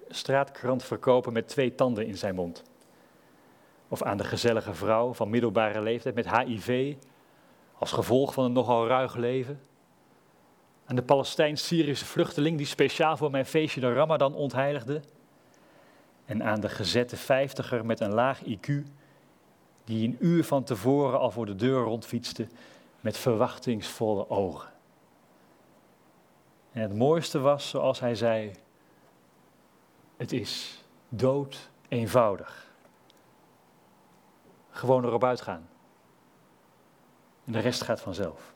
straatkrant 0.09 0.85
verkopen 0.85 1.33
met 1.33 1.49
twee 1.49 1.75
tanden 1.75 2.07
in 2.07 2.17
zijn 2.17 2.35
mond. 2.35 2.63
Of 3.89 4.03
aan 4.03 4.17
de 4.17 4.25
gezellige 4.25 4.75
vrouw 4.75 5.15
van 5.15 5.31
middelbare 5.31 5.81
leeftijd 5.81 6.15
met 6.15 6.37
HIV, 6.37 6.95
als 7.79 7.93
gevolg 7.93 8.35
van 8.35 8.45
een 8.45 8.53
nogal 8.53 8.87
ruig 8.87 9.17
leven. 9.17 9.61
Aan 10.87 10.97
de 10.97 11.03
Palestijns-Syrische 11.03 12.05
vluchteling 12.05 12.57
die 12.57 12.67
speciaal 12.67 13.17
voor 13.17 13.31
mijn 13.31 13.47
feestje 13.47 13.81
de 13.81 13.93
Ramadan 13.93 14.35
ontheiligde. 14.35 15.01
En 16.25 16.43
aan 16.43 16.61
de 16.61 16.69
gezette 16.69 17.17
vijftiger 17.17 17.87
met 17.87 18.01
een 18.01 18.15
laag 18.15 18.41
IQ, 18.45 18.73
die 19.85 20.09
een 20.09 20.17
uur 20.21 20.45
van 20.45 20.65
tevoren 20.65 21.19
al 21.19 21.31
voor 21.31 21.47
de 21.47 21.57
deur 21.57 21.83
rondfietste 21.83 22.47
met 23.01 23.17
verwachtingsvolle 23.17 24.31
ogen. 24.31 24.70
En 26.73 26.83
het 26.83 26.97
mooiste 26.97 27.39
was, 27.39 27.69
zoals 27.69 28.01
hij 28.01 28.15
zei, 28.15 28.53
het 30.17 30.33
is 30.33 30.85
dood 31.09 31.71
eenvoudig. 31.89 32.69
Gewoon 34.71 35.05
erop 35.05 35.25
uitgaan. 35.25 35.69
En 37.45 37.53
de 37.53 37.59
rest 37.59 37.83
gaat 37.83 38.01
vanzelf. 38.01 38.55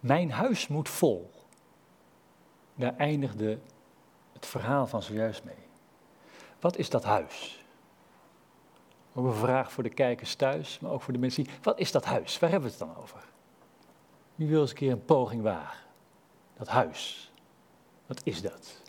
Mijn 0.00 0.30
huis 0.30 0.68
moet 0.68 0.88
vol. 0.88 1.30
Daar 2.74 2.96
eindigde 2.96 3.58
het 4.32 4.46
verhaal 4.46 4.86
van 4.86 5.02
zojuist 5.02 5.44
mee. 5.44 5.68
Wat 6.60 6.76
is 6.76 6.90
dat 6.90 7.04
huis? 7.04 7.64
Ook 9.14 9.26
een 9.26 9.34
vraag 9.34 9.72
voor 9.72 9.82
de 9.82 9.90
kijkers 9.90 10.34
thuis, 10.34 10.78
maar 10.78 10.90
ook 10.90 11.02
voor 11.02 11.12
de 11.12 11.18
mensen. 11.18 11.46
Wat 11.62 11.78
is 11.78 11.92
dat 11.92 12.04
huis? 12.04 12.38
Waar 12.38 12.50
hebben 12.50 12.70
we 12.70 12.76
het 12.76 12.88
dan 12.88 13.02
over? 13.02 13.29
Wie 14.40 14.48
wil 14.48 14.60
eens 14.60 14.70
een 14.70 14.76
keer 14.76 14.92
een 14.92 15.04
poging 15.04 15.42
wagen? 15.42 15.86
Dat 16.56 16.68
huis. 16.68 17.32
Wat 18.06 18.20
is 18.24 18.42
dat? 18.42 18.82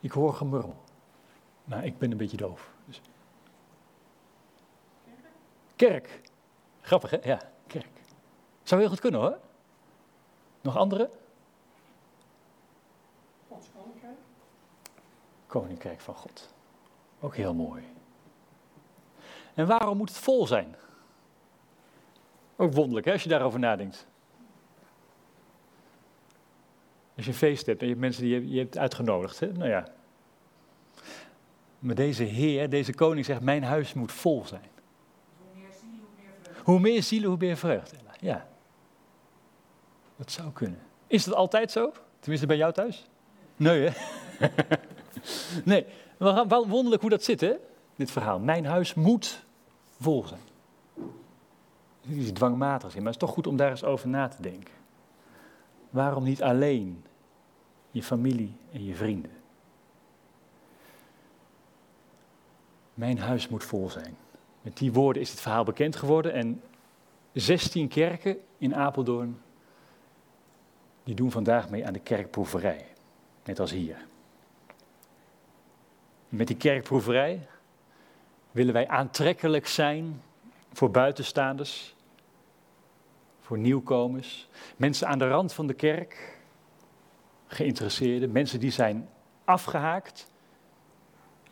Ik 0.00 0.10
hoor 0.10 0.34
gemurmel. 0.34 0.82
Maar 1.64 1.84
ik 1.84 1.98
ben 1.98 2.10
een 2.10 2.16
beetje 2.16 2.36
doof. 2.36 2.70
Dus. 2.84 3.00
Kerk. 5.76 6.20
Grappig, 6.80 7.10
hè? 7.10 7.18
Ja, 7.22 7.40
kerk. 7.66 8.00
Zou 8.62 8.80
heel 8.80 8.90
goed 8.90 9.00
kunnen, 9.00 9.20
hoor. 9.20 9.38
Nog 10.60 10.76
andere? 10.76 11.10
Gods 13.48 13.66
koninkrijk. 13.76 14.18
Koninkrijk 15.46 16.00
van 16.00 16.14
God. 16.14 16.48
Ook 17.20 17.36
heel 17.36 17.54
mooi. 17.54 17.95
En 19.56 19.66
waarom 19.66 19.96
moet 19.96 20.08
het 20.08 20.18
vol 20.18 20.46
zijn? 20.46 20.76
Ook 22.56 22.72
wonderlijk, 22.72 23.06
hè, 23.06 23.12
als 23.12 23.22
je 23.22 23.28
daarover 23.28 23.58
nadenkt. 23.58 24.06
Als 27.16 27.24
je 27.24 27.30
een 27.30 27.36
feest 27.36 27.66
hebt 27.66 27.80
en 27.80 27.86
je 27.86 27.92
hebt 27.92 28.04
mensen 28.04 28.22
die 28.22 28.50
je, 28.50 28.58
hebt 28.58 28.78
uitgenodigd, 28.78 29.40
hè? 29.40 29.52
nou 29.52 29.68
ja. 29.68 29.88
Maar 31.78 31.94
deze 31.94 32.22
Heer, 32.22 32.70
deze 32.70 32.94
koning 32.94 33.24
zegt: 33.24 33.40
Mijn 33.40 33.62
huis 33.62 33.94
moet 33.94 34.12
vol 34.12 34.44
zijn. 34.46 34.70
Hoe 35.38 35.48
meer 35.54 35.72
zielen, 35.80 35.98
hoe 35.98 36.08
meer 36.18 36.32
vreugde. 36.42 36.62
Hoe 36.70 36.80
meer 36.80 37.02
zielen, 37.02 37.28
hoe 37.28 37.38
meer 37.38 37.56
vreugde. 37.56 37.96
Ja. 38.20 38.46
Dat 40.16 40.30
zou 40.30 40.52
kunnen. 40.52 40.80
Is 41.06 41.24
dat 41.24 41.34
altijd 41.34 41.70
zo? 41.70 41.92
Tenminste 42.18 42.46
bij 42.46 42.56
jou 42.56 42.72
thuis? 42.72 43.08
Nee, 43.56 43.88
hè? 43.88 43.92
nee. 45.64 45.86
Wel 46.18 46.68
wonderlijk 46.68 47.02
hoe 47.02 47.10
dat 47.10 47.24
zit, 47.24 47.40
hè? 47.40 47.52
Dit 47.96 48.10
verhaal. 48.10 48.38
Mijn 48.38 48.66
huis 48.66 48.94
moet 48.94 49.45
vol 50.00 50.24
zijn. 50.26 50.40
Is 52.00 52.32
in, 52.32 52.58
maar 52.58 52.82
het 52.82 52.94
is 52.94 53.16
toch 53.16 53.30
goed 53.30 53.46
om 53.46 53.56
daar 53.56 53.70
eens 53.70 53.84
over 53.84 54.08
na 54.08 54.28
te 54.28 54.42
denken. 54.42 54.74
Waarom 55.90 56.24
niet 56.24 56.42
alleen 56.42 57.04
je 57.90 58.02
familie 58.02 58.56
en 58.72 58.84
je 58.84 58.94
vrienden? 58.94 59.30
Mijn 62.94 63.18
huis 63.18 63.48
moet 63.48 63.64
vol 63.64 63.90
zijn. 63.90 64.16
Met 64.62 64.76
die 64.76 64.92
woorden 64.92 65.22
is 65.22 65.30
het 65.30 65.40
verhaal 65.40 65.64
bekend 65.64 65.96
geworden 65.96 66.32
en 66.32 66.62
16 67.32 67.88
kerken 67.88 68.36
in 68.58 68.74
Apeldoorn, 68.74 69.40
die 71.04 71.14
doen 71.14 71.30
vandaag 71.30 71.70
mee 71.70 71.86
aan 71.86 71.92
de 71.92 72.00
kerkproeverij. 72.00 72.86
Net 73.44 73.60
als 73.60 73.70
hier. 73.70 74.06
Met 76.28 76.46
die 76.46 76.56
kerkproeverij 76.56 77.46
willen 78.56 78.72
wij 78.72 78.88
aantrekkelijk 78.88 79.66
zijn 79.66 80.22
voor 80.72 80.90
buitenstaanders, 80.90 81.94
voor 83.40 83.58
nieuwkomers, 83.58 84.48
mensen 84.76 85.06
aan 85.06 85.18
de 85.18 85.28
rand 85.28 85.52
van 85.52 85.66
de 85.66 85.74
kerk, 85.74 86.38
geïnteresseerden, 87.46 88.32
mensen 88.32 88.60
die 88.60 88.70
zijn 88.70 89.08
afgehaakt 89.44 90.30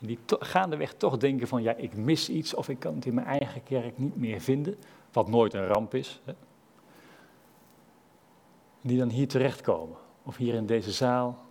en 0.01 0.07
die 0.07 0.19
to- 0.25 0.37
gaandeweg 0.39 0.93
toch 0.93 1.17
denken 1.17 1.47
van 1.47 1.63
ja, 1.63 1.73
ik 1.73 1.95
mis 1.95 2.29
iets 2.29 2.53
of 2.53 2.69
ik 2.69 2.79
kan 2.79 2.95
het 2.95 3.05
in 3.05 3.13
mijn 3.13 3.27
eigen 3.27 3.63
kerk 3.63 3.97
niet 3.97 4.15
meer 4.15 4.41
vinden, 4.41 4.75
wat 5.11 5.27
nooit 5.27 5.53
een 5.53 5.67
ramp 5.67 5.93
is. 5.93 6.21
Hè. 6.23 6.33
Die 8.81 8.97
dan 8.97 9.09
hier 9.09 9.27
terechtkomen, 9.27 9.97
of 10.23 10.37
hier 10.37 10.53
in 10.53 10.65
deze 10.65 10.91
zaal, 10.91 11.45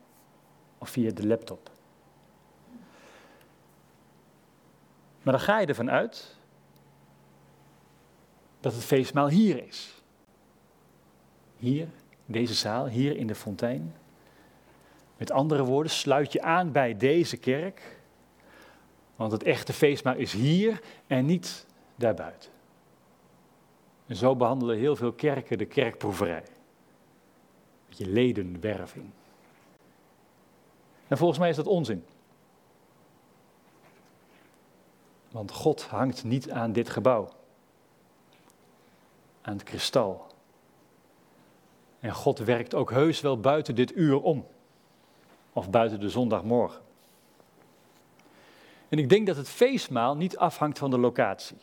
of 0.78 0.88
via 0.88 1.10
de 1.10 1.26
laptop. 1.26 1.70
Maar 5.24 5.32
dan 5.32 5.42
ga 5.42 5.58
je 5.58 5.66
ervan 5.66 5.90
uit 5.90 6.36
dat 8.60 8.72
het 8.72 8.84
feestmaal 8.84 9.28
hier 9.28 9.66
is. 9.66 10.02
Hier, 11.56 11.88
deze 12.26 12.54
zaal, 12.54 12.86
hier 12.86 13.16
in 13.16 13.26
de 13.26 13.34
fontein. 13.34 13.94
Met 15.16 15.30
andere 15.30 15.64
woorden, 15.64 15.92
sluit 15.92 16.32
je 16.32 16.42
aan 16.42 16.72
bij 16.72 16.96
deze 16.96 17.36
kerk. 17.36 17.98
Want 19.16 19.32
het 19.32 19.42
echte 19.42 19.72
feestmaal 19.72 20.14
is 20.14 20.32
hier 20.32 20.80
en 21.06 21.26
niet 21.26 21.66
daarbuiten. 21.96 22.50
En 24.06 24.16
zo 24.16 24.36
behandelen 24.36 24.78
heel 24.78 24.96
veel 24.96 25.12
kerken 25.12 25.58
de 25.58 25.66
kerkproeverij. 25.66 26.44
Met 27.88 27.98
je 27.98 28.06
ledenwerving. 28.06 29.10
En 31.08 31.16
volgens 31.16 31.38
mij 31.38 31.48
is 31.48 31.56
dat 31.56 31.66
onzin. 31.66 32.04
Want 35.34 35.50
God 35.50 35.82
hangt 35.82 36.24
niet 36.24 36.50
aan 36.50 36.72
dit 36.72 36.90
gebouw. 36.90 37.28
Aan 39.42 39.52
het 39.52 39.62
kristal. 39.62 40.26
En 42.00 42.12
God 42.12 42.38
werkt 42.38 42.74
ook 42.74 42.90
heus 42.90 43.20
wel 43.20 43.40
buiten 43.40 43.74
dit 43.74 43.96
uur 43.96 44.20
om. 44.20 44.46
Of 45.52 45.70
buiten 45.70 46.00
de 46.00 46.08
zondagmorgen. 46.08 46.80
En 48.88 48.98
ik 48.98 49.08
denk 49.08 49.26
dat 49.26 49.36
het 49.36 49.48
feestmaal 49.48 50.16
niet 50.16 50.36
afhangt 50.36 50.78
van 50.78 50.90
de 50.90 50.98
locatie. 50.98 51.58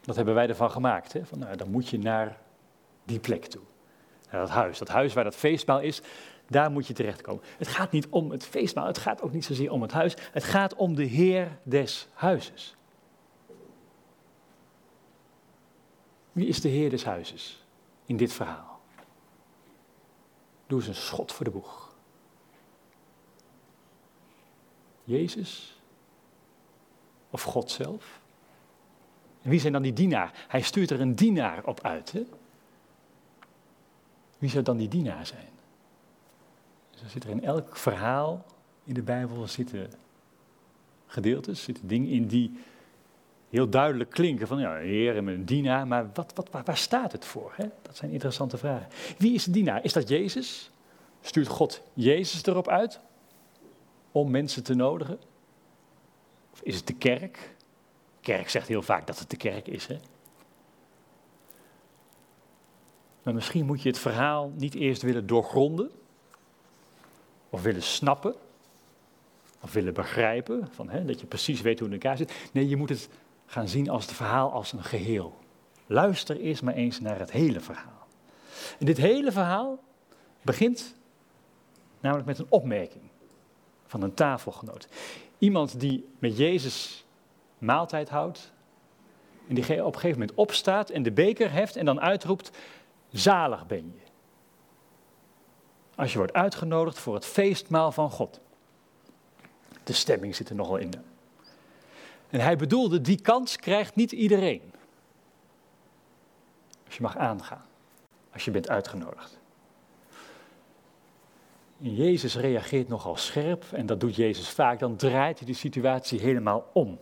Dat 0.00 0.16
hebben 0.16 0.34
wij 0.34 0.48
ervan 0.48 0.70
gemaakt. 0.70 1.12
Hè? 1.12 1.26
Van, 1.26 1.38
nou, 1.38 1.56
dan 1.56 1.70
moet 1.70 1.88
je 1.88 1.98
naar 1.98 2.38
die 3.04 3.18
plek 3.18 3.44
toe. 3.44 3.62
Naar 4.30 4.40
dat 4.40 4.50
huis. 4.50 4.78
Dat 4.78 4.88
huis 4.88 5.12
waar 5.12 5.24
dat 5.24 5.36
feestmaal 5.36 5.80
is, 5.80 6.02
daar 6.48 6.70
moet 6.70 6.86
je 6.86 6.92
terechtkomen. 6.92 7.42
Het 7.58 7.68
gaat 7.68 7.92
niet 7.92 8.08
om 8.08 8.30
het 8.30 8.46
feestmaal, 8.46 8.86
het 8.86 8.98
gaat 8.98 9.22
ook 9.22 9.32
niet 9.32 9.44
zozeer 9.44 9.70
om 9.70 9.82
het 9.82 9.92
huis. 9.92 10.14
Het 10.32 10.44
gaat 10.44 10.74
om 10.74 10.94
de 10.94 11.04
Heer 11.04 11.58
des 11.62 12.08
huizes. 12.12 12.76
Wie 16.32 16.46
is 16.46 16.60
de 16.60 16.68
Heer 16.68 16.90
des 16.90 17.04
huizes 17.04 17.66
in 18.06 18.16
dit 18.16 18.32
verhaal? 18.32 18.80
Doe 20.66 20.78
eens 20.78 20.88
een 20.88 20.94
schot 20.94 21.32
voor 21.32 21.44
de 21.44 21.50
boeg. 21.50 21.96
Jezus 25.04 25.80
of 27.30 27.42
God 27.42 27.70
zelf? 27.70 28.20
En 29.42 29.50
wie 29.50 29.60
zijn 29.60 29.72
dan 29.72 29.82
die 29.82 29.92
dienaar? 29.92 30.46
Hij 30.48 30.62
stuurt 30.62 30.90
er 30.90 31.00
een 31.00 31.14
dienaar 31.14 31.64
op 31.64 31.80
uit. 31.82 32.12
Hè? 32.12 32.26
Wie 34.38 34.50
zou 34.50 34.64
dan 34.64 34.76
die 34.76 34.88
dienaar 34.88 35.26
zijn? 35.26 35.57
Er 37.02 37.10
zitten 37.10 37.30
in 37.30 37.44
elk 37.44 37.76
verhaal 37.76 38.44
in 38.84 38.94
de 38.94 39.02
Bijbel 39.02 39.48
zitten 39.48 39.90
gedeeltes, 41.06 41.62
zitten 41.62 41.88
dingen 41.88 42.08
in 42.08 42.26
die 42.26 42.58
heel 43.50 43.68
duidelijk 43.68 44.10
klinken 44.10 44.46
van 44.46 44.58
ja, 44.58 44.74
heer 44.74 45.16
en 45.16 45.26
een 45.26 45.44
dienaar, 45.44 45.86
maar 45.86 46.10
wat, 46.14 46.32
wat, 46.34 46.50
waar, 46.50 46.64
waar 46.64 46.76
staat 46.76 47.12
het 47.12 47.24
voor? 47.24 47.52
Hè? 47.56 47.66
Dat 47.82 47.96
zijn 47.96 48.10
interessante 48.10 48.58
vragen. 48.58 48.88
Wie 49.18 49.34
is 49.34 49.44
de 49.44 49.50
dienaar? 49.50 49.84
Is 49.84 49.92
dat 49.92 50.08
Jezus? 50.08 50.70
Stuurt 51.20 51.48
God 51.48 51.82
Jezus 51.92 52.46
erop 52.46 52.68
uit 52.68 53.00
om 54.12 54.30
mensen 54.30 54.62
te 54.62 54.74
nodigen? 54.74 55.18
Of 56.52 56.60
is 56.62 56.76
het 56.76 56.86
de 56.86 56.94
kerk? 56.94 57.54
De 58.20 58.34
kerk 58.34 58.48
zegt 58.48 58.68
heel 58.68 58.82
vaak 58.82 59.06
dat 59.06 59.18
het 59.18 59.30
de 59.30 59.36
kerk 59.36 59.68
is. 59.68 59.86
Hè? 59.86 59.96
Maar 63.22 63.34
misschien 63.34 63.66
moet 63.66 63.82
je 63.82 63.88
het 63.88 63.98
verhaal 63.98 64.52
niet 64.56 64.74
eerst 64.74 65.02
willen 65.02 65.26
doorgronden, 65.26 65.90
of 67.50 67.62
willen 67.62 67.82
snappen, 67.82 68.34
of 69.60 69.72
willen 69.72 69.94
begrijpen, 69.94 70.68
van, 70.70 70.88
hè, 70.88 71.04
dat 71.04 71.20
je 71.20 71.26
precies 71.26 71.60
weet 71.60 71.78
hoe 71.78 71.88
het 71.88 71.96
in 71.96 72.02
elkaar 72.02 72.18
zit. 72.18 72.50
Nee, 72.52 72.68
je 72.68 72.76
moet 72.76 72.88
het 72.88 73.08
gaan 73.46 73.68
zien 73.68 73.90
als 73.90 74.06
het 74.06 74.14
verhaal 74.14 74.52
als 74.52 74.72
een 74.72 74.84
geheel. 74.84 75.36
Luister 75.86 76.40
eerst 76.40 76.62
maar 76.62 76.74
eens 76.74 77.00
naar 77.00 77.18
het 77.18 77.32
hele 77.32 77.60
verhaal. 77.60 78.06
En 78.78 78.86
dit 78.86 78.96
hele 78.96 79.32
verhaal 79.32 79.78
begint 80.42 80.96
Namelijk 82.00 82.26
met 82.26 82.38
een 82.38 82.46
opmerking 82.48 83.02
van 83.86 84.02
een 84.02 84.14
tafelgenoot. 84.14 84.88
Iemand 85.38 85.80
die 85.80 86.08
met 86.18 86.36
Jezus 86.36 87.04
maaltijd 87.58 88.08
houdt. 88.08 88.52
En 89.48 89.54
die 89.54 89.64
op 89.64 89.94
een 89.94 90.00
gegeven 90.00 90.18
moment 90.18 90.38
opstaat 90.38 90.90
en 90.90 91.02
de 91.02 91.12
beker 91.12 91.52
heft 91.52 91.76
en 91.76 91.84
dan 91.84 92.00
uitroept: 92.00 92.50
Zalig 93.10 93.66
ben 93.66 93.92
je. 93.94 94.07
Als 95.98 96.12
je 96.12 96.18
wordt 96.18 96.32
uitgenodigd 96.32 96.98
voor 96.98 97.14
het 97.14 97.24
feestmaal 97.24 97.92
van 97.92 98.10
God. 98.10 98.40
De 99.84 99.92
stemming 99.92 100.36
zit 100.36 100.48
er 100.48 100.54
nogal 100.54 100.76
in. 100.76 100.92
En 102.30 102.40
hij 102.40 102.56
bedoelde, 102.56 103.00
die 103.00 103.20
kans 103.20 103.56
krijgt 103.56 103.94
niet 103.94 104.12
iedereen. 104.12 104.72
Als 106.86 106.96
je 106.96 107.02
mag 107.02 107.16
aangaan, 107.16 107.64
als 108.32 108.44
je 108.44 108.50
bent 108.50 108.68
uitgenodigd. 108.68 109.38
En 111.82 111.94
Jezus 111.94 112.36
reageert 112.36 112.88
nogal 112.88 113.16
scherp 113.16 113.64
en 113.72 113.86
dat 113.86 114.00
doet 114.00 114.16
Jezus 114.16 114.48
vaak, 114.48 114.78
dan 114.78 114.96
draait 114.96 115.38
hij 115.38 115.46
de 115.46 115.54
situatie 115.54 116.20
helemaal 116.20 116.70
om. 116.72 116.98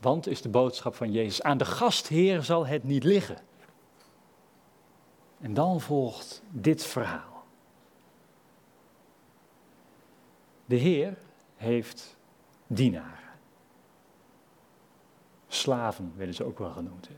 Want 0.00 0.26
is 0.26 0.42
de 0.42 0.48
boodschap 0.48 0.94
van 0.94 1.12
Jezus, 1.12 1.42
aan 1.42 1.58
de 1.58 1.64
gastheer 1.64 2.42
zal 2.42 2.66
het 2.66 2.84
niet 2.84 3.04
liggen. 3.04 3.38
En 5.40 5.54
dan 5.54 5.80
volgt 5.80 6.42
dit 6.50 6.84
verhaal. 6.84 7.35
De 10.66 10.76
Heer 10.76 11.16
heeft 11.56 12.16
dienaren. 12.66 13.18
Slaven 15.48 16.12
werden 16.16 16.34
ze 16.34 16.44
ook 16.44 16.58
wel 16.58 16.70
genoemd. 16.70 17.08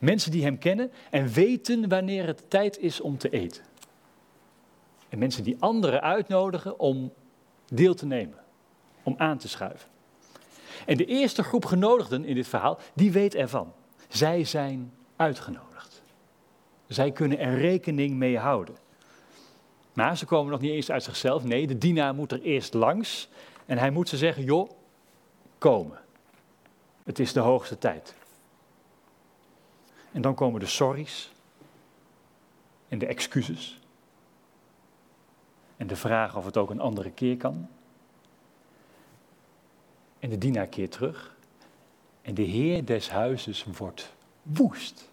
Mensen 0.00 0.30
die 0.30 0.42
hem 0.42 0.58
kennen 0.58 0.92
en 1.10 1.28
weten 1.28 1.88
wanneer 1.88 2.26
het 2.26 2.50
tijd 2.50 2.78
is 2.78 3.00
om 3.00 3.18
te 3.18 3.30
eten. 3.30 3.64
En 5.08 5.18
mensen 5.18 5.44
die 5.44 5.56
anderen 5.58 6.02
uitnodigen 6.02 6.78
om 6.78 7.12
deel 7.68 7.94
te 7.94 8.06
nemen, 8.06 8.38
om 9.02 9.14
aan 9.16 9.38
te 9.38 9.48
schuiven. 9.48 9.88
En 10.86 10.96
de 10.96 11.04
eerste 11.04 11.42
groep 11.42 11.64
genodigden 11.64 12.24
in 12.24 12.34
dit 12.34 12.48
verhaal, 12.48 12.78
die 12.94 13.12
weet 13.12 13.34
ervan. 13.34 13.72
Zij 14.08 14.44
zijn 14.44 14.92
uitgenodigd. 15.16 16.02
Zij 16.86 17.12
kunnen 17.12 17.38
er 17.38 17.58
rekening 17.58 18.14
mee 18.14 18.38
houden. 18.38 18.76
Maar 19.96 20.16
ze 20.16 20.26
komen 20.26 20.50
nog 20.50 20.60
niet 20.60 20.70
eens 20.70 20.90
uit 20.90 21.02
zichzelf. 21.02 21.44
Nee, 21.44 21.66
de 21.66 21.78
dienaar 21.78 22.14
moet 22.14 22.32
er 22.32 22.42
eerst 22.42 22.74
langs. 22.74 23.28
En 23.66 23.78
hij 23.78 23.90
moet 23.90 24.08
ze 24.08 24.16
zeggen, 24.16 24.44
joh, 24.44 24.70
komen. 25.58 25.98
Het 27.04 27.18
is 27.18 27.32
de 27.32 27.40
hoogste 27.40 27.78
tijd. 27.78 28.14
En 30.12 30.22
dan 30.22 30.34
komen 30.34 30.60
de 30.60 30.66
sorry's. 30.66 31.30
En 32.88 32.98
de 32.98 33.06
excuses. 33.06 33.80
En 35.76 35.86
de 35.86 35.96
vraag 35.96 36.36
of 36.36 36.44
het 36.44 36.56
ook 36.56 36.70
een 36.70 36.80
andere 36.80 37.10
keer 37.10 37.36
kan. 37.36 37.68
En 40.18 40.30
de 40.30 40.38
dienaar 40.38 40.66
keert 40.66 40.92
terug. 40.92 41.36
En 42.22 42.34
de 42.34 42.42
heer 42.42 42.84
des 42.84 43.10
huizes 43.10 43.64
wordt 43.64 44.12
woest. 44.42 45.08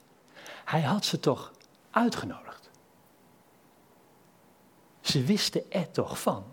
Hij 0.65 0.81
had 0.81 1.05
ze 1.05 1.19
toch 1.19 1.53
uitgenodigd. 1.91 2.52
Ze 5.03 5.23
wisten 5.23 5.71
er 5.71 5.91
toch 5.91 6.21
van. 6.21 6.43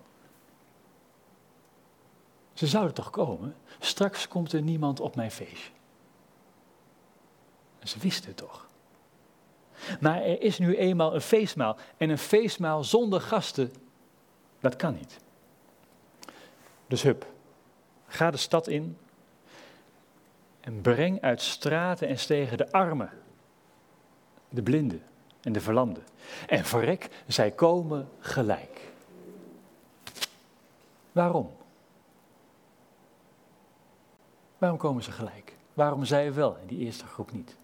Ze 2.53 2.67
zouden 2.67 2.95
toch 2.95 3.11
komen? 3.11 3.57
Straks 3.79 4.29
komt 4.29 4.53
er 4.53 4.63
niemand 4.63 5.01
op 5.01 5.17
mijn 5.17 5.31
feestje. 5.31 5.73
Ze 7.83 7.99
wisten 7.99 8.29
het 8.29 8.37
toch. 8.37 8.69
Maar 10.01 10.23
er 10.23 10.43
is 10.43 10.59
nu 10.59 10.77
eenmaal 10.77 11.15
een 11.15 11.21
feestmaal. 11.21 11.77
En 11.97 12.11
een 12.11 12.19
feestmaal 12.19 12.85
zonder 12.85 13.21
gasten, 13.21 13.73
dat 14.61 14.77
kan 14.77 14.95
niet. 14.95 15.19
Dus 16.87 17.03
hup, 17.03 17.27
ga 18.07 18.31
de 18.31 18.37
stad 18.37 18.69
in 18.69 18.99
en 20.61 20.81
breng 20.81 21.21
uit 21.21 21.43
straten 21.43 22.09
en 22.09 22.19
stegen 22.19 22.57
de 22.57 22.73
armen, 22.73 23.11
de 24.49 24.63
blinden 24.63 25.03
en 25.43 25.53
de 25.53 25.61
verlamden. 25.61 26.05
En 26.47 26.65
verrek, 26.65 27.09
zij 27.27 27.51
komen 27.51 28.09
gelijk. 28.19 28.81
Waarom? 31.13 31.51
Waarom 34.59 34.79
komen 34.79 35.03
ze 35.03 35.13
gelijk? 35.13 35.55
Waarom 35.75 36.05
zij 36.05 36.35
wel 36.35 36.57
en 36.57 36.67
die 36.67 36.79
eerste 36.79 37.07
groep 37.07 37.33
niet? 37.33 37.57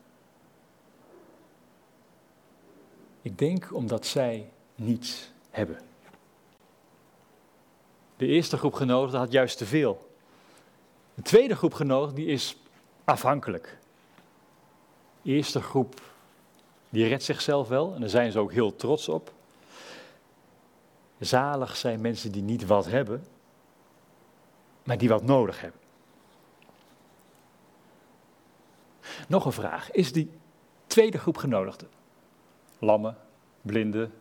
Ik 3.22 3.39
denk 3.39 3.74
omdat 3.74 4.07
zij 4.07 4.51
niets 4.74 5.31
hebben. 5.51 5.81
De 8.16 8.27
eerste 8.27 8.57
groep 8.57 8.74
genodigden 8.74 9.20
had 9.20 9.33
juist 9.33 9.59
te 9.59 9.66
veel. 9.66 10.11
De 11.14 11.22
tweede 11.22 11.57
groep 11.57 11.74
genodigden 11.74 12.16
die 12.16 12.27
is 12.27 12.57
afhankelijk. 13.05 13.79
De 15.22 15.31
eerste 15.31 15.62
groep 15.62 16.06
die 16.97 17.07
redt 17.07 17.23
zichzelf 17.23 17.69
wel 17.69 17.95
en 17.95 18.01
daar 18.01 18.09
zijn 18.09 18.33
ze 18.33 18.39
ook 18.39 18.53
heel 18.53 18.77
trots 18.77 19.09
op. 19.09 19.33
Zalig 21.19 21.77
zijn 21.77 22.01
mensen 22.01 22.33
die 22.33 22.43
niet 22.43 22.67
wat 22.67 22.87
hebben, 22.87 23.25
maar 24.85 24.99
die 24.99 25.09
wat 25.09 25.23
nodig 25.23 25.61
hebben. 25.61 25.81
Nog 29.29 29.45
een 29.45 29.53
vraag. 29.53 29.91
Is 29.91 30.13
die 30.13 30.31
tweede 30.87 31.19
groep 31.19 31.37
genodigden, 31.37 31.89
lammen, 32.79 33.17
blinden, 33.63 34.13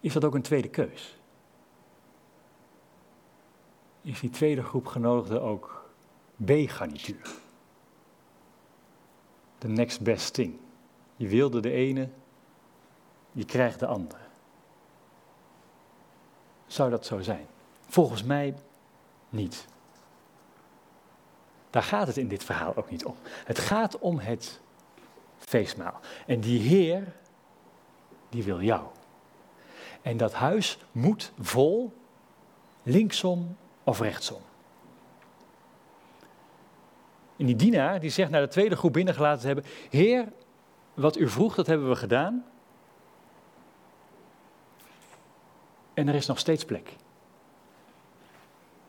is 0.00 0.12
dat 0.12 0.24
ook 0.24 0.34
een 0.34 0.42
tweede 0.42 0.68
keus? 0.68 1.18
Is 4.02 4.20
die 4.20 4.30
tweede 4.30 4.62
groep 4.62 4.86
genodigden 4.86 5.42
ook 5.42 5.90
B-garnituur? 6.44 7.44
The 9.58 9.68
next 9.68 10.00
best 10.00 10.34
thing. 10.34 10.58
Je 11.16 11.28
wilde 11.28 11.60
de 11.60 11.70
ene, 11.70 12.08
je 13.32 13.44
krijgt 13.44 13.80
de 13.80 13.86
andere. 13.86 14.22
Zou 16.66 16.90
dat 16.90 17.06
zo 17.06 17.20
zijn? 17.20 17.46
Volgens 17.88 18.22
mij 18.22 18.54
niet. 19.28 19.66
Daar 21.70 21.82
gaat 21.82 22.06
het 22.06 22.16
in 22.16 22.28
dit 22.28 22.44
verhaal 22.44 22.76
ook 22.76 22.90
niet 22.90 23.04
om. 23.04 23.14
Het 23.44 23.58
gaat 23.58 23.98
om 23.98 24.18
het 24.18 24.60
feestmaal. 25.38 26.00
En 26.26 26.40
die 26.40 26.60
Heer, 26.60 27.12
die 28.28 28.42
wil 28.42 28.62
jou. 28.62 28.86
En 30.02 30.16
dat 30.16 30.32
huis 30.32 30.78
moet 30.92 31.32
vol, 31.40 31.92
linksom 32.82 33.56
of 33.84 34.00
rechtsom. 34.00 34.40
En 37.36 37.46
die 37.46 37.56
dienaar 37.56 38.00
die 38.00 38.10
zegt 38.10 38.30
naar 38.30 38.40
de 38.40 38.48
tweede 38.48 38.76
groep 38.76 38.92
binnengelaten 38.92 39.40
te 39.40 39.46
hebben: 39.46 39.64
Heer, 39.90 40.28
wat 40.94 41.18
u 41.18 41.28
vroeg, 41.28 41.54
dat 41.54 41.66
hebben 41.66 41.88
we 41.88 41.96
gedaan. 41.96 42.44
En 45.94 46.08
er 46.08 46.14
is 46.14 46.26
nog 46.26 46.38
steeds 46.38 46.64
plek. 46.64 46.96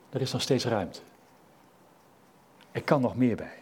Er 0.09 0.21
is 0.21 0.31
nog 0.31 0.41
steeds 0.41 0.65
ruimte. 0.65 0.99
Er 2.71 2.83
kan 2.83 3.01
nog 3.01 3.15
meer 3.15 3.35
bij. 3.35 3.57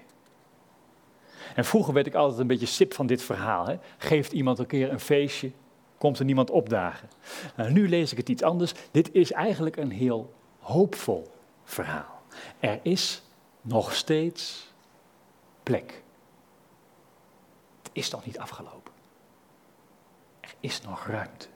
En 1.56 1.66
vroeger 1.66 1.94
werd 1.94 2.08
ik 2.08 2.16
altijd 2.16 2.40
een 2.40 2.48
beetje 2.48 2.66
sip 2.66 2.94
van 2.94 3.08
dit 3.08 3.22
verhaal. 3.22 3.68
Hè? 3.68 3.78
Geeft 3.98 4.32
iemand 4.32 4.60
een 4.60 4.66
keer 4.66 4.92
een 4.92 5.00
feestje, 5.00 5.52
komt 5.98 6.20
er 6.20 6.26
niemand 6.26 6.50
opdagen. 6.50 7.10
Nou, 7.56 7.72
nu 7.72 7.90
lees 7.90 8.12
ik 8.12 8.18
het 8.18 8.30
iets 8.30 8.44
anders. 8.44 8.74
Dit 8.92 9.14
is 9.14 9.32
eigenlijk 9.32 9.78
een 9.78 9.92
heel 9.92 10.34
hoopvol 10.60 11.32
verhaal. 11.64 12.22
Er 12.60 12.80
is 12.82 13.22
nog 13.62 13.94
steeds 13.94 14.74
plek. 15.66 16.04
Het 17.82 17.90
is 17.94 18.10
nog 18.10 18.26
niet 18.26 18.40
afgelopen. 18.40 18.94
Er 20.40 20.56
is 20.60 20.82
nog 20.82 21.08
ruimte. 21.08 21.48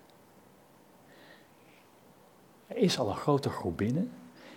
Er 2.68 2.78
is 2.78 3.00
al 3.00 3.10
een 3.10 3.16
grote 3.16 3.50
groep 3.50 3.78
binnen. 3.78 4.12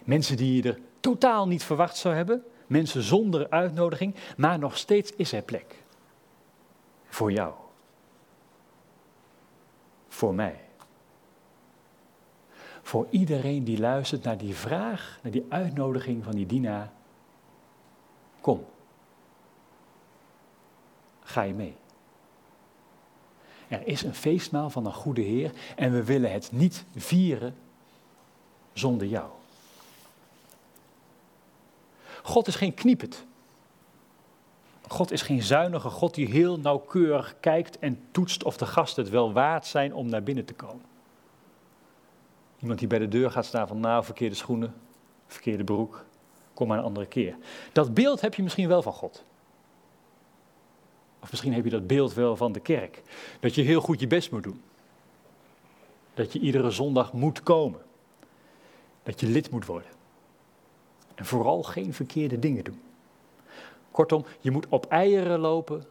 Mensen 0.05 0.37
die 0.37 0.63
je 0.63 0.69
er 0.69 0.81
totaal 1.01 1.47
niet 1.49 1.65
verwacht 1.65 1.97
zou 1.97 2.15
hebben. 2.15 2.45
Mensen 2.67 3.03
zonder 3.03 3.51
uitnodiging, 3.51 4.15
maar 4.37 4.59
nog 4.59 4.77
steeds 4.77 5.13
is 5.13 5.33
er 5.33 5.43
plek. 5.43 5.83
Voor 7.07 7.33
jou. 7.33 7.55
Voor 10.09 10.35
mij. 10.35 10.61
Voor 12.83 13.07
iedereen 13.11 13.65
die 13.65 13.79
luistert 13.79 14.23
naar 14.23 14.39
die 14.39 14.55
vraag, 14.55 15.19
naar 15.23 15.33
die 15.33 15.47
uitnodiging 15.49 16.25
van 16.25 16.33
die 16.33 16.47
dienaar. 16.47 16.93
Kom. 18.41 18.65
Ga 21.23 21.43
je 21.43 21.55
mee? 21.55 21.75
Er 23.69 23.87
is 23.87 24.03
een 24.03 24.15
feestmaal 24.15 24.71
van 24.71 24.87
een 24.87 24.93
goede 24.93 25.21
Heer 25.21 25.53
en 25.77 25.93
we 25.93 26.05
willen 26.05 26.33
het 26.33 26.53
niet 26.53 26.85
vieren 26.97 27.55
zonder 28.73 29.07
jou. 29.07 29.31
God 32.23 32.47
is 32.47 32.55
geen 32.55 32.75
kniepet. 32.75 33.25
God 34.89 35.11
is 35.11 35.23
geen 35.23 35.43
zuinige 35.43 35.89
God 35.89 36.15
die 36.15 36.27
heel 36.27 36.59
nauwkeurig 36.59 37.35
kijkt 37.41 37.79
en 37.79 38.01
toetst 38.11 38.45
of 38.45 38.57
de 38.57 38.67
gasten 38.67 39.03
het 39.03 39.13
wel 39.13 39.33
waard 39.33 39.67
zijn 39.67 39.95
om 39.95 40.09
naar 40.09 40.23
binnen 40.23 40.45
te 40.45 40.55
komen. 40.55 40.85
Iemand 42.59 42.79
die 42.79 42.89
bij 42.89 42.99
de 42.99 43.09
deur 43.09 43.31
gaat 43.31 43.45
staan 43.45 43.69
van 43.69 43.81
nou, 43.81 44.05
verkeerde 44.05 44.35
schoenen, 44.35 44.75
verkeerde 45.27 45.65
broek, 45.65 46.05
kom 46.55 46.69
maar 46.69 46.79
een 46.79 46.85
andere 46.85 47.07
keer. 47.07 47.37
Dat 47.73 47.95
beeld 47.95 48.21
heb 48.21 48.35
je 48.35 48.43
misschien 48.43 48.69
wel 48.69 48.83
van 48.83 48.93
God. 48.93 49.25
Of 51.23 51.31
misschien 51.31 51.53
heb 51.53 51.65
je 51.65 51.71
dat 51.71 51.87
beeld 51.87 52.15
wel 52.15 52.37
van 52.37 52.53
de 52.53 52.61
kerk. 52.61 53.03
Dat 53.41 53.55
je 53.55 53.63
heel 53.63 53.81
goed 53.81 54.01
je 54.01 54.07
best 54.07 54.31
moet 54.31 54.43
doen. 54.43 54.63
Dat 56.15 56.33
je 56.33 56.39
iedere 56.39 56.71
zondag 56.71 57.13
moet 57.13 57.43
komen. 57.43 57.81
Dat 59.03 59.21
je 59.21 59.27
lid 59.27 59.51
moet 59.51 59.67
worden. 59.67 59.91
En 61.15 61.25
vooral 61.25 61.63
geen 61.63 61.95
verkeerde 61.95 62.39
dingen 62.39 62.65
doen. 62.65 62.81
Kortom, 63.91 64.25
je 64.41 64.51
moet 64.51 64.67
op 64.69 64.87
eieren 64.87 65.39
lopen 65.39 65.85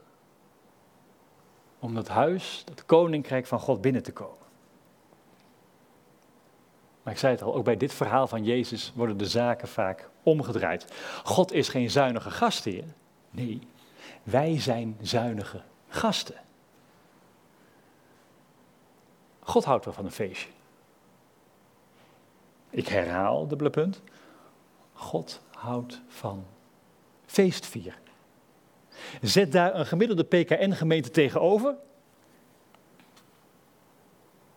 om 1.79 1.93
dat 1.93 2.07
huis, 2.07 2.61
dat 2.65 2.85
koninkrijk 2.85 3.45
van 3.45 3.59
God 3.59 3.81
binnen 3.81 4.03
te 4.03 4.11
komen. 4.11 4.39
Maar 7.03 7.13
ik 7.13 7.19
zei 7.19 7.33
het 7.33 7.43
al, 7.43 7.55
ook 7.55 7.63
bij 7.63 7.77
dit 7.77 7.93
verhaal 7.93 8.27
van 8.27 8.43
Jezus 8.43 8.91
worden 8.95 9.17
de 9.17 9.25
zaken 9.25 9.67
vaak 9.67 10.09
omgedraaid. 10.23 10.85
God 11.23 11.51
is 11.51 11.69
geen 11.69 11.89
zuinige 11.89 12.31
gastheer. 12.31 12.83
Nee, 13.31 13.59
wij 14.23 14.59
zijn 14.59 14.97
zuinige 15.01 15.61
gasten. 15.87 16.35
God 19.39 19.65
houdt 19.65 19.85
wel 19.85 19.93
van 19.93 20.05
een 20.05 20.11
feestje. 20.11 20.49
Ik 22.69 22.87
herhaal, 22.87 23.47
dubbele 23.47 23.69
punt. 23.69 24.01
God 24.93 25.41
houdt 25.51 26.01
van 26.07 26.45
feestvieren. 27.25 27.99
Zet 29.21 29.51
daar 29.51 29.75
een 29.75 29.85
gemiddelde 29.85 30.23
PKN-gemeente 30.23 31.11
tegenover. 31.11 31.75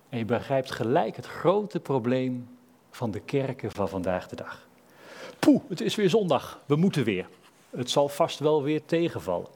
En 0.09 0.19
je 0.19 0.25
begrijpt 0.25 0.71
gelijk 0.71 1.17
het 1.17 1.27
grote 1.27 1.81
probleem 1.81 2.49
van 2.91 3.11
de 3.11 3.21
kerken 3.21 3.71
van 3.71 3.89
vandaag 3.89 4.29
de 4.29 4.37
dag. 4.37 4.69
Poeh, 5.39 5.63
het 5.69 5.81
is 5.81 5.95
weer 5.95 6.11
zondag, 6.11 6.63
we 6.67 6.77
moeten 6.77 7.05
weer. 7.05 7.29
Het 7.71 7.91
zal 7.91 8.09
vast 8.09 8.39
wel 8.39 8.63
weer 8.63 8.85
tegenvallen. 8.85 9.49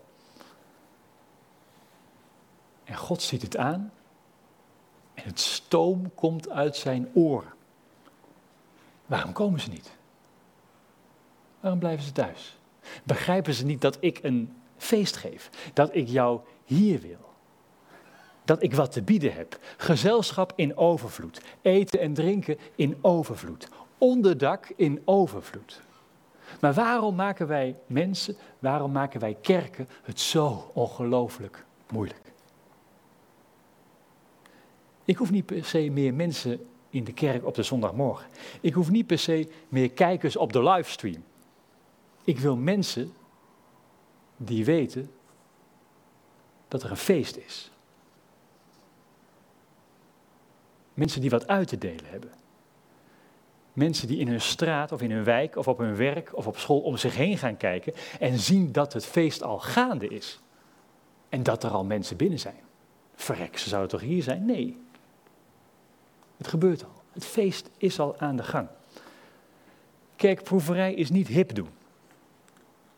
En 2.85 2.88
God 2.99 3.23
ziet 3.23 3.43
het 3.43 3.57
aan 3.57 3.93
en 5.15 5.23
het 5.25 5.41
stoom 5.41 6.15
komt 6.15 6.51
uit 6.51 6.77
zijn 6.77 7.09
oren. 7.15 7.53
Waarom 9.07 9.33
komen 9.33 9.61
ze 9.61 9.71
niet? 9.71 9.91
Waarom 11.61 11.79
blijven 11.79 12.05
ze 12.05 12.13
thuis? 12.13 12.59
Begrijpen 13.05 13.55
ze 13.55 13.65
niet 13.65 13.81
dat 13.81 13.97
ik 14.01 14.19
een 14.23 14.57
feest 14.77 15.17
geef? 15.17 15.51
Dat 15.73 15.95
ik 15.95 16.09
jou 16.09 16.41
hier 16.65 17.01
wil? 17.01 17.33
Dat 18.45 18.63
ik 18.63 18.75
wat 18.75 18.93
te 18.93 19.03
bieden 19.03 19.33
heb? 19.33 19.59
Gezelschap 19.77 20.53
in 20.57 20.77
overvloed. 20.77 21.41
Eten 21.63 22.01
en 22.01 22.15
drinken 22.15 22.59
in 22.75 22.99
overvloed. 23.01 23.69
Onderdak 23.99 24.73
in 24.77 25.03
overvloed. 25.05 25.81
Maar 26.61 26.75
waarom 26.75 27.15
maken 27.15 27.47
wij 27.47 27.77
mensen, 27.87 28.37
waarom 28.59 28.93
maken 28.93 29.21
wij 29.21 29.37
kerken 29.41 29.89
het 30.03 30.21
zo 30.21 30.71
ongelooflijk 30.75 31.65
moeilijk? 31.91 32.28
Ik 35.09 35.17
hoef 35.17 35.31
niet 35.31 35.47
per 35.47 35.65
se 35.65 35.91
meer 35.91 36.15
mensen 36.15 36.67
in 36.91 37.05
de 37.05 37.13
kerk 37.13 37.45
op 37.47 37.55
de 37.55 37.63
zondagmorgen. 37.63 38.27
Ik 38.61 38.73
hoef 38.73 38.91
niet 38.91 39.07
per 39.07 39.19
se 39.19 39.49
meer 39.69 39.91
kijkers 39.91 40.37
op 40.37 40.53
de 40.53 40.63
livestream. 40.63 41.25
Ik 42.25 42.39
wil 42.39 42.57
mensen 42.57 43.13
die 44.37 44.65
weten 44.65 45.11
dat 46.69 46.83
er 46.83 46.91
een 46.91 46.97
feest 46.97 47.37
is. 47.37 47.71
Mensen 50.95 51.21
die 51.21 51.31
wat 51.31 51.47
uit 51.47 51.69
te 51.69 51.79
delen 51.79 52.07
hebben. 52.07 52.31
Mensen 53.73 54.09
die 54.09 54.19
in 54.19 54.29
hun 54.29 54.41
straat 54.41 54.93
of 54.93 55.03
in 55.03 55.11
hun 55.11 55.25
wijk 55.25 55.57
of 55.57 55.69
op 55.69 55.79
hun 55.79 55.97
werk 55.97 56.37
of 56.37 56.47
op 56.47 56.59
school 56.59 56.81
om 56.81 56.97
zich 56.97 57.17
heen 57.17 57.39
gaan 57.39 57.57
kijken 57.57 57.93
en 58.21 58.39
zien 58.39 58.73
dat 58.73 58.93
het 58.93 59.07
feest 59.07 59.43
al 59.43 59.59
gaande 59.59 60.09
is. 60.09 60.41
En 61.29 61.43
dat 61.43 61.65
er 61.65 61.71
al 61.71 61.85
mensen 61.85 62.17
binnen 62.17 62.39
zijn. 62.39 62.61
Verrek, 63.15 63.59
ze 63.59 63.69
zouden 63.69 63.91
toch 63.91 64.09
hier 64.09 64.23
zijn? 64.23 64.45
Nee. 64.45 64.87
Het 66.39 66.49
gebeurt 66.49 66.85
al. 66.85 67.03
Het 67.13 67.25
feest 67.25 67.71
is 67.77 68.01
al 68.01 68.19
aan 68.19 68.37
de 68.37 68.43
gang. 68.43 68.69
Kerkproeverij 70.17 70.95
is 70.95 71.11
niet 71.11 71.29
hip 71.29 71.55
doen. 71.55 71.69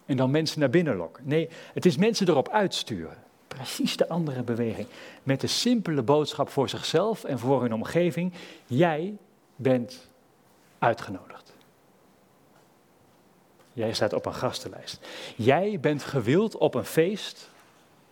En 0.07 0.17
dan 0.17 0.31
mensen 0.31 0.61
naar 0.61 0.71
binnen 0.71 0.97
lokken. 0.97 1.23
Nee, 1.27 1.49
het 1.75 1.87
is 1.87 1.97
mensen 1.97 2.29
erop 2.29 2.49
uitsturen. 2.49 3.17
Precies 3.49 3.97
de 3.97 4.09
andere 4.09 4.43
beweging. 4.43 4.87
Met 5.23 5.41
de 5.41 5.47
simpele 5.47 6.03
boodschap 6.03 6.49
voor 6.49 6.69
zichzelf 6.69 7.25
en 7.25 7.39
voor 7.39 7.63
hun 7.63 7.75
omgeving. 7.75 8.33
Jij 8.67 9.17
bent 9.57 10.09
uitgenodigd. 10.79 11.53
Jij 13.73 13.93
staat 13.93 14.13
op 14.13 14.27
een 14.27 14.35
gastenlijst. 14.35 15.07
Jij 15.37 15.81
bent 15.81 16.03
gewild 16.03 16.57
op 16.57 16.75
een 16.75 16.85
feest 16.85 17.51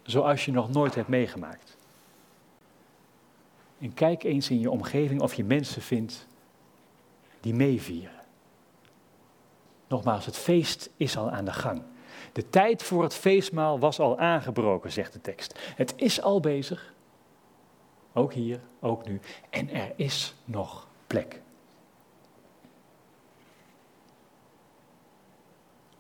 zoals 0.03 0.45
je 0.45 0.53
nog 0.53 0.71
nooit 0.71 0.95
hebt 0.95 1.09
meegemaakt. 1.09 1.68
En 3.79 3.95
kijk 3.95 4.23
eens 4.23 4.51
in 4.51 4.61
je 4.61 4.71
omgeving 4.71 5.21
of 5.21 5.35
je 5.35 5.45
mensen 5.45 5.83
vindt 5.83 6.27
die 7.41 7.55
meevieren. 7.55 8.19
Nogmaals, 9.89 10.27
het 10.27 10.37
feest 10.37 10.91
is 10.97 11.17
al 11.17 11.31
aan 11.31 11.45
de 11.45 11.53
gang. 11.53 11.83
De 12.33 12.51
tijd 12.51 12.83
voor 12.83 13.03
het 13.03 13.15
feestmaal 13.15 13.79
was 13.79 14.01
al 14.01 14.19
aangebroken, 14.19 14.93
zegt 14.93 15.13
de 15.13 15.21
tekst. 15.21 15.59
Het 15.61 15.93
is 15.97 16.23
al 16.23 16.41
bezig. 16.41 16.95
Ook 18.13 18.33
hier, 18.33 18.61
ook 18.81 19.07
nu. 19.07 19.21
En 19.51 19.71
er 19.71 19.93
is 19.97 20.35
nog 20.45 20.87
plek. 21.07 21.41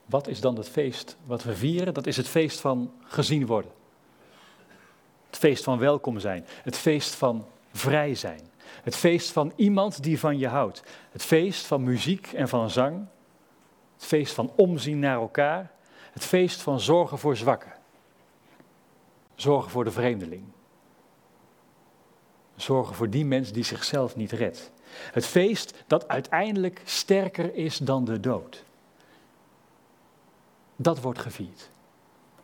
Wat 0.04 0.28
is 0.28 0.40
dan 0.40 0.56
het 0.56 0.68
feest 0.68 1.16
wat 1.24 1.42
we 1.42 1.56
vieren? 1.56 1.94
Dat 1.94 2.06
is 2.06 2.16
het 2.16 2.28
feest 2.28 2.60
van 2.60 2.92
gezien 3.02 3.46
worden. 3.46 3.70
Het 5.26 5.38
feest 5.38 5.64
van 5.64 5.78
welkom 5.78 6.18
zijn. 6.18 6.46
Het 6.62 6.76
feest 6.76 7.14
van 7.14 7.46
vrij 7.72 8.14
zijn. 8.14 8.40
Het 8.82 8.96
feest 8.96 9.32
van 9.32 9.52
iemand 9.56 10.02
die 10.02 10.18
van 10.18 10.38
je 10.38 10.48
houdt. 10.48 10.82
Het 11.10 11.22
feest 11.22 11.66
van 11.66 11.82
muziek 11.82 12.32
en 12.32 12.48
van 12.48 12.70
zang. 12.70 13.06
Het 13.94 14.04
feest 14.04 14.34
van 14.34 14.52
omzien 14.56 14.98
naar 14.98 15.16
elkaar. 15.16 15.70
Het 16.12 16.24
feest 16.24 16.62
van 16.62 16.80
zorgen 16.80 17.18
voor 17.18 17.36
zwakken. 17.36 17.72
Zorgen 19.34 19.70
voor 19.70 19.84
de 19.84 19.90
vreemdeling. 19.90 20.44
Zorgen 22.56 22.94
voor 22.94 23.10
die 23.10 23.24
mens 23.24 23.52
die 23.52 23.64
zichzelf 23.64 24.16
niet 24.16 24.32
redt. 24.32 24.72
Het 25.12 25.26
feest 25.26 25.84
dat 25.86 26.08
uiteindelijk 26.08 26.82
sterker 26.84 27.54
is 27.54 27.78
dan 27.78 28.04
de 28.04 28.20
dood. 28.20 28.64
Dat 30.76 31.00
wordt 31.00 31.18
gevierd. 31.18 31.70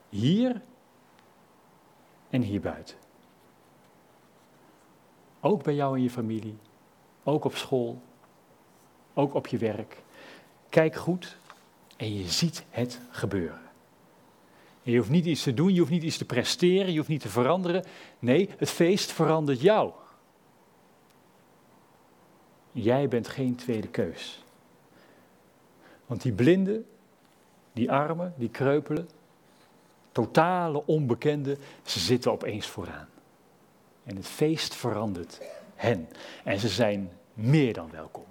Hier 0.09 0.63
en 2.31 2.43
hier 2.43 2.61
buiten. 2.61 3.04
Ook 5.47 5.63
bij 5.63 5.75
jou 5.75 5.97
en 5.97 6.03
je 6.03 6.11
familie. 6.11 6.57
Ook 7.23 7.45
op 7.45 7.55
school. 7.55 8.03
Ook 9.15 9.35
op 9.35 9.47
je 9.47 9.59
werk. 9.59 10.03
Kijk 10.69 10.95
goed 10.95 11.37
en 11.97 12.15
je 12.15 12.29
ziet 12.29 12.65
het 12.71 13.01
gebeuren. 13.11 13.61
En 14.83 14.93
je 14.93 14.99
hoeft 14.99 15.11
niet 15.11 15.27
iets 15.27 15.43
te 15.43 15.55
doen, 15.55 15.73
je 15.73 15.79
hoeft 15.79 15.91
niet 15.91 16.03
iets 16.03 16.17
te 16.17 16.25
presteren, 16.25 16.91
je 16.91 16.97
hoeft 16.97 17.09
niet 17.09 17.21
te 17.21 17.29
veranderen. 17.29 17.85
Nee, 18.19 18.51
het 18.57 18.71
feest 18.71 19.13
verandert 19.13 19.61
jou. 19.61 19.93
Jij 22.73 23.09
bent 23.09 23.29
geen 23.29 23.55
tweede 23.55 23.89
keus. 23.89 24.45
Want 26.07 26.23
die 26.23 26.33
blinden, 26.33 26.87
die 27.73 27.91
armen, 27.91 28.35
die 28.37 28.51
kreupelen, 28.51 29.09
totale 30.13 30.87
onbekenden, 30.87 31.59
ze 31.83 31.99
zitten 31.99 32.33
opeens 32.33 32.67
vooraan. 32.67 33.09
En 34.05 34.17
het 34.17 34.27
feest 34.27 34.75
verandert 34.75 35.41
hen. 35.75 36.09
En 36.45 36.59
ze 36.59 36.69
zijn 36.69 37.11
meer 37.35 37.73
dan 37.73 37.91
welkom. 37.91 38.25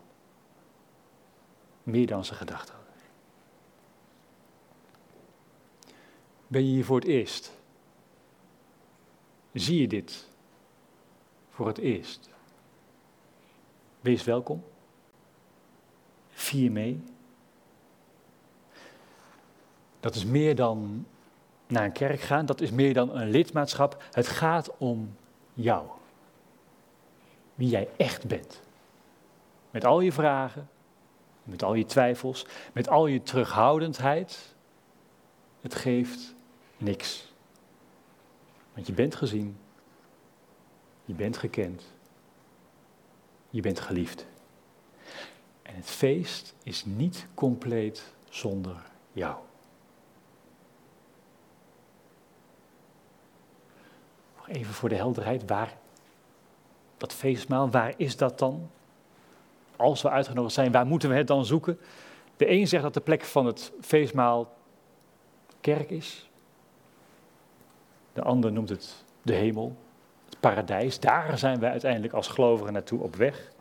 Meer 1.83 2.07
dan 2.07 2.25
ze 2.25 2.33
gedacht 2.33 2.69
hadden. 2.69 2.93
Ben 6.47 6.65
je 6.65 6.71
hier 6.71 6.85
voor 6.85 6.99
het 6.99 7.07
eerst? 7.07 7.51
Zie 9.53 9.81
je 9.81 9.87
dit 9.87 10.27
voor 11.49 11.67
het 11.67 11.77
eerst? 11.77 12.29
Wees 13.99 14.23
welkom. 14.23 14.63
Vier 16.29 16.71
mee. 16.71 17.03
Dat 19.99 20.15
is 20.15 20.25
meer 20.25 20.55
dan 20.55 21.05
naar 21.67 21.85
een 21.85 21.91
kerk 21.91 22.19
gaan, 22.19 22.45
dat 22.45 22.61
is 22.61 22.71
meer 22.71 22.93
dan 22.93 23.15
een 23.15 23.29
lidmaatschap. 23.29 24.03
Het 24.11 24.27
gaat 24.27 24.77
om 24.77 25.15
jou. 25.53 25.87
Wie 27.55 27.69
jij 27.69 27.89
echt 27.97 28.27
bent. 28.27 28.61
Met 29.71 29.85
al 29.85 29.99
je 29.99 30.11
vragen, 30.11 30.69
met 31.43 31.63
al 31.63 31.73
je 31.73 31.85
twijfels, 31.85 32.45
met 32.73 32.89
al 32.89 33.07
je 33.07 33.23
terughoudendheid. 33.23 34.55
Het 35.61 35.75
geeft 35.75 36.35
niks. 36.77 37.33
Want 38.73 38.87
je 38.87 38.93
bent 38.93 39.15
gezien, 39.15 39.57
je 41.05 41.13
bent 41.13 41.37
gekend, 41.37 41.83
je 43.49 43.61
bent 43.61 43.79
geliefd. 43.79 44.25
En 45.61 45.75
het 45.75 45.89
feest 45.89 46.53
is 46.63 46.85
niet 46.85 47.27
compleet 47.33 48.13
zonder 48.29 48.75
jou. 49.11 49.35
Even 54.47 54.73
voor 54.73 54.89
de 54.89 54.95
helderheid, 54.95 55.43
waar 55.47 55.77
dat 56.97 57.13
feestmaal, 57.13 57.69
waar 57.69 57.93
is 57.97 58.17
dat 58.17 58.39
dan? 58.39 58.69
Als 59.75 60.01
we 60.01 60.09
uitgenodigd 60.09 60.53
zijn, 60.53 60.71
waar 60.71 60.85
moeten 60.85 61.09
we 61.09 61.15
het 61.15 61.27
dan 61.27 61.45
zoeken? 61.45 61.79
De 62.37 62.49
een 62.49 62.67
zegt 62.67 62.83
dat 62.83 62.93
de 62.93 63.01
plek 63.01 63.23
van 63.23 63.45
het 63.45 63.71
feestmaal 63.81 64.53
kerk 65.61 65.89
is. 65.89 66.29
De 68.13 68.21
ander 68.21 68.51
noemt 68.51 68.69
het 68.69 69.03
de 69.21 69.33
hemel, 69.33 69.75
het 70.25 70.39
paradijs. 70.39 70.99
Daar 70.99 71.37
zijn 71.37 71.59
wij 71.59 71.71
uiteindelijk 71.71 72.13
als 72.13 72.27
gelovigen 72.27 72.73
naartoe 72.73 72.99
op 72.99 73.15
weg. 73.15 73.51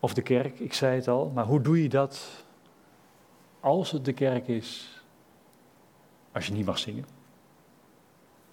Of 0.00 0.14
de 0.14 0.22
kerk, 0.22 0.58
ik 0.58 0.72
zei 0.72 0.96
het 0.96 1.08
al, 1.08 1.30
maar 1.34 1.44
hoe 1.44 1.60
doe 1.60 1.82
je 1.82 1.88
dat 1.88 2.44
als 3.60 3.90
het 3.90 4.04
de 4.04 4.12
kerk 4.12 4.48
is, 4.48 4.95
als 6.36 6.46
je 6.46 6.52
niet 6.52 6.66
mag 6.66 6.78
zingen? 6.78 7.06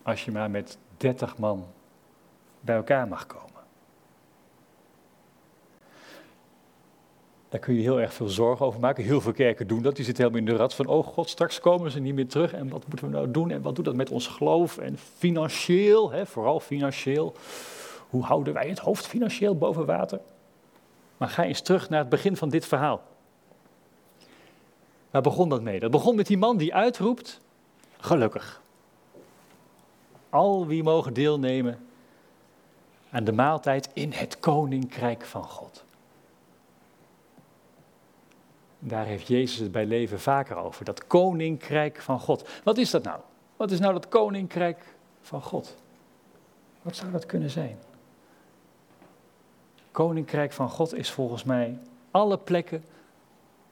Als 0.03 0.25
je 0.25 0.31
maar 0.31 0.51
met 0.51 0.77
dertig 0.97 1.37
man 1.37 1.65
bij 2.59 2.75
elkaar 2.75 3.07
mag 3.07 3.25
komen. 3.25 3.61
Daar 7.49 7.59
kun 7.59 7.73
je 7.73 7.81
heel 7.81 8.01
erg 8.01 8.13
veel 8.13 8.27
zorgen 8.27 8.65
over 8.65 8.79
maken. 8.79 9.03
Heel 9.03 9.21
veel 9.21 9.31
kerken 9.31 9.67
doen 9.67 9.81
dat. 9.81 9.95
Die 9.95 10.05
zitten 10.05 10.23
helemaal 10.23 10.47
in 10.47 10.53
de 10.53 10.61
rat 10.61 10.73
van, 10.73 10.85
oh 10.85 11.07
god, 11.07 11.29
straks 11.29 11.59
komen 11.59 11.91
ze 11.91 11.99
niet 11.99 12.15
meer 12.15 12.27
terug. 12.27 12.53
En 12.53 12.69
wat 12.69 12.87
moeten 12.87 13.07
we 13.07 13.13
nou 13.13 13.31
doen? 13.31 13.51
En 13.51 13.61
wat 13.61 13.75
doet 13.75 13.85
dat 13.85 13.95
met 13.95 14.09
ons 14.09 14.27
geloof? 14.27 14.77
En 14.77 14.97
financieel, 14.97 16.11
hè, 16.11 16.25
vooral 16.25 16.59
financieel. 16.59 17.35
Hoe 18.09 18.23
houden 18.23 18.53
wij 18.53 18.69
het 18.69 18.79
hoofd 18.79 19.07
financieel 19.07 19.57
boven 19.57 19.85
water? 19.85 20.19
Maar 21.17 21.29
ga 21.29 21.43
eens 21.43 21.61
terug 21.61 21.89
naar 21.89 21.99
het 21.99 22.09
begin 22.09 22.37
van 22.37 22.49
dit 22.49 22.65
verhaal. 22.65 23.01
Waar 25.11 25.21
begon 25.21 25.49
dat 25.49 25.61
mee? 25.61 25.79
Dat 25.79 25.91
begon 25.91 26.15
met 26.15 26.27
die 26.27 26.37
man 26.37 26.57
die 26.57 26.73
uitroept, 26.73 27.41
gelukkig. 28.03 28.61
Al 30.29 30.67
wie 30.67 30.83
mogen 30.83 31.13
deelnemen 31.13 31.87
aan 33.11 33.23
de 33.23 33.31
maaltijd 33.31 33.89
in 33.93 34.11
het 34.11 34.39
koninkrijk 34.39 35.25
van 35.25 35.43
God. 35.43 35.83
Daar 38.79 39.05
heeft 39.05 39.27
Jezus 39.27 39.59
het 39.59 39.71
bij 39.71 39.85
leven 39.85 40.19
vaker 40.19 40.55
over, 40.55 40.85
dat 40.85 41.07
koninkrijk 41.07 42.01
van 42.01 42.19
God. 42.19 42.49
Wat 42.63 42.77
is 42.77 42.91
dat 42.91 43.03
nou? 43.03 43.19
Wat 43.57 43.71
is 43.71 43.79
nou 43.79 43.93
dat 43.93 44.07
koninkrijk 44.07 44.95
van 45.21 45.41
God? 45.41 45.75
Wat 46.81 46.95
zou 46.95 47.11
dat 47.11 47.25
kunnen 47.25 47.49
zijn? 47.49 47.79
Koninkrijk 49.91 50.51
van 50.51 50.69
God 50.69 50.93
is 50.93 51.11
volgens 51.11 51.43
mij 51.43 51.79
alle 52.11 52.37
plekken 52.37 52.83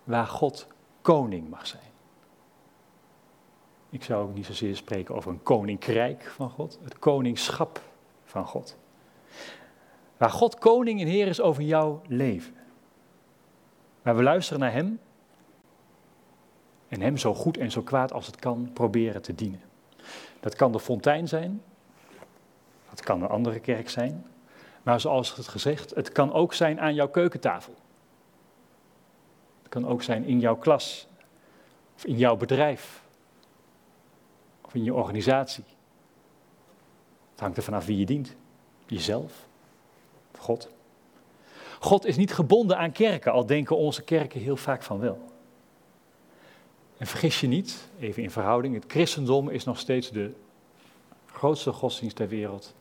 waar 0.03 0.27
God 0.27 0.67
koning 1.01 1.49
mag 1.49 1.67
zijn. 1.67 1.90
Ik 3.91 4.03
zou 4.03 4.23
ook 4.23 4.33
niet 4.33 4.45
zozeer 4.45 4.75
spreken 4.75 5.15
over 5.15 5.31
een 5.31 5.43
koninkrijk 5.43 6.23
van 6.23 6.49
God, 6.49 6.79
het 6.83 6.99
koningschap 6.99 7.81
van 8.23 8.45
God. 8.45 8.77
Waar 10.17 10.29
God 10.29 10.57
koning 10.57 11.01
en 11.01 11.07
heer 11.07 11.27
is 11.27 11.41
over 11.41 11.63
jouw 11.63 12.01
leven. 12.07 12.53
Waar 14.01 14.15
we 14.15 14.23
luisteren 14.23 14.59
naar 14.59 14.71
Hem 14.71 14.99
en 16.87 17.01
Hem 17.01 17.17
zo 17.17 17.33
goed 17.33 17.57
en 17.57 17.71
zo 17.71 17.81
kwaad 17.81 18.13
als 18.13 18.25
het 18.25 18.35
kan 18.35 18.69
proberen 18.73 19.21
te 19.21 19.35
dienen. 19.35 19.61
Dat 20.39 20.55
kan 20.55 20.71
de 20.71 20.79
fontein 20.79 21.27
zijn, 21.27 21.61
dat 22.89 23.01
kan 23.01 23.21
een 23.21 23.29
andere 23.29 23.59
kerk 23.59 23.89
zijn, 23.89 24.25
maar 24.83 24.99
zoals 24.99 25.35
het 25.35 25.47
gezegd, 25.47 25.95
het 25.95 26.11
kan 26.11 26.33
ook 26.33 26.53
zijn 26.53 26.79
aan 26.79 26.93
jouw 26.93 27.09
keukentafel. 27.09 27.73
Het 29.61 29.69
kan 29.69 29.87
ook 29.87 30.03
zijn 30.03 30.25
in 30.25 30.39
jouw 30.39 30.55
klas, 30.55 31.07
of 31.95 32.05
in 32.05 32.17
jouw 32.17 32.37
bedrijf, 32.37 33.00
in 34.73 34.83
je 34.83 34.93
organisatie. 34.93 35.63
Het 37.31 37.39
hangt 37.39 37.57
er 37.57 37.63
vanaf 37.63 37.85
wie 37.85 37.97
je 37.97 38.05
dient. 38.05 38.35
Jezelf, 38.85 39.47
God. 40.37 40.69
God 41.79 42.05
is 42.05 42.17
niet 42.17 42.33
gebonden 42.33 42.77
aan 42.77 42.91
kerken, 42.91 43.31
al 43.31 43.45
denken 43.45 43.77
onze 43.77 44.03
kerken 44.03 44.41
heel 44.41 44.57
vaak 44.57 44.83
van 44.83 44.99
wel. 44.99 45.19
En 46.97 47.07
vergis 47.07 47.39
je 47.39 47.47
niet, 47.47 47.89
even 47.99 48.23
in 48.23 48.31
verhouding, 48.31 48.73
het 48.73 48.85
christendom 48.87 49.49
is 49.49 49.63
nog 49.63 49.79
steeds 49.79 50.11
de 50.11 50.33
grootste 51.25 51.71
godsdienst 51.71 52.15
ter 52.15 52.27
wereld 52.27 52.75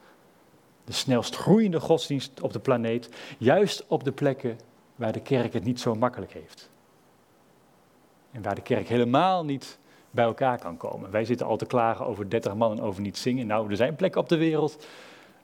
de 0.90 0.96
snelst 0.96 1.36
groeiende 1.36 1.80
godsdienst 1.80 2.40
op 2.40 2.52
de 2.52 2.58
planeet, 2.58 3.08
juist 3.38 3.84
op 3.86 4.04
de 4.04 4.12
plekken 4.12 4.58
waar 4.96 5.12
de 5.12 5.20
kerk 5.20 5.52
het 5.52 5.64
niet 5.64 5.80
zo 5.80 5.94
makkelijk 5.94 6.32
heeft. 6.32 6.70
En 8.30 8.42
waar 8.42 8.54
de 8.54 8.62
kerk 8.62 8.88
helemaal 8.88 9.44
niet 9.44 9.78
bij 10.10 10.24
elkaar 10.24 10.58
kan 10.58 10.76
komen. 10.76 11.10
Wij 11.10 11.24
zitten 11.24 11.46
al 11.46 11.56
te 11.56 11.66
klagen 11.66 12.06
over 12.06 12.30
30 12.30 12.54
man 12.54 12.72
en 12.72 12.82
over 12.82 13.02
niet 13.02 13.18
zingen. 13.18 13.46
Nou, 13.46 13.70
er 13.70 13.76
zijn 13.76 13.96
plekken 13.96 14.20
op 14.20 14.28
de 14.28 14.36
wereld 14.36 14.86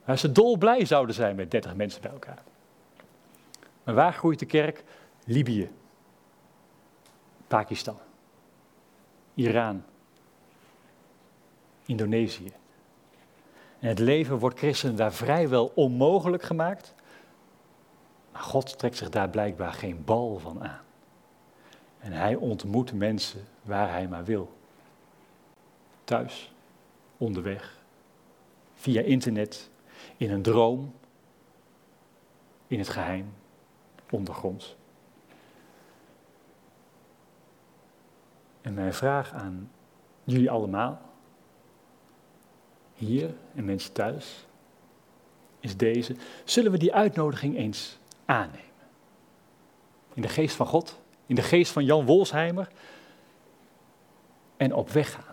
waar 0.05 0.17
ze 0.17 0.31
dolblij 0.31 0.85
zouden 0.85 1.15
zijn 1.15 1.35
met 1.35 1.51
30 1.51 1.75
mensen 1.75 2.01
bij 2.01 2.11
elkaar. 2.11 2.43
Maar 3.83 3.95
waar 3.95 4.13
groeit 4.13 4.39
de 4.39 4.45
kerk? 4.45 4.83
Libië, 5.25 5.69
Pakistan, 7.47 7.97
Iran, 9.33 9.83
Indonesië, 11.85 12.51
en 13.79 13.87
het 13.87 13.99
leven 13.99 14.37
wordt 14.37 14.57
christenen 14.57 14.95
daar 14.95 15.13
vrijwel 15.13 15.71
onmogelijk 15.75 16.43
gemaakt. 16.43 16.93
Maar 18.31 18.41
God 18.41 18.77
trekt 18.77 18.97
zich 18.97 19.09
daar 19.09 19.29
blijkbaar 19.29 19.73
geen 19.73 20.03
bal 20.05 20.39
van 20.39 20.63
aan. 20.63 20.81
En 21.99 22.11
hij 22.11 22.35
ontmoet 22.35 22.93
mensen 22.93 23.45
waar 23.61 23.91
hij 23.91 24.07
maar 24.07 24.23
wil. 24.23 24.56
Thuis, 26.07 26.51
onderweg, 27.17 27.77
via 28.73 29.01
internet, 29.01 29.69
in 30.17 30.31
een 30.31 30.41
droom, 30.41 30.93
in 32.67 32.79
het 32.79 32.89
geheim, 32.89 33.33
ondergronds. 34.09 34.75
En 38.61 38.73
mijn 38.73 38.93
vraag 38.93 39.33
aan 39.33 39.71
jullie 40.23 40.51
allemaal 40.51 41.01
hier 42.93 43.33
en 43.55 43.65
mensen 43.65 43.93
thuis, 43.93 44.45
is 45.59 45.77
deze. 45.77 46.15
Zullen 46.43 46.71
we 46.71 46.77
die 46.77 46.93
uitnodiging 46.93 47.57
eens 47.57 47.97
aannemen? 48.25 48.61
In 50.13 50.21
de 50.21 50.29
geest 50.29 50.55
van 50.55 50.67
God, 50.67 50.99
in 51.25 51.35
de 51.35 51.41
geest 51.41 51.71
van 51.71 51.85
Jan 51.85 52.05
Wolsheimer 52.05 52.69
en 54.57 54.73
op 54.73 54.89
weg 54.89 55.11
gaan. 55.11 55.26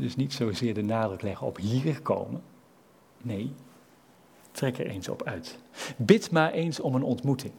Dus 0.00 0.16
niet 0.16 0.32
zozeer 0.32 0.74
de 0.74 0.82
nadruk 0.82 1.22
leggen 1.22 1.46
op 1.46 1.56
hier 1.56 2.02
komen. 2.02 2.42
Nee, 3.18 3.52
trek 4.50 4.78
er 4.78 4.86
eens 4.86 5.08
op 5.08 5.22
uit. 5.22 5.58
Bid 5.96 6.30
maar 6.30 6.52
eens 6.52 6.80
om 6.80 6.94
een 6.94 7.02
ontmoeting. 7.02 7.52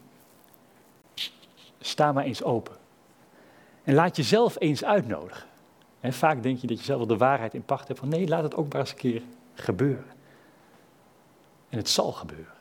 Sta 1.80 2.11
maar 2.11 2.23
eens 2.23 2.43
open. 2.43 2.76
En 3.84 3.93
laat 3.93 4.15
jezelf 4.15 4.55
eens 4.59 4.84
uitnodigen. 4.84 5.47
En 5.99 6.13
vaak 6.13 6.43
denk 6.43 6.57
je 6.57 6.68
dat 6.68 6.77
je 6.77 6.84
zelf 6.84 7.05
de 7.05 7.18
waarheid 7.18 7.53
in 7.53 7.63
pacht 7.63 7.88
hebt. 7.88 7.99
Van 7.99 8.09
nee, 8.09 8.27
laat 8.27 8.43
het 8.43 8.55
ook 8.55 8.72
maar 8.72 8.81
eens 8.81 8.91
een 8.91 8.97
keer 8.97 9.22
gebeuren. 9.53 10.11
En 11.69 11.77
het 11.77 11.89
zal 11.89 12.11
gebeuren. 12.11 12.53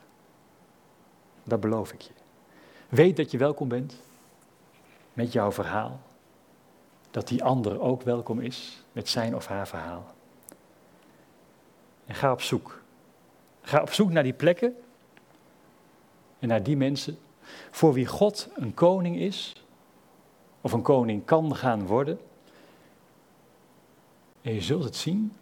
Dat 1.44 1.60
beloof 1.60 1.92
ik 1.92 2.00
je. 2.00 2.12
Weet 2.88 3.16
dat 3.16 3.30
je 3.30 3.38
welkom 3.38 3.68
bent 3.68 4.00
met 5.12 5.32
jouw 5.32 5.52
verhaal. 5.52 6.00
Dat 7.10 7.28
die 7.28 7.44
ander 7.44 7.80
ook 7.80 8.02
welkom 8.02 8.40
is 8.40 8.82
met 8.92 9.08
zijn 9.08 9.36
of 9.36 9.46
haar 9.46 9.68
verhaal. 9.68 10.14
En 12.06 12.14
ga 12.14 12.32
op 12.32 12.42
zoek. 12.42 12.82
Ga 13.62 13.80
op 13.80 13.92
zoek 13.92 14.10
naar 14.10 14.22
die 14.22 14.32
plekken 14.32 14.76
en 16.38 16.48
naar 16.48 16.62
die 16.62 16.76
mensen 16.76 17.18
voor 17.70 17.92
wie 17.92 18.06
God 18.06 18.48
een 18.54 18.74
koning 18.74 19.16
is, 19.16 19.64
of 20.60 20.72
een 20.72 20.82
koning 20.82 21.24
kan 21.24 21.56
gaan 21.56 21.86
worden 21.86 22.20
en 24.42 24.54
je 24.54 24.60
zult 24.60 24.84
het 24.84 24.96
zien, 24.96 25.36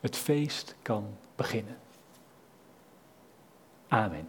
het 0.00 0.16
feest 0.16 0.74
kan 0.82 1.04
beginnen. 1.36 1.76
Amen. 3.88 4.28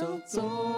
Zal 0.00 0.20
toch 0.30 0.69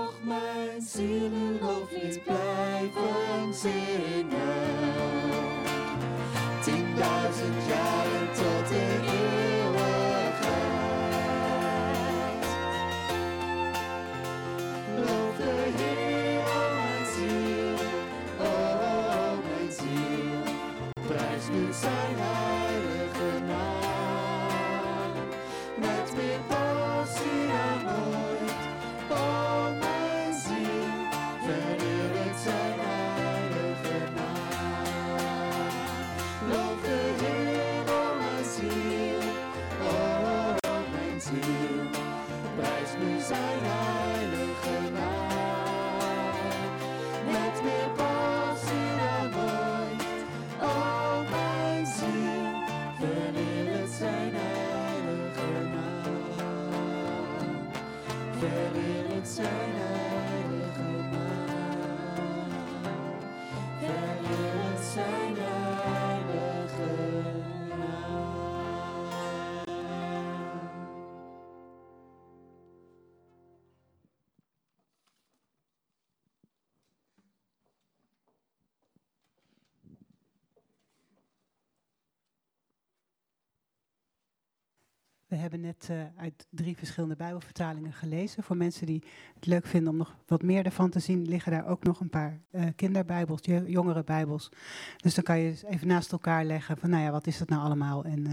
We 85.33 85.39
hebben 85.39 85.61
net 85.61 85.89
eh, 85.91 85.97
uit 86.17 86.47
drie 86.51 86.77
verschillende 86.77 87.17
Bijbelvertalingen 87.17 87.93
gelezen. 87.93 88.43
Voor 88.43 88.57
mensen 88.57 88.87
die 88.87 89.03
het 89.35 89.47
leuk 89.47 89.67
vinden 89.67 89.93
om 89.93 89.97
nog 89.99 90.17
wat 90.27 90.43
meer 90.43 90.65
ervan 90.65 90.91
te 90.91 90.99
zien, 90.99 91.29
liggen 91.29 91.53
daar 91.53 91.67
ook 91.67 91.83
nog 91.83 92.01
een 92.01 92.09
paar 92.09 92.41
eh, 92.51 92.65
kinderbijbels, 92.77 93.41
jo- 93.43 93.65
jongere 93.67 94.05
bijbels. 94.05 94.49
Dus 94.97 95.15
dan 95.15 95.25
kan 95.25 95.39
je 95.39 95.55
even 95.69 95.87
naast 95.87 96.13
elkaar 96.13 96.45
leggen 96.45 96.77
van, 96.77 96.91
nou 96.91 97.03
ja, 97.03 97.11
wat 97.11 97.27
is 97.27 97.39
dat 97.39 97.49
nou 97.49 97.63
allemaal? 97.63 98.05
En 98.05 98.27
eh, 98.27 98.33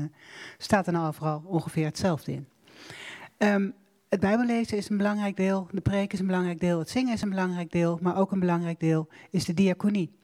staat 0.57 0.87
er 0.87 0.93
nou 0.93 1.07
overal 1.07 1.41
ongeveer 1.45 1.85
hetzelfde 1.85 2.31
in. 2.31 2.47
Ehm, 3.37 3.69
het 4.09 4.19
Bijbellezen 4.19 4.77
is 4.77 4.89
een 4.89 4.97
belangrijk 4.97 5.37
deel, 5.37 5.67
de 5.71 5.81
preek 5.81 6.13
is 6.13 6.19
een 6.19 6.25
belangrijk 6.25 6.59
deel, 6.59 6.79
het 6.79 6.89
zingen 6.89 7.13
is 7.13 7.21
een 7.21 7.29
belangrijk 7.29 7.71
deel, 7.71 7.99
maar 8.01 8.17
ook 8.17 8.31
een 8.31 8.39
belangrijk 8.39 8.79
deel 8.79 9.07
is 9.29 9.45
de 9.45 9.53
diaconie. 9.53 10.18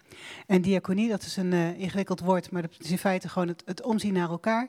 En 0.47 0.61
diaconie, 0.61 1.09
dat 1.09 1.21
is 1.21 1.37
een 1.37 1.53
eh, 1.53 1.79
ingewikkeld 1.79 2.19
woord, 2.19 2.51
maar 2.51 2.61
dat 2.61 2.75
is 2.79 2.91
in 2.91 2.97
feite 2.97 3.29
gewoon 3.29 3.55
het, 3.65 3.81
omzien 3.81 4.13
naar 4.13 4.29
elkaar. 4.29 4.67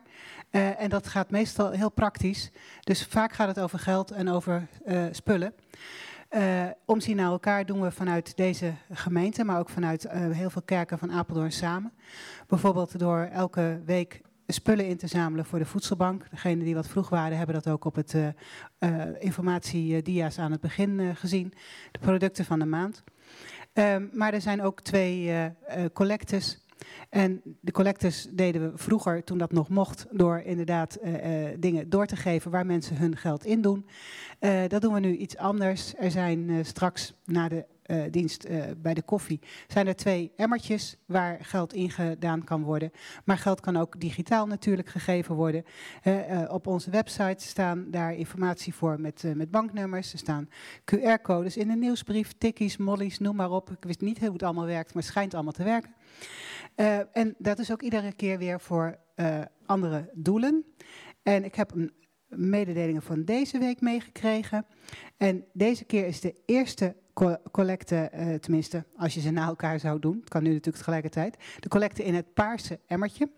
Eh, 0.51 0.81
en 0.81 0.91
dat 0.91 1.07
gaat 1.07 1.31
meestal 1.31 1.71
heel 1.71 1.91
praktisch. 1.91 2.51
Dus 2.81 3.05
vaak 3.05 3.33
gaat 3.33 3.49
het 3.49 3.61
over 3.61 3.79
geld 3.79 4.11
en 4.11 4.29
over 4.29 4.69
eh, 4.85 5.05
spullen. 5.11 5.55
Omzien 6.85 7.17
naar 7.17 7.31
elkaar 7.31 7.67
doen 7.67 7.81
we 7.81 7.91
vanuit 7.91 8.37
deze 8.37 8.75
gemeente, 8.91 9.45
maar 9.45 9.59
ook 9.59 9.69
vanuit 9.69 10.07
heel 10.11 10.51
veel 10.51 10.63
kerken 10.63 10.99
van 10.99 11.13
Apeldoorn 11.13 11.53
samen. 11.53 11.93
Bijvoorbeeld 12.47 12.99
door 12.99 13.19
elke 13.19 13.81
week 13.85 14.21
spullen 14.47 14.87
in 14.87 14.97
te 14.97 15.07
zamelen 15.07 15.45
voor 15.45 15.59
de 15.59 15.65
voedselbank. 15.65 16.31
Degenen 16.31 16.65
die 16.65 16.75
wat 16.75 16.89
vroeg 16.89 17.09
waren, 17.09 17.37
hebben 17.37 17.55
dat 17.55 17.69
ook 17.69 17.85
op 17.85 17.95
het 17.95 18.15
informatiedia's 19.19 20.39
aan 20.39 20.53
het 20.53 20.61
begin 20.61 21.17
gezien. 21.17 21.53
De 21.93 21.99
producten 21.99 22.45
van 22.45 22.59
de 22.59 22.67
maand. 22.67 23.05
Ehm, 23.77 24.07
maar 24.13 24.35
er 24.35 24.41
zijn 24.41 24.63
ook 24.63 24.81
twee 24.81 25.29
eh, 25.29 25.45
eh, 25.45 25.53
collectes. 25.93 26.65
En 27.11 27.43
de 27.61 27.73
collectes 27.73 28.29
deden 28.31 28.71
we 28.71 28.79
vroeger, 28.79 29.25
toen 29.25 29.39
dat 29.39 29.53
nog 29.53 29.69
mocht, 29.69 30.07
door 30.11 30.39
inderdaad 30.39 30.95
eh, 30.95 31.13
dingen 31.59 31.91
door 31.91 32.07
te 32.07 32.17
geven 32.17 32.51
waar 32.51 32.67
mensen 32.67 32.97
hun 32.97 33.17
geld 33.17 33.45
in 33.45 33.61
doen. 33.61 33.87
Dat 34.69 34.81
doen 34.81 34.95
we 34.95 35.01
nu 35.01 35.17
iets 35.17 35.37
anders. 35.37 35.95
Er 35.99 36.11
zijn 36.11 36.65
straks 36.65 37.15
na 37.25 37.49
de 37.49 37.65
dienst 38.11 38.45
eh, 38.45 38.63
bij 38.77 38.95
de 38.95 39.03
koffie 39.03 39.41
zijn 39.67 39.87
er 39.87 39.97
twee 39.97 40.33
emmertjes 40.37 40.97
waar 41.07 41.39
geld 41.41 41.73
in 41.73 41.91
gedaan 41.91 42.45
kan 42.45 42.63
worden. 42.63 42.91
Maar 43.25 43.39
geld 43.39 43.61
kan 43.61 43.77
ook 43.77 44.01
digitaal 44.01 44.47
natuurlijk 44.47 44.89
gegeven 44.89 45.35
worden. 45.35 45.65
Eh, 46.03 46.43
eh, 46.43 46.53
op 46.53 46.67
onze 46.67 46.91
website 46.91 47.45
staan 47.45 47.91
daar 47.91 48.15
informatie 48.15 48.75
voor 48.75 49.01
met, 49.01 49.25
met 49.35 49.51
banknummers. 49.51 50.13
Er 50.13 50.19
staan 50.19 50.49
QR-codes 50.85 51.57
in 51.57 51.69
de 51.69 51.77
nieuwsbrief, 51.77 52.33
tikkies, 52.39 52.77
mollies, 52.77 53.19
noem 53.19 53.37
maar 53.37 53.51
op. 53.51 53.71
Ik 53.71 53.85
wist 53.85 54.01
niet 54.01 54.19
hoe 54.19 54.33
het 54.33 54.43
allemaal 54.43 54.67
werkt, 54.67 54.95
maar 54.95 55.03
het 55.03 55.13
schijnt 55.13 55.35
allemaal 55.35 55.53
te 55.53 55.65
werken. 55.65 55.95
En 57.13 57.35
dat 57.39 57.59
is 57.59 57.73
ook 57.73 57.83
iedere 57.83 58.13
keer 58.13 58.39
weer 58.39 58.61
voor 58.61 58.99
andere 59.67 60.11
doelen. 60.15 60.65
En 61.23 61.45
ik 61.45 61.55
heb 61.55 61.75
een 61.75 61.93
mededelingen 62.29 63.03
van 63.03 63.25
deze 63.25 63.59
week 63.59 63.81
meegekregen. 63.81 64.67
En 65.17 65.45
deze 65.53 65.85
keer 65.85 66.07
is 66.07 66.21
de 66.21 66.35
eerste 66.47 66.97
collecte, 67.51 67.97
eh, 67.97 68.35
tenminste 68.35 68.85
als 68.97 69.15
je 69.15 69.21
ze 69.21 69.31
na 69.31 69.47
elkaar 69.47 69.81
zou 69.81 69.99
doen, 69.99 70.17
het 70.21 70.29
kan 70.29 70.43
nu 70.43 70.49
natuurlijk 70.49 70.77
tegelijkertijd, 70.77 71.37
de 71.61 71.69
collecte 71.69 72.05
in 72.05 72.15
het 72.15 72.35
paarse 72.35 72.81
emmertje. 72.87 73.31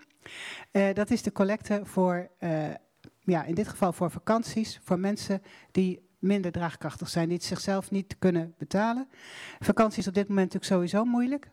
Eh, 0.71 0.95
dat 0.95 1.11
is 1.11 1.23
de 1.23 1.33
collecte 1.33 1.81
voor, 1.85 2.29
eh, 2.39 2.69
ja, 3.21 3.45
in 3.45 3.55
dit 3.55 3.69
geval 3.69 3.93
voor 3.93 4.11
vakanties, 4.11 4.81
voor 4.83 4.99
mensen 4.99 5.43
die 5.71 6.07
minder 6.19 6.53
draagkrachtig 6.53 7.09
zijn, 7.09 7.29
die 7.29 7.37
het 7.37 7.47
zichzelf 7.47 7.91
niet 7.91 8.17
kunnen 8.19 8.55
betalen. 8.59 9.09
Vakantie 9.59 9.99
is 9.99 10.09
op 10.09 10.15
dit 10.15 10.29
moment 10.29 10.53
natuurlijk 10.53 10.73
sowieso 10.73 11.11
moeilijk. 11.11 11.51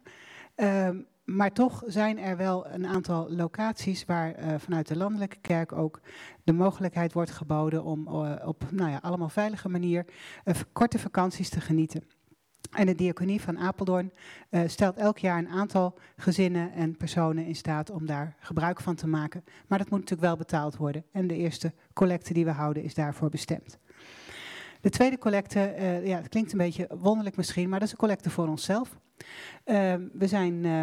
Ehm, 0.56 1.02
maar 1.26 1.52
toch 1.52 1.84
zijn 1.86 2.20
er 2.20 2.38
wel 2.38 2.68
een 2.68 2.88
aantal 2.88 3.32
locaties 3.32 4.06
waar 4.06 4.60
vanuit 4.60 4.88
de 4.88 4.98
landelijke 4.98 5.38
kerk 5.42 5.72
ook 5.72 6.02
de 6.44 6.54
mogelijkheid 6.54 7.14
wordt 7.14 7.32
geboden 7.32 7.84
om 7.84 8.08
op 8.46 8.72
nou 8.72 8.92
ja, 8.92 9.00
allemaal 9.02 9.30
veilige 9.30 9.70
manier 9.70 10.06
korte 10.74 11.00
vakanties 11.00 11.50
te 11.50 11.62
genieten. 11.62 12.04
En 12.72 12.86
de 12.86 12.96
diaconie 12.96 13.42
van 13.42 13.60
Apeldoorn 13.60 14.12
eh, 14.50 14.62
stelt 14.68 14.98
elk 14.98 15.18
jaar 15.18 15.38
een 15.38 15.50
aantal 15.50 15.98
gezinnen 16.16 16.72
en 16.74 16.98
personen 16.98 17.46
in 17.46 17.56
staat 17.56 17.90
om 17.90 18.06
daar 18.06 18.36
gebruik 18.40 18.82
van 18.82 18.96
te 18.96 19.08
maken. 19.08 19.44
Maar 19.68 19.78
dat 19.78 19.90
moet 19.90 20.00
natuurlijk 20.00 20.28
wel 20.28 20.38
betaald 20.38 20.78
worden. 20.78 21.04
En 21.12 21.28
de 21.28 21.36
eerste 21.36 21.74
collecte 21.94 22.34
die 22.34 22.46
we 22.46 22.52
houden 22.52 22.84
is 22.84 22.94
daarvoor 22.94 23.30
bestemd. 23.30 23.80
De 24.82 24.90
tweede 24.90 25.18
collecte, 25.18 25.60
eh, 25.60 26.08
ja, 26.08 26.18
het 26.18 26.30
klinkt 26.30 26.52
een 26.52 26.58
beetje 26.58 26.90
wonderlijk 26.98 27.38
misschien, 27.38 27.70
maar 27.70 27.80
dat 27.80 27.88
is 27.88 27.94
een 27.94 28.00
collecte 28.00 28.30
voor 28.30 28.48
onszelf. 28.48 29.00
Ehm, 29.64 30.08
we 30.14 30.28
zijn 30.28 30.66
eh, 30.66 30.82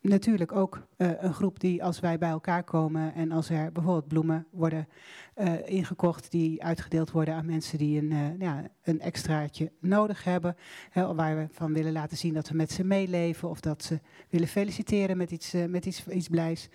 natuurlijk 0.00 0.52
ook 0.52 0.86
eh, 0.96 1.10
een 1.18 1.34
groep 1.34 1.60
die 1.60 1.84
als 1.84 2.00
wij 2.00 2.18
bij 2.18 2.30
elkaar 2.30 2.64
komen 2.64 3.14
en 3.14 3.32
als 3.32 3.50
er 3.50 3.72
bijvoorbeeld 3.72 4.08
bloemen 4.08 4.46
worden 4.50 4.88
eh, 5.34 5.68
ingekocht 5.68 6.30
die 6.30 6.62
uitgedeeld 6.62 7.10
worden 7.10 7.34
aan 7.34 7.46
mensen 7.46 7.78
die 7.78 8.00
een, 8.00 8.12
eh, 8.12 8.38
ja, 8.38 8.62
een 8.82 9.00
extraatje 9.00 9.72
nodig 9.80 10.24
hebben, 10.24 10.56
hè, 10.90 11.14
waar 11.14 11.36
we 11.36 11.46
van 11.50 11.72
willen 11.72 11.92
laten 11.92 12.16
zien 12.16 12.34
dat 12.34 12.48
we 12.48 12.56
met 12.56 12.72
ze 12.72 12.84
meeleven 12.84 13.48
of 13.48 13.60
dat 13.60 13.84
ze 13.84 14.00
willen 14.28 14.48
feliciteren 14.48 15.16
met 15.16 15.30
iets, 15.30 15.52
met 15.68 15.86
iets, 15.86 16.06
iets 16.06 16.28
blijs. 16.28 16.68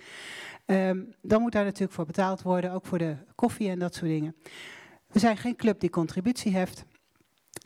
Ehm, 0.66 1.04
dan 1.22 1.42
moet 1.42 1.52
daar 1.52 1.64
natuurlijk 1.64 1.94
voor 1.94 2.06
betaald 2.06 2.42
worden, 2.42 2.72
ook 2.72 2.86
voor 2.86 2.98
de 2.98 3.16
koffie 3.36 3.70
en 3.70 3.80
dat 3.80 3.96
soort 3.96 4.12
dingen. 4.12 4.36
We 5.08 5.20
zijn 5.20 5.38
geen 5.38 5.56
club 5.56 5.80
die 5.80 5.90
contributie 5.90 6.56
heft. 6.56 6.86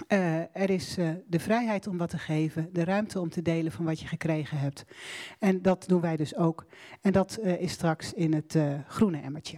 Eh, 0.07 0.55
er 0.55 0.69
is 0.69 0.97
eh, 0.97 1.09
de 1.27 1.39
vrijheid 1.39 1.87
om 1.87 1.97
wat 1.97 2.09
te 2.09 2.17
geven, 2.17 2.69
de 2.73 2.83
ruimte 2.83 3.19
om 3.19 3.29
te 3.29 3.41
delen 3.41 3.71
van 3.71 3.85
wat 3.85 3.99
je 3.99 4.07
gekregen 4.07 4.57
hebt. 4.57 4.85
En 5.39 5.61
dat 5.61 5.83
doen 5.87 6.01
wij 6.01 6.17
dus 6.17 6.35
ook. 6.35 6.65
En 7.01 7.11
dat 7.11 7.35
eh, 7.35 7.61
is 7.61 7.71
straks 7.71 8.13
in 8.13 8.33
het 8.33 8.57
groene 8.87 9.21
emmertje. 9.21 9.57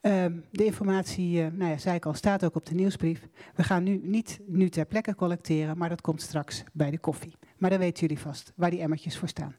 Ehm, 0.00 0.40
de 0.50 0.64
informatie, 0.64 1.50
nou 1.50 1.70
ja, 1.70 1.78
zei 1.78 1.98
staat 2.12 2.44
ook 2.44 2.54
op 2.54 2.66
de 2.66 2.74
nieuwsbrief. 2.74 3.28
We 3.54 3.62
gaan 3.62 3.82
nu 3.82 4.00
niet 4.02 4.40
nu 4.46 4.68
ter 4.68 4.86
plekke 4.86 5.14
collecteren, 5.14 5.78
maar 5.78 5.88
dat 5.88 6.00
komt 6.00 6.22
straks 6.22 6.64
bij 6.72 6.90
de 6.90 6.98
koffie. 6.98 7.36
Maar 7.58 7.70
dan 7.70 7.78
weten 7.78 8.00
jullie 8.00 8.22
vast 8.22 8.52
waar 8.56 8.70
die 8.70 8.80
emmertjes 8.80 9.18
voor 9.18 9.28
staan. 9.28 9.54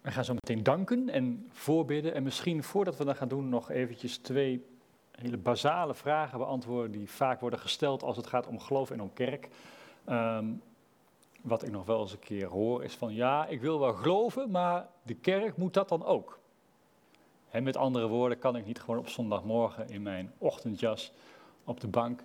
We 0.00 0.10
gaan 0.10 0.24
zo 0.24 0.34
meteen 0.34 0.62
danken 0.62 1.08
en 1.08 1.48
voorbidden. 1.52 2.14
En 2.14 2.22
misschien 2.22 2.62
voordat 2.62 2.96
we 2.96 3.04
dat 3.04 3.16
gaan 3.16 3.28
doen, 3.28 3.48
nog 3.48 3.70
eventjes 3.70 4.18
twee 4.18 4.64
hele 5.10 5.36
basale 5.36 5.94
vragen 5.94 6.38
beantwoorden 6.38 6.90
die 6.90 7.10
vaak 7.10 7.40
worden 7.40 7.58
gesteld 7.58 8.02
als 8.02 8.16
het 8.16 8.26
gaat 8.26 8.46
om 8.46 8.58
geloof 8.58 8.90
en 8.90 9.02
om 9.02 9.12
kerk. 9.12 9.48
Ehm, 10.04 10.46
wat 11.42 11.62
ik 11.62 11.70
nog 11.70 11.86
wel 11.86 12.00
eens 12.00 12.12
een 12.12 12.18
keer 12.18 12.46
hoor 12.46 12.84
is 12.84 12.94
van 12.94 13.14
ja, 13.14 13.46
ik 13.46 13.60
wil 13.60 13.80
wel 13.80 13.92
geloven, 13.92 14.50
maar 14.50 14.88
de 15.02 15.14
kerk 15.14 15.56
moet 15.56 15.74
dat 15.74 15.88
dan 15.88 16.04
ook. 16.04 16.38
Hè, 17.48 17.60
met 17.60 17.76
andere 17.76 18.08
woorden, 18.08 18.38
kan 18.38 18.56
ik 18.56 18.66
niet 18.66 18.80
gewoon 18.80 18.98
op 18.98 19.08
zondagmorgen 19.08 19.88
in 19.88 20.02
mijn 20.02 20.32
ochtendjas 20.38 21.12
op 21.64 21.80
de 21.80 21.88
bank 21.88 22.22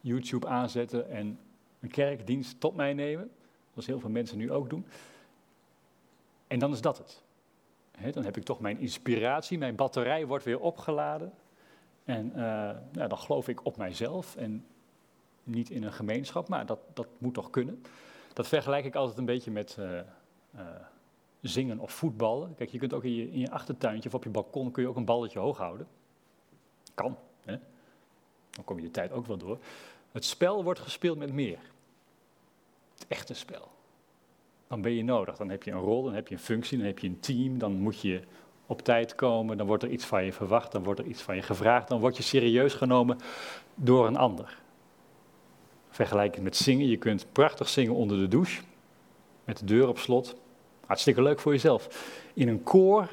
YouTube 0.00 0.46
aanzetten 0.46 1.10
en 1.10 1.38
een 1.80 1.90
kerkdienst 1.90 2.60
tot 2.60 2.74
mij 2.74 2.94
nemen, 2.94 3.30
zoals 3.70 3.86
heel 3.86 4.00
veel 4.00 4.10
mensen 4.10 4.38
nu 4.38 4.52
ook 4.52 4.70
doen. 4.70 4.86
En 6.52 6.58
dan 6.58 6.72
is 6.72 6.80
dat 6.80 6.98
het. 6.98 7.22
Dan 8.14 8.24
heb 8.24 8.36
ik 8.36 8.44
toch 8.44 8.60
mijn 8.60 8.78
inspiratie, 8.78 9.58
mijn 9.58 9.76
batterij 9.76 10.26
wordt 10.26 10.44
weer 10.44 10.60
opgeladen. 10.60 11.32
En 12.04 12.32
eh, 12.34 13.08
dan 13.08 13.18
geloof 13.18 13.48
ik 13.48 13.64
op 13.64 13.76
mijzelf 13.76 14.36
en 14.36 14.66
niet 15.44 15.70
in 15.70 15.82
een 15.82 15.92
gemeenschap, 15.92 16.48
maar 16.48 16.66
dat, 16.66 16.78
dat 16.94 17.06
moet 17.18 17.34
toch 17.34 17.50
kunnen. 17.50 17.82
Dat 18.32 18.48
vergelijk 18.48 18.84
ik 18.84 18.94
altijd 18.94 19.18
een 19.18 19.24
beetje 19.24 19.50
met 19.50 19.76
eh, 19.78 19.98
eh, 19.98 20.04
zingen 21.40 21.78
of 21.78 21.92
voetballen. 21.92 22.54
Kijk, 22.54 22.70
je 22.70 22.78
kunt 22.78 22.92
ook 22.92 23.04
in 23.04 23.14
je, 23.14 23.30
in 23.30 23.38
je 23.38 23.50
achtertuintje 23.50 24.08
of 24.08 24.14
op 24.14 24.24
je 24.24 24.30
balkon 24.30 24.70
kun 24.70 24.82
je 24.82 24.88
ook 24.88 24.96
een 24.96 25.04
balletje 25.04 25.38
hoog 25.38 25.58
houden. 25.58 25.86
Kan, 26.94 27.16
hè? 27.40 27.56
dan 28.50 28.64
kom 28.64 28.76
je 28.76 28.82
de 28.82 28.90
tijd 28.90 29.12
ook 29.12 29.26
wel 29.26 29.36
door. 29.36 29.58
Het 30.12 30.24
spel 30.24 30.64
wordt 30.64 30.80
gespeeld 30.80 31.18
met 31.18 31.32
meer. 31.32 31.58
Het 32.94 33.06
echte 33.08 33.34
spel. 33.34 33.70
Dan 34.72 34.80
ben 34.80 34.92
je 34.92 35.04
nodig. 35.04 35.36
Dan 35.36 35.48
heb 35.48 35.62
je 35.62 35.70
een 35.70 35.78
rol, 35.78 36.02
dan 36.02 36.14
heb 36.14 36.28
je 36.28 36.34
een 36.34 36.40
functie, 36.40 36.78
dan 36.78 36.86
heb 36.86 36.98
je 36.98 37.08
een 37.08 37.20
team, 37.20 37.58
dan 37.58 37.72
moet 37.72 38.00
je 38.00 38.20
op 38.66 38.82
tijd 38.82 39.14
komen, 39.14 39.56
dan 39.56 39.66
wordt 39.66 39.82
er 39.82 39.88
iets 39.88 40.04
van 40.04 40.24
je 40.24 40.32
verwacht, 40.32 40.72
dan 40.72 40.82
wordt 40.82 41.00
er 41.00 41.06
iets 41.06 41.22
van 41.22 41.36
je 41.36 41.42
gevraagd, 41.42 41.88
dan 41.88 42.00
word 42.00 42.16
je 42.16 42.22
serieus 42.22 42.74
genomen 42.74 43.18
door 43.74 44.06
een 44.06 44.16
ander. 44.16 44.58
Vergelijkend 45.90 46.44
met 46.44 46.56
zingen, 46.56 46.88
je 46.88 46.96
kunt 46.96 47.26
prachtig 47.32 47.68
zingen 47.68 47.94
onder 47.94 48.18
de 48.18 48.28
douche, 48.28 48.62
met 49.44 49.58
de 49.58 49.64
deur 49.64 49.88
op 49.88 49.98
slot. 49.98 50.36
Hartstikke 50.86 51.22
leuk 51.22 51.40
voor 51.40 51.52
jezelf. 51.52 52.10
In 52.34 52.48
een 52.48 52.62
koor, 52.62 53.08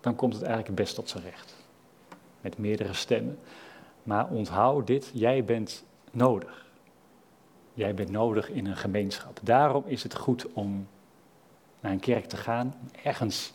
dan 0.00 0.14
komt 0.16 0.34
het 0.34 0.42
eigenlijk 0.42 0.74
best 0.74 0.94
tot 0.94 1.08
zijn 1.08 1.24
recht. 1.24 1.56
Met 2.40 2.58
meerdere 2.58 2.94
stemmen. 2.94 3.38
Maar 4.02 4.28
onthoud 4.28 4.86
dit, 4.86 5.10
jij 5.14 5.44
bent 5.44 5.84
nodig. 6.10 6.70
Jij 7.74 7.94
bent 7.94 8.10
nodig 8.10 8.50
in 8.50 8.66
een 8.66 8.76
gemeenschap. 8.76 9.40
Daarom 9.42 9.84
is 9.86 10.02
het 10.02 10.16
goed 10.16 10.46
om 10.52 10.86
naar 11.80 11.92
een 11.92 12.00
kerk 12.00 12.24
te 12.24 12.36
gaan, 12.36 12.74
ergens 13.02 13.52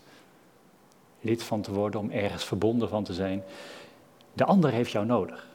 lid 1.21 1.43
van 1.43 1.61
te 1.61 1.73
worden, 1.73 1.99
om 1.99 2.11
ergens 2.11 2.45
verbonden 2.45 2.89
van 2.89 3.03
te 3.03 3.13
zijn. 3.13 3.43
De 4.33 4.45
ander 4.45 4.71
heeft 4.71 4.91
jou 4.91 5.05
nodig. 5.05 5.47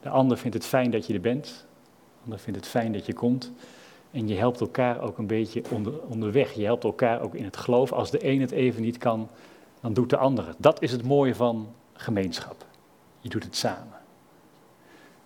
De 0.00 0.08
ander 0.08 0.38
vindt 0.38 0.56
het 0.56 0.66
fijn 0.66 0.90
dat 0.90 1.06
je 1.06 1.14
er 1.14 1.20
bent. 1.20 1.46
De 1.46 2.24
ander 2.24 2.38
vindt 2.38 2.58
het 2.58 2.68
fijn 2.68 2.92
dat 2.92 3.06
je 3.06 3.12
komt. 3.12 3.52
En 4.10 4.28
je 4.28 4.34
helpt 4.34 4.60
elkaar 4.60 5.00
ook 5.00 5.18
een 5.18 5.26
beetje 5.26 5.62
onder, 5.70 6.00
onderweg. 6.00 6.52
Je 6.52 6.64
helpt 6.64 6.84
elkaar 6.84 7.20
ook 7.20 7.34
in 7.34 7.44
het 7.44 7.56
geloof. 7.56 7.92
Als 7.92 8.10
de 8.10 8.26
een 8.26 8.40
het 8.40 8.50
even 8.50 8.82
niet 8.82 8.98
kan, 8.98 9.28
dan 9.80 9.92
doet 9.92 10.10
de 10.10 10.16
ander. 10.16 10.54
Dat 10.58 10.82
is 10.82 10.92
het 10.92 11.04
mooie 11.04 11.34
van 11.34 11.74
gemeenschap. 11.92 12.64
Je 13.20 13.28
doet 13.28 13.44
het 13.44 13.56
samen. 13.56 13.99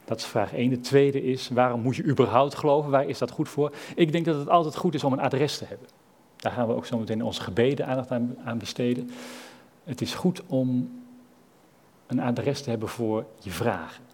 Dat 0.05 0.19
is 0.19 0.25
vraag 0.25 0.55
1. 0.55 0.71
De 0.71 0.81
tweede 0.81 1.23
is, 1.23 1.49
waarom 1.49 1.81
moet 1.81 1.97
je 1.97 2.05
überhaupt 2.05 2.55
geloven? 2.55 2.91
Waar 2.91 3.09
is 3.09 3.19
dat 3.19 3.31
goed 3.31 3.49
voor? 3.49 3.75
Ik 3.95 4.13
denk 4.13 4.25
dat 4.25 4.37
het 4.37 4.49
altijd 4.49 4.77
goed 4.77 4.95
is 4.95 5.05
om 5.05 5.13
een 5.13 5.21
adres 5.21 5.59
te 5.59 5.65
hebben. 5.65 5.89
Daar 6.37 6.53
gaan 6.53 6.67
we 6.67 6.75
ook 6.75 6.87
zo 6.87 6.99
meteen 6.99 7.19
in 7.19 7.25
onze 7.25 7.41
gebeden 7.43 7.87
aandacht 7.87 8.11
aan, 8.45 8.59
besteden. 8.59 9.11
Het 9.85 10.01
is 10.01 10.15
goed 10.15 10.43
om 10.47 11.01
een 12.07 12.21
adres 12.21 12.63
te 12.63 12.71
hebben 12.71 12.89
voor 12.89 13.25
je 13.39 13.51
vragen, 13.51 14.05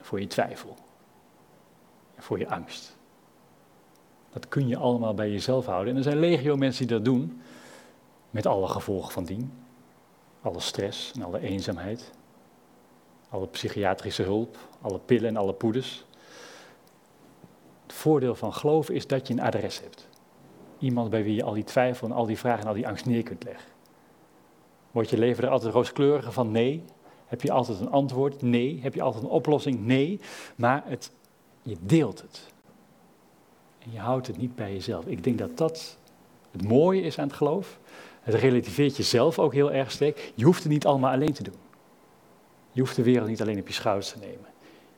voor 0.00 0.20
je 0.20 0.26
twijfel, 0.26 0.76
voor 2.16 2.38
je 2.38 2.48
angst. 2.48 2.96
Dat 4.32 4.48
kun 4.48 4.68
je 4.68 4.76
allemaal 4.76 5.14
bij 5.14 5.30
jezelf 5.30 5.66
houden. 5.66 5.90
En 5.92 5.96
er 5.96 6.02
zijn 6.02 6.18
legio 6.18 6.56
mensen 6.56 6.86
die 6.86 6.96
dat 6.96 7.04
doen, 7.04 7.40
met 8.30 8.46
alle 8.46 8.68
gevolgen 8.68 9.12
van 9.12 9.24
dien. 9.24 9.52
Alle 10.42 10.60
stress 10.60 11.12
en 11.12 11.22
alle 11.22 11.40
eenzaamheid, 11.40 12.12
alle 13.28 13.46
psychiatrische 13.46 14.22
hulp, 14.22 14.56
alle 14.80 14.98
pillen 14.98 15.28
en 15.28 15.36
alle 15.36 15.52
poeders. 15.52 16.04
Het 17.82 17.92
voordeel 17.92 18.34
van 18.34 18.52
geloven 18.52 18.94
is 18.94 19.06
dat 19.06 19.26
je 19.26 19.32
een 19.32 19.40
adres 19.40 19.80
hebt. 19.80 20.08
Iemand 20.78 21.10
bij 21.10 21.24
wie 21.24 21.34
je 21.34 21.42
al 21.42 21.52
die 21.52 21.64
twijfel 21.64 22.08
en 22.08 22.14
al 22.14 22.26
die 22.26 22.38
vragen 22.38 22.62
en 22.62 22.68
al 22.68 22.74
die 22.74 22.88
angst 22.88 23.06
neer 23.06 23.22
kunt 23.22 23.44
leggen. 23.44 23.70
Wordt 24.90 25.10
je 25.10 25.18
leven 25.18 25.44
er 25.44 25.50
altijd 25.50 25.72
rooskleuriger 25.72 26.32
van? 26.32 26.50
Nee. 26.50 26.84
Heb 27.26 27.42
je 27.42 27.52
altijd 27.52 27.80
een 27.80 27.90
antwoord? 27.90 28.42
Nee. 28.42 28.78
Heb 28.82 28.94
je 28.94 29.02
altijd 29.02 29.24
een 29.24 29.30
oplossing? 29.30 29.80
Nee. 29.80 30.20
Maar 30.56 30.82
het, 30.86 31.12
je 31.62 31.76
deelt 31.80 32.20
het. 32.20 32.52
En 33.78 33.92
je 33.92 33.98
houdt 33.98 34.26
het 34.26 34.36
niet 34.36 34.54
bij 34.54 34.72
jezelf. 34.72 35.06
Ik 35.06 35.24
denk 35.24 35.38
dat 35.38 35.56
dat 35.56 35.96
Het 36.50 36.68
mooie 36.68 37.00
is 37.00 37.18
aan 37.18 37.26
het 37.26 37.36
geloof, 37.36 37.78
het 38.20 38.34
relativeert 38.34 38.96
jezelf 38.96 39.38
ook 39.38 39.52
heel 39.52 39.72
erg 39.72 39.90
sterk. 39.90 40.32
Je 40.34 40.44
hoeft 40.44 40.62
het 40.62 40.72
niet 40.72 40.86
allemaal 40.86 41.12
alleen 41.12 41.32
te 41.32 41.42
doen. 41.42 41.67
Je 42.78 42.84
hoeft 42.84 42.96
de 42.96 43.02
wereld 43.02 43.28
niet 43.28 43.40
alleen 43.40 43.58
op 43.58 43.66
je 43.66 43.72
schouders 43.72 44.12
te 44.12 44.18
nemen. 44.18 44.46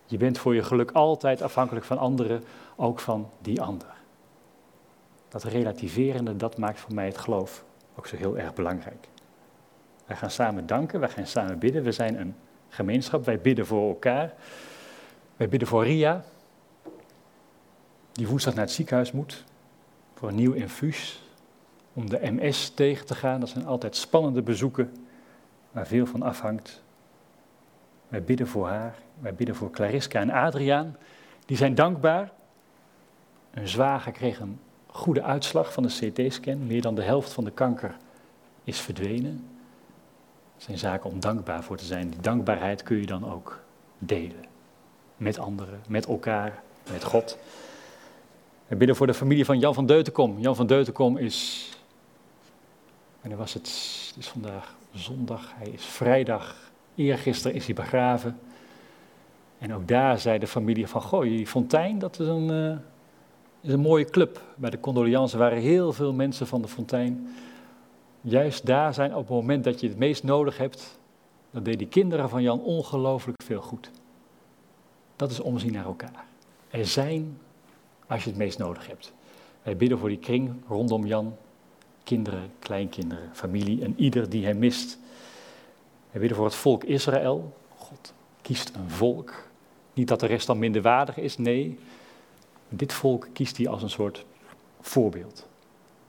Je 0.06 0.16
bent 0.16 0.38
voor 0.38 0.54
je 0.54 0.62
geluk 0.62 0.90
altijd 0.90 1.42
afhankelijk 1.42 1.86
van 1.86 1.98
anderen, 1.98 2.44
ook 2.76 3.00
van 3.00 3.30
die 3.38 3.60
ander. 3.60 3.94
Dat 5.28 5.42
relativerende, 5.42 6.36
dat 6.36 6.58
maakt 6.58 6.80
voor 6.80 6.94
mij 6.94 7.06
het 7.06 7.18
geloof 7.18 7.64
ook 7.94 8.06
zo 8.06 8.16
heel 8.16 8.38
erg 8.38 8.54
belangrijk. 8.54 9.08
Wij 10.06 10.16
gaan 10.16 10.30
samen 10.30 10.66
danken, 10.66 11.00
wij 11.00 11.08
gaan 11.08 11.26
samen 11.26 11.58
bidden. 11.58 11.82
We 11.82 11.92
zijn 11.92 12.20
een 12.20 12.34
gemeenschap, 12.68 13.24
wij 13.24 13.40
bidden 13.40 13.66
voor 13.66 13.88
elkaar. 13.88 14.34
Wij 15.36 15.48
bidden 15.48 15.68
voor 15.68 15.84
Ria, 15.84 16.24
die 18.12 18.28
woensdag 18.28 18.54
naar 18.54 18.64
het 18.64 18.72
ziekenhuis 18.72 19.12
moet, 19.12 19.44
voor 20.14 20.28
een 20.28 20.34
nieuw 20.34 20.52
infuus, 20.52 21.22
om 21.92 22.10
de 22.10 22.18
MS 22.22 22.70
tegen 22.70 23.06
te 23.06 23.14
gaan. 23.14 23.40
Dat 23.40 23.48
zijn 23.48 23.66
altijd 23.66 23.96
spannende 23.96 24.42
bezoeken, 24.42 24.96
waar 25.70 25.86
veel 25.86 26.06
van 26.06 26.22
afhangt. 26.22 26.79
Wij 28.10 28.22
bidden 28.22 28.46
voor 28.46 28.68
haar, 28.68 28.94
wij 29.20 29.34
bidden 29.34 29.54
voor 29.54 29.70
Clariska 29.70 30.20
en 30.20 30.30
Adriaan. 30.30 30.96
Die 31.46 31.56
zijn 31.56 31.74
dankbaar. 31.74 32.32
Een 33.50 33.68
zwager 33.68 34.12
kreeg 34.12 34.40
een 34.40 34.60
goede 34.86 35.22
uitslag 35.22 35.72
van 35.72 35.82
de 35.82 36.12
CT-scan. 36.12 36.66
Meer 36.66 36.82
dan 36.82 36.94
de 36.94 37.02
helft 37.02 37.32
van 37.32 37.44
de 37.44 37.50
kanker 37.50 37.96
is 38.64 38.80
verdwenen. 38.80 39.46
Het 40.54 40.62
zijn 40.62 40.78
zaken 40.78 41.10
om 41.10 41.20
dankbaar 41.20 41.62
voor 41.62 41.76
te 41.76 41.84
zijn. 41.84 42.10
Die 42.10 42.20
dankbaarheid 42.20 42.82
kun 42.82 42.96
je 42.96 43.06
dan 43.06 43.32
ook 43.32 43.60
delen. 43.98 44.44
Met 45.16 45.38
anderen, 45.38 45.80
met 45.88 46.06
elkaar, 46.06 46.62
met 46.92 47.04
God. 47.04 47.38
We 48.66 48.76
bidden 48.76 48.96
voor 48.96 49.06
de 49.06 49.14
familie 49.14 49.44
van 49.44 49.58
Jan 49.58 49.74
van 49.74 49.86
Deutenkom. 49.86 50.38
Jan 50.38 50.56
van 50.56 50.66
Deutenkom 50.66 51.16
is. 51.16 51.68
En 53.20 53.36
was 53.36 53.54
het? 53.54 53.66
Het 54.08 54.16
is 54.18 54.28
vandaag 54.28 54.74
zondag. 54.92 55.52
Hij 55.56 55.68
is 55.68 55.84
vrijdag 55.84 56.69
Eergisteren 57.00 57.56
is 57.56 57.66
hij 57.66 57.74
begraven. 57.74 58.38
En 59.58 59.74
ook 59.74 59.88
daar 59.88 60.18
zei 60.18 60.38
de 60.38 60.46
familie 60.46 60.86
van, 60.86 61.02
goh, 61.02 61.22
die 61.22 61.46
fontein, 61.46 61.98
dat 61.98 62.18
is 62.20 62.26
een, 62.26 62.50
uh, 62.50 62.76
is 63.60 63.72
een 63.72 63.80
mooie 63.80 64.04
club. 64.04 64.42
Bij 64.56 64.70
de 64.70 64.80
condoleances 64.80 65.38
waren 65.38 65.58
heel 65.58 65.92
veel 65.92 66.12
mensen 66.12 66.46
van 66.46 66.62
de 66.62 66.68
fontein. 66.68 67.28
Juist 68.20 68.66
daar 68.66 68.94
zijn 68.94 69.14
op 69.14 69.20
het 69.20 69.36
moment 69.36 69.64
dat 69.64 69.80
je 69.80 69.88
het 69.88 69.98
meest 69.98 70.22
nodig 70.22 70.58
hebt, 70.58 70.98
dan 71.50 71.62
deed 71.62 71.78
die 71.78 71.88
kinderen 71.88 72.28
van 72.28 72.42
Jan 72.42 72.62
ongelooflijk 72.62 73.42
veel 73.42 73.60
goed. 73.60 73.90
Dat 75.16 75.30
is 75.30 75.40
omzien 75.40 75.72
naar 75.72 75.84
elkaar. 75.84 76.24
Er 76.70 76.86
zijn 76.86 77.38
als 78.06 78.24
je 78.24 78.30
het 78.30 78.38
meest 78.38 78.58
nodig 78.58 78.86
hebt. 78.86 79.12
Wij 79.62 79.76
bidden 79.76 79.98
voor 79.98 80.08
die 80.08 80.18
kring 80.18 80.52
rondom 80.68 81.06
Jan, 81.06 81.36
kinderen, 82.04 82.50
kleinkinderen, 82.58 83.28
familie 83.32 83.82
en 83.82 83.94
ieder 83.96 84.30
die 84.30 84.44
hem 84.44 84.58
mist. 84.58 84.98
We 86.10 86.18
bidden 86.18 86.36
voor 86.36 86.46
het 86.46 86.54
volk 86.54 86.84
Israël. 86.84 87.56
God 87.76 88.12
kiest 88.42 88.74
een 88.74 88.90
volk. 88.90 89.48
Niet 89.92 90.08
dat 90.08 90.20
de 90.20 90.26
rest 90.26 90.46
dan 90.46 90.58
minderwaardig 90.58 91.16
is, 91.16 91.38
nee. 91.38 91.78
Dit 92.68 92.92
volk 92.92 93.28
kiest 93.32 93.56
hij 93.56 93.68
als 93.68 93.82
een 93.82 93.90
soort 93.90 94.24
voorbeeld. 94.80 95.48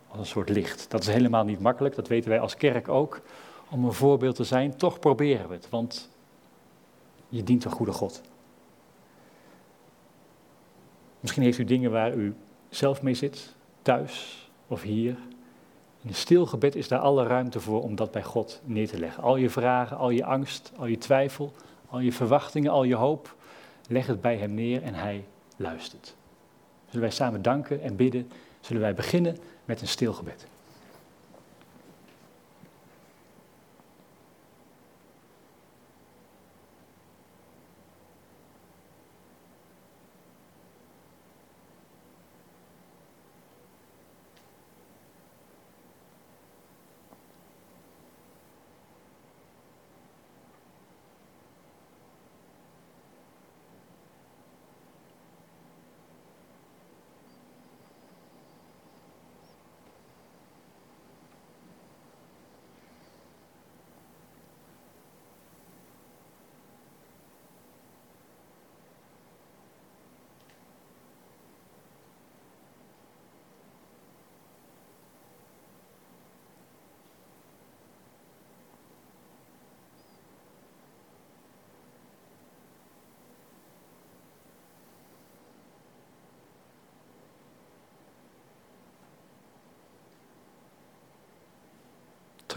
Als 0.07 0.19
een 0.19 0.25
soort 0.25 0.49
licht. 0.49 0.85
Dat 0.89 1.01
is 1.01 1.07
helemaal 1.07 1.43
niet 1.43 1.59
makkelijk, 1.59 1.95
dat 1.95 2.07
weten 2.07 2.29
wij 2.29 2.39
als 2.39 2.55
kerk 2.55 2.87
ook. 2.87 3.21
Om 3.69 3.85
een 3.85 3.93
voorbeeld 3.93 4.35
te 4.35 4.43
zijn, 4.43 4.77
toch 4.77 4.99
proberen 4.99 5.47
we 5.47 5.53
het. 5.53 5.69
Want 5.69 6.09
je 7.29 7.43
dient 7.43 7.65
een 7.65 7.71
goede 7.71 7.91
God. 7.91 8.21
Misschien 11.19 11.43
heeft 11.43 11.57
u 11.57 11.63
dingen 11.63 11.91
waar 11.91 12.13
u 12.13 12.35
zelf 12.69 13.01
mee 13.01 13.13
zit, 13.13 13.55
thuis 13.81 14.49
of 14.67 14.81
hier. 14.81 15.17
Een 16.05 16.15
stil 16.15 16.45
gebed 16.45 16.75
is 16.75 16.87
daar 16.87 16.99
alle 16.99 17.23
ruimte 17.23 17.59
voor 17.59 17.81
om 17.81 17.95
dat 17.95 18.11
bij 18.11 18.23
God 18.23 18.61
neer 18.63 18.87
te 18.87 18.99
leggen. 18.99 19.23
Al 19.23 19.35
je 19.35 19.49
vragen, 19.49 19.97
al 19.97 20.09
je 20.09 20.25
angst, 20.25 20.71
al 20.77 20.85
je 20.85 20.97
twijfel, 20.97 21.53
al 21.87 21.99
je 21.99 22.11
verwachtingen, 22.11 22.71
al 22.71 22.83
je 22.83 22.95
hoop, 22.95 23.35
leg 23.87 24.07
het 24.07 24.21
bij 24.21 24.37
Hem 24.37 24.53
neer 24.53 24.83
en 24.83 24.93
Hij 24.93 25.25
luistert. 25.55 26.15
Zullen 26.85 27.01
wij 27.01 27.15
samen 27.15 27.41
danken 27.41 27.81
en 27.81 27.95
bidden? 27.95 28.31
Zullen 28.59 28.81
wij 28.81 28.93
beginnen 28.93 29.37
met 29.65 29.81
een 29.81 29.87
stil 29.87 30.13
gebed? 30.13 30.45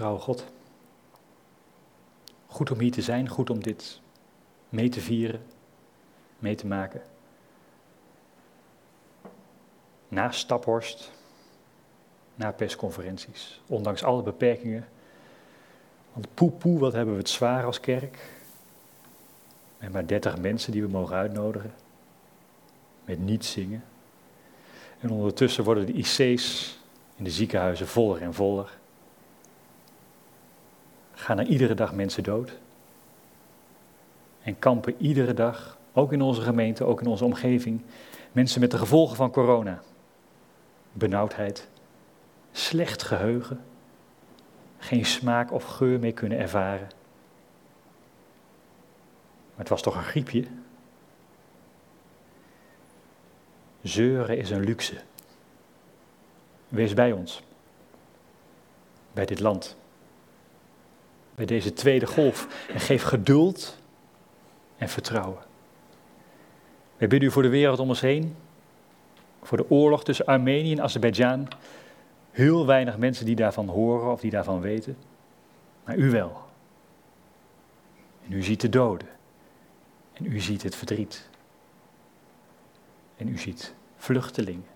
Trouw 0.05 0.19
God. 0.19 0.45
Goed 2.47 2.71
om 2.71 2.79
hier 2.79 2.93
te 2.93 3.03
zijn, 3.03 3.29
goed 3.29 3.51
om 3.51 3.63
dit 3.63 4.01
mee 4.69 4.89
te 4.89 5.01
vieren, 5.01 5.43
mee 6.39 6.55
te 6.55 6.67
maken. 6.67 7.03
Na 10.09 10.31
Staphorst, 10.31 11.13
na 12.35 12.53
persconferenties, 12.53 13.61
ondanks 13.67 14.03
alle 14.03 14.23
beperkingen. 14.23 14.89
Want 16.13 16.35
poe 16.35 16.51
poe, 16.51 16.79
wat 16.79 16.93
hebben 16.93 17.15
we 17.15 17.21
het 17.21 17.31
zwaar 17.31 17.65
als 17.65 17.81
kerk. 17.81 18.19
Met 19.79 19.93
maar 19.93 20.07
dertig 20.07 20.39
mensen 20.39 20.73
die 20.73 20.83
we 20.83 20.89
mogen 20.89 21.17
uitnodigen. 21.17 21.75
Met 23.05 23.19
niet 23.19 23.45
zingen. 23.45 23.85
En 25.01 25.11
ondertussen 25.11 25.65
worden 25.65 25.87
de 25.87 25.93
IC's 25.93 26.79
in 27.17 27.25
de 27.25 27.31
ziekenhuizen 27.31 27.89
voller 27.89 28.23
en 28.23 28.35
voller 28.35 28.83
gaan 31.15 31.39
er 31.39 31.47
iedere 31.47 31.75
dag 31.75 31.95
mensen 31.95 32.23
dood. 32.23 32.59
En 34.43 34.59
kampen 34.59 34.95
iedere 34.99 35.35
dag, 35.35 35.79
ook 35.93 36.13
in 36.13 36.23
onze 36.23 36.41
gemeente, 36.41 36.85
ook 36.85 37.01
in 37.01 37.07
onze 37.07 37.25
omgeving, 37.25 37.83
mensen 38.33 38.61
met 38.61 38.71
de 38.71 38.79
gevolgen 38.79 39.17
van 39.17 39.31
corona. 39.31 39.83
Benauwdheid, 40.93 41.69
slecht 42.53 43.03
geheugen, 43.03 43.65
geen 44.79 45.07
smaak 45.07 45.53
of 45.53 45.65
geur 45.65 45.99
meer 45.99 46.13
kunnen 46.13 46.39
ervaren. 46.39 46.89
Maar 49.51 49.63
het 49.63 49.69
was 49.69 49.83
toch 49.83 49.97
een 49.97 50.03
griepje? 50.03 50.45
Zeuren 53.83 54.39
is 54.39 54.51
een 54.51 54.65
luxe. 54.65 54.97
Wees 56.69 56.95
bij 56.95 57.13
ons, 57.13 57.43
bij 59.13 59.25
dit 59.25 59.41
land 59.41 59.77
bij 61.35 61.47
deze 61.47 61.73
tweede 61.73 62.07
golf. 62.07 62.67
En 62.69 62.81
geef 62.81 63.03
geduld 63.03 63.79
en 64.77 64.89
vertrouwen. 64.89 65.43
Wij 66.97 67.09
bidden 67.09 67.29
u 67.29 67.33
voor 67.33 67.43
de 67.43 67.49
wereld 67.49 67.79
om 67.79 67.89
ons 67.89 68.01
heen. 68.01 68.37
Voor 69.43 69.57
de 69.57 69.71
oorlog 69.71 70.05
tussen 70.05 70.27
Armenië 70.27 70.73
en 70.73 70.83
Azerbeidzjan. 70.83 71.49
Heel 72.31 72.67
weinig 72.67 72.99
mensen 72.99 73.27
die 73.27 73.37
daarvan 73.37 73.69
horen 73.69 74.13
of 74.13 74.21
die 74.21 74.31
daarvan 74.31 74.61
weten. 74.61 74.97
Maar 75.85 75.97
u 75.97 76.11
wel. 76.11 76.43
En 78.27 78.33
u 78.33 78.43
ziet 78.43 78.61
de 78.61 78.69
doden. 78.69 79.09
En 80.13 80.27
u 80.27 80.41
ziet 80.41 80.63
het 80.63 80.77
verdriet. 80.77 81.29
En 83.17 83.29
u 83.29 83.39
ziet 83.39 83.75
vluchtelingen. 83.97 84.67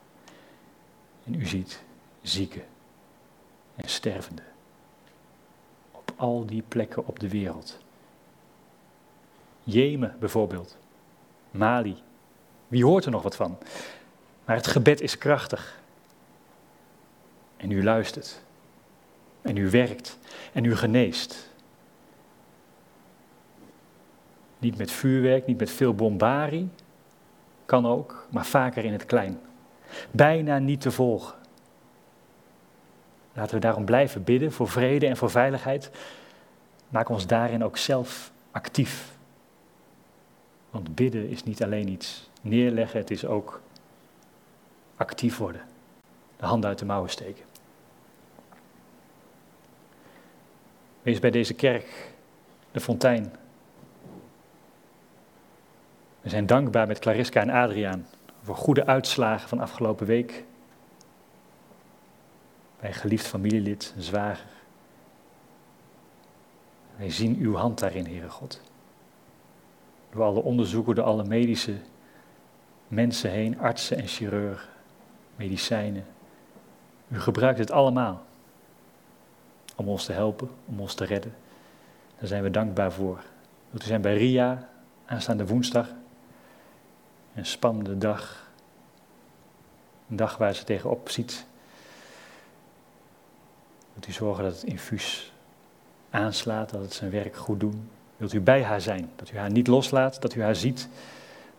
En 1.24 1.34
u 1.34 1.46
ziet 1.46 1.82
zieken 2.22 2.64
en 3.74 3.88
stervenden 3.88 4.47
al 6.18 6.46
die 6.46 6.62
plekken 6.68 7.06
op 7.06 7.18
de 7.18 7.28
wereld. 7.28 7.78
Jemen 9.62 10.16
bijvoorbeeld, 10.18 10.76
Mali. 11.50 11.96
Wie 12.68 12.84
hoort 12.84 13.04
er 13.04 13.10
nog 13.10 13.22
wat 13.22 13.36
van? 13.36 13.58
Maar 14.44 14.56
het 14.56 14.66
gebed 14.66 15.00
is 15.00 15.18
krachtig. 15.18 15.80
En 17.56 17.70
u 17.70 17.84
luistert. 17.84 18.40
En 19.42 19.56
u 19.56 19.70
werkt. 19.70 20.18
En 20.52 20.64
u 20.64 20.76
geneest. 20.76 21.50
Niet 24.58 24.78
met 24.78 24.90
vuurwerk, 24.90 25.46
niet 25.46 25.58
met 25.58 25.70
veel 25.70 25.94
bombarie. 25.94 26.68
Kan 27.64 27.86
ook, 27.86 28.26
maar 28.30 28.46
vaker 28.46 28.84
in 28.84 28.92
het 28.92 29.06
klein. 29.06 29.40
Bijna 30.10 30.58
niet 30.58 30.80
te 30.80 30.90
volgen. 30.90 31.37
Laten 33.38 33.54
we 33.54 33.60
daarom 33.60 33.84
blijven 33.84 34.24
bidden 34.24 34.52
voor 34.52 34.68
vrede 34.68 35.06
en 35.06 35.16
voor 35.16 35.30
veiligheid. 35.30 35.90
Maak 36.88 37.08
ons 37.08 37.26
daarin 37.26 37.64
ook 37.64 37.76
zelf 37.76 38.32
actief. 38.50 39.16
Want 40.70 40.94
bidden 40.94 41.28
is 41.28 41.44
niet 41.44 41.62
alleen 41.62 41.88
iets 41.88 42.30
neerleggen, 42.40 43.00
het 43.00 43.10
is 43.10 43.26
ook 43.26 43.60
actief 44.96 45.36
worden. 45.36 45.60
De 46.36 46.46
handen 46.46 46.68
uit 46.68 46.78
de 46.78 46.84
mouwen 46.84 47.10
steken. 47.10 47.44
Wees 51.02 51.18
bij 51.18 51.30
deze 51.30 51.54
kerk, 51.54 52.12
de 52.70 52.80
fontein. 52.80 53.32
We 56.20 56.28
zijn 56.28 56.46
dankbaar 56.46 56.86
met 56.86 56.98
Clariska 56.98 57.40
en 57.40 57.50
Adriaan 57.50 58.06
voor 58.42 58.56
goede 58.56 58.86
uitslagen 58.86 59.48
van 59.48 59.60
afgelopen 59.60 60.06
week. 60.06 60.44
Bij 62.80 62.88
een 62.88 62.94
geliefd 62.94 63.26
familielid, 63.26 63.92
een 63.96 64.02
zwager. 64.02 64.46
Wij 66.96 67.10
zien 67.10 67.36
uw 67.36 67.54
hand 67.54 67.78
daarin, 67.78 68.06
Heere 68.06 68.30
God. 68.30 68.60
Door 70.10 70.22
alle 70.22 70.42
onderzoeken, 70.42 70.94
door 70.94 71.04
alle 71.04 71.24
medische 71.24 71.76
mensen 72.88 73.30
heen, 73.30 73.58
artsen 73.58 73.96
en 73.96 74.06
chirurgen, 74.06 74.68
medicijnen. 75.36 76.04
U 77.08 77.20
gebruikt 77.20 77.58
het 77.58 77.70
allemaal 77.70 78.24
om 79.76 79.88
ons 79.88 80.04
te 80.04 80.12
helpen, 80.12 80.50
om 80.64 80.80
ons 80.80 80.94
te 80.94 81.04
redden. 81.04 81.34
Daar 82.18 82.28
zijn 82.28 82.42
we 82.42 82.50
dankbaar 82.50 82.92
voor. 82.92 83.24
We 83.70 83.84
zijn 83.84 84.00
bij 84.00 84.16
Ria 84.16 84.68
aanstaande 85.06 85.46
woensdag. 85.46 85.88
Een 87.34 87.46
spannende 87.46 87.98
dag. 87.98 88.50
Een 90.08 90.16
dag 90.16 90.36
waar 90.36 90.54
ze 90.54 90.64
tegenop 90.64 91.08
ziet. 91.08 91.46
Wilt 93.98 94.10
u 94.10 94.12
zorgen 94.12 94.44
dat 94.44 94.54
het 94.54 94.62
infuus 94.62 95.32
aanslaat, 96.10 96.70
dat 96.70 96.80
het 96.80 96.92
zijn 96.92 97.10
werk 97.10 97.36
goed 97.36 97.60
doet? 97.60 97.74
Wilt 98.16 98.32
u 98.32 98.40
bij 98.40 98.62
haar 98.62 98.80
zijn, 98.80 99.10
dat 99.16 99.30
u 99.30 99.38
haar 99.38 99.50
niet 99.50 99.66
loslaat, 99.66 100.22
dat 100.22 100.34
u 100.34 100.42
haar 100.42 100.56
ziet, 100.56 100.88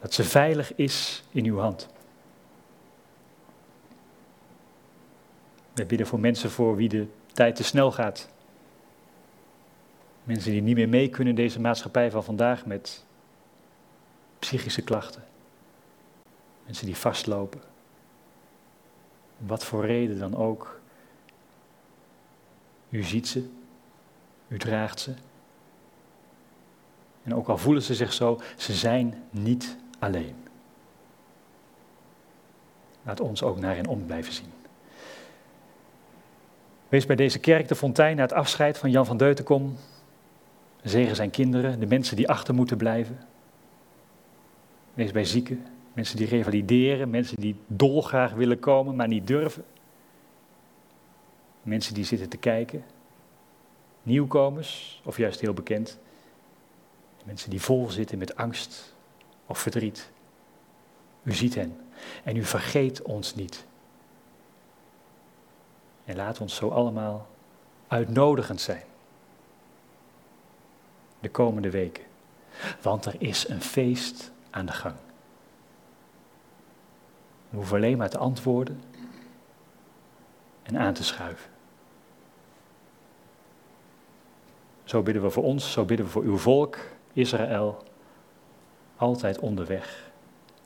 dat 0.01 0.13
ze 0.13 0.23
veilig 0.23 0.75
is 0.75 1.23
in 1.31 1.45
uw 1.45 1.57
hand? 1.57 1.89
We 5.73 5.85
bidden 5.85 6.07
voor 6.07 6.19
mensen 6.19 6.51
voor 6.51 6.75
wie 6.75 6.89
de 6.89 7.07
tijd 7.33 7.55
te 7.55 7.63
snel 7.63 7.91
gaat. 7.91 8.29
Mensen 10.23 10.51
die 10.51 10.61
niet 10.61 10.75
meer 10.75 10.89
mee 10.89 11.09
kunnen 11.09 11.35
in 11.35 11.41
deze 11.43 11.59
maatschappij 11.59 12.11
van 12.11 12.23
vandaag 12.23 12.65
met 12.65 13.05
psychische 14.39 14.81
klachten. 14.81 15.23
Mensen 16.65 16.85
die 16.85 16.97
vastlopen. 16.97 17.61
Wat 19.37 19.65
voor 19.65 19.85
reden 19.85 20.19
dan 20.19 20.35
ook. 20.35 20.78
U 22.89 23.03
ziet 23.03 23.27
ze, 23.27 23.49
u 24.47 24.57
draagt 24.57 24.99
ze. 24.99 25.13
En 27.23 27.35
ook 27.35 27.47
al 27.47 27.57
voelen 27.57 27.83
ze 27.83 27.95
zich 27.95 28.13
zo, 28.13 28.39
ze 28.57 28.73
zijn 28.73 29.23
niet 29.29 29.77
alleen. 29.99 30.35
Laat 33.03 33.19
ons 33.19 33.43
ook 33.43 33.59
naar 33.59 33.75
hen 33.75 33.87
om 33.87 34.05
blijven 34.05 34.33
zien. 34.33 34.51
Wees 36.89 37.05
bij 37.05 37.15
deze 37.15 37.39
kerk 37.39 37.67
de 37.67 37.75
fontein 37.75 38.15
na 38.15 38.21
het 38.21 38.33
afscheid 38.33 38.77
van 38.77 38.91
Jan 38.91 39.05
van 39.05 39.17
Deutenkom. 39.17 39.75
Zegen 40.83 41.15
zijn 41.15 41.29
kinderen, 41.29 41.79
de 41.79 41.85
mensen 41.85 42.15
die 42.15 42.29
achter 42.29 42.53
moeten 42.53 42.77
blijven. 42.77 43.19
Wees 44.93 45.11
bij 45.11 45.25
zieken, 45.25 45.65
mensen 45.93 46.17
die 46.17 46.27
revalideren, 46.27 47.09
mensen 47.09 47.37
die 47.39 47.55
dolgraag 47.67 48.33
willen 48.33 48.59
komen, 48.59 48.95
maar 48.95 49.07
niet 49.07 49.27
durven. 49.27 49.63
Mensen 51.69 51.93
die 51.93 52.05
zitten 52.05 52.29
te 52.29 52.37
kijken. 52.37 52.85
Nieuwkomers, 54.03 55.01
of 55.05 55.17
juist 55.17 55.39
heel 55.39 55.53
bekend. 55.53 55.97
Mensen 57.25 57.49
die 57.49 57.61
vol 57.61 57.89
zitten 57.89 58.17
met 58.17 58.35
angst 58.35 58.95
of 59.45 59.59
verdriet. 59.59 60.11
U 61.23 61.33
ziet 61.33 61.55
hen 61.55 61.77
en 62.23 62.35
u 62.35 62.43
vergeet 62.43 63.01
ons 63.01 63.35
niet. 63.35 63.65
En 66.05 66.15
laat 66.15 66.41
ons 66.41 66.55
zo 66.55 66.69
allemaal 66.69 67.27
uitnodigend 67.87 68.61
zijn. 68.61 68.83
De 71.19 71.29
komende 71.29 71.69
weken. 71.69 72.03
Want 72.81 73.05
er 73.05 73.15
is 73.17 73.47
een 73.47 73.61
feest 73.61 74.31
aan 74.49 74.65
de 74.65 74.71
gang. 74.71 74.95
We 77.49 77.57
hoeven 77.57 77.75
alleen 77.75 77.97
maar 77.97 78.09
te 78.09 78.17
antwoorden 78.17 78.83
en 80.63 80.77
aan 80.77 80.93
te 80.93 81.03
schuiven. 81.03 81.48
Zo 84.89 85.01
bidden 85.01 85.23
we 85.23 85.29
voor 85.29 85.43
ons, 85.43 85.71
zo 85.71 85.85
bidden 85.85 86.05
we 86.05 86.11
voor 86.11 86.23
uw 86.23 86.37
volk, 86.37 86.77
Israël, 87.13 87.83
altijd 88.95 89.39
onderweg 89.39 90.11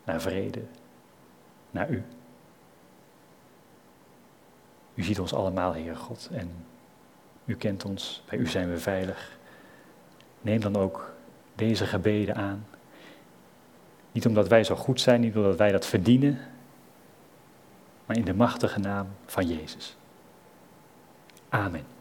naar 0.04 0.22
vrede, 0.22 0.62
naar 1.72 1.90
u. 1.90 2.04
U 4.94 5.04
ziet 5.04 5.20
ons 5.20 5.34
allemaal, 5.34 5.74
Heer 5.74 5.96
God, 5.96 6.30
en 6.32 6.66
u 7.46 7.56
kent 7.56 7.86
ons, 7.86 8.24
bij 8.30 8.38
u 8.38 8.48
zijn 8.48 8.70
we 8.70 8.78
veilig. 8.78 9.38
Neem 10.42 10.60
dan 10.60 10.76
ook 10.76 11.14
deze 11.56 11.86
gebeden 11.86 12.36
aan. 12.36 12.66
Niet 14.12 14.26
omdat 14.26 14.48
wij 14.48 14.64
zo 14.64 14.76
goed 14.76 15.02
zijn, 15.02 15.22
niet 15.22 15.36
omdat 15.36 15.58
wij 15.58 15.72
dat 15.72 15.86
verdienen, 15.86 16.40
maar 18.06 18.18
in 18.18 18.26
de 18.26 18.34
machtige 18.34 18.80
naam 18.80 19.08
van 19.26 19.48
Jezus. 19.48 19.96
Amen. 21.50 21.93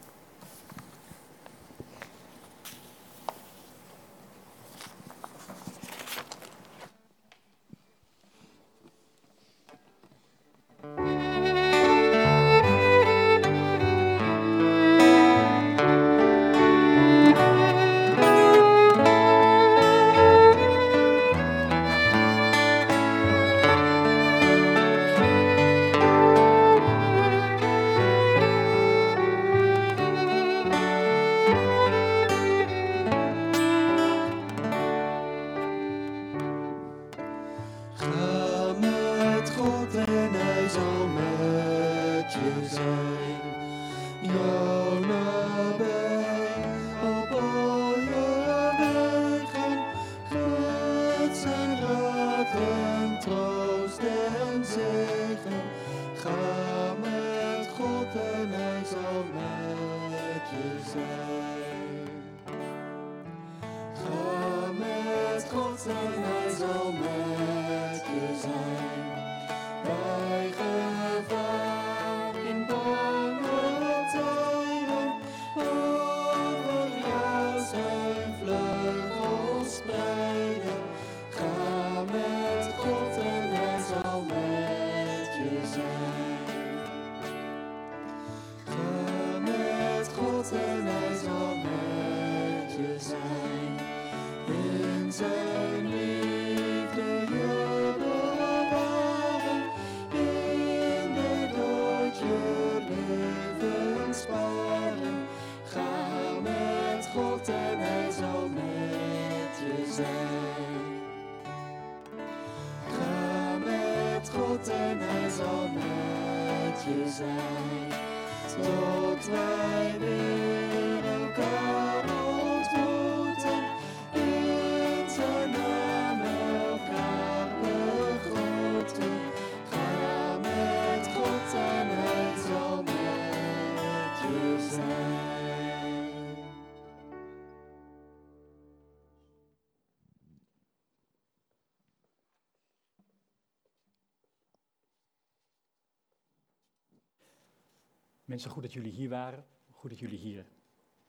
Mensen, 148.42 148.60
goed 148.60 148.72
dat 148.72 148.82
jullie 148.82 148.98
hier 148.98 149.08
waren. 149.08 149.44
Goed 149.70 149.90
dat 149.90 149.98
jullie 149.98 150.18
hier 150.18 150.44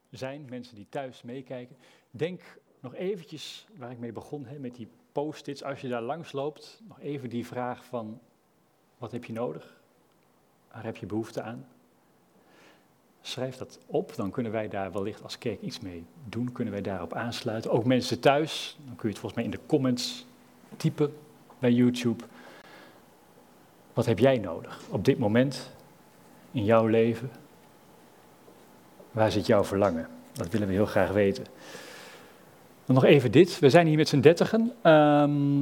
zijn. 0.10 0.46
Mensen 0.50 0.76
die 0.76 0.86
thuis 0.90 1.22
meekijken. 1.22 1.76
Denk 2.12 2.42
nog 2.80 2.96
eventjes 2.96 3.68
waar 3.76 3.92
ik 3.92 4.00
mee 4.00 4.12
begon, 4.12 4.46
hè, 4.46 4.60
met 4.60 4.76
die 4.76 4.88
post-its. 5.12 5.64
Als 5.64 5.82
je 5.82 5.88
daar 5.88 6.02
langs 6.02 6.32
loopt, 6.32 6.82
nog 6.88 7.00
even 7.00 7.30
die 7.30 7.46
vraag 7.46 7.86
van, 7.86 8.20
wat 8.98 9.12
heb 9.12 9.26
je 9.26 9.34
nodig? 9.34 9.82
Waar 10.72 10.84
heb 10.84 10.98
je 10.98 11.06
behoefte 11.06 11.42
aan? 11.42 11.68
Schrijf 13.22 13.58
dat 13.58 13.80
op, 13.86 14.16
dan 14.16 14.32
kunnen 14.32 14.52
wij 14.52 14.68
daar 14.68 14.92
wellicht 14.92 15.24
als 15.24 15.38
kerk 15.38 15.62
iets 15.62 15.80
mee 15.80 16.06
doen. 16.30 16.52
Kunnen 16.52 16.74
wij 16.74 16.84
daarop 16.84 17.14
aansluiten. 17.14 17.72
Ook 17.72 17.86
mensen 17.86 18.20
thuis, 18.20 18.78
dan 18.86 18.96
kun 18.96 19.10
je 19.10 19.16
het 19.16 19.20
volgens 19.20 19.34
mij 19.34 19.44
in 19.44 19.58
de 19.60 19.66
comments 19.66 20.26
typen 20.78 21.14
bij 21.60 21.72
YouTube. 21.72 22.24
Wat 23.94 24.06
heb 24.06 24.20
jij 24.20 24.38
nodig 24.38 24.82
op 24.90 25.06
dit 25.06 25.18
moment 25.18 25.72
in 26.54 26.64
jouw 26.64 26.88
leven? 26.88 27.32
Waar 29.12 29.32
zit 29.32 29.46
jouw 29.46 29.64
verlangen? 29.64 30.08
Dat 30.32 30.50
willen 30.50 30.68
we 30.68 30.74
heel 30.74 30.86
graag 30.86 31.12
weten. 31.12 31.46
Dan 32.86 32.96
nog 32.96 33.04
even 33.04 33.32
dit. 33.32 33.60
We 33.60 33.70
zijn 33.70 33.88
hier 33.88 33.98
met 33.98 34.08
z'n 34.08 34.20
dertigen. 34.20 34.74
Ehm, 34.82 35.62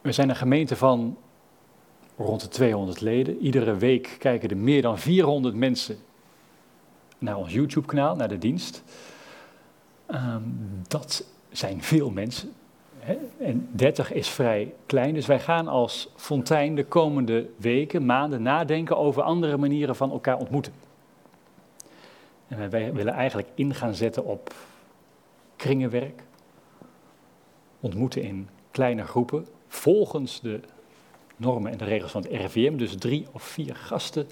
we 0.00 0.12
zijn 0.12 0.28
een 0.28 0.36
gemeente 0.36 0.76
van 0.76 1.16
rond 2.16 2.40
de 2.40 2.48
200 2.48 3.00
leden. 3.00 3.38
Iedere 3.38 3.76
week 3.76 4.16
kijken 4.18 4.50
er 4.50 4.56
meer 4.56 4.82
dan 4.82 4.98
400 4.98 5.54
mensen 5.54 5.96
naar 7.18 7.36
ons 7.36 7.52
YouTube-kanaal, 7.52 8.16
naar 8.16 8.28
de 8.28 8.38
dienst. 8.38 8.82
Ehm, 10.06 10.42
dat 10.88 11.24
zijn 11.50 11.82
veel 11.82 12.10
mensen. 12.10 12.52
En 13.38 13.68
30 13.72 14.12
is 14.12 14.28
vrij 14.28 14.74
klein. 14.86 15.14
Dus 15.14 15.26
wij 15.26 15.40
gaan 15.40 15.68
als 15.68 16.08
Fontijn 16.16 16.74
de 16.74 16.84
komende 16.84 17.50
weken, 17.56 18.06
maanden 18.06 18.42
nadenken 18.42 18.96
over 18.96 19.22
andere 19.22 19.56
manieren 19.56 19.96
van 19.96 20.10
elkaar 20.10 20.38
ontmoeten. 20.38 20.72
En 22.48 22.70
wij 22.70 22.92
willen 22.92 23.12
eigenlijk 23.12 23.48
in 23.54 23.74
gaan 23.74 23.94
zetten 23.94 24.24
op 24.24 24.54
kringenwerk. 25.56 26.22
Ontmoeten 27.80 28.22
in 28.22 28.48
kleine 28.70 29.02
groepen, 29.02 29.46
volgens 29.68 30.40
de 30.40 30.60
normen 31.36 31.72
en 31.72 31.78
de 31.78 31.84
regels 31.84 32.10
van 32.10 32.22
het 32.22 32.30
RIVM, 32.30 32.76
dus 32.76 32.96
drie 32.96 33.26
of 33.32 33.42
vier 33.42 33.76
gasten. 33.76 34.26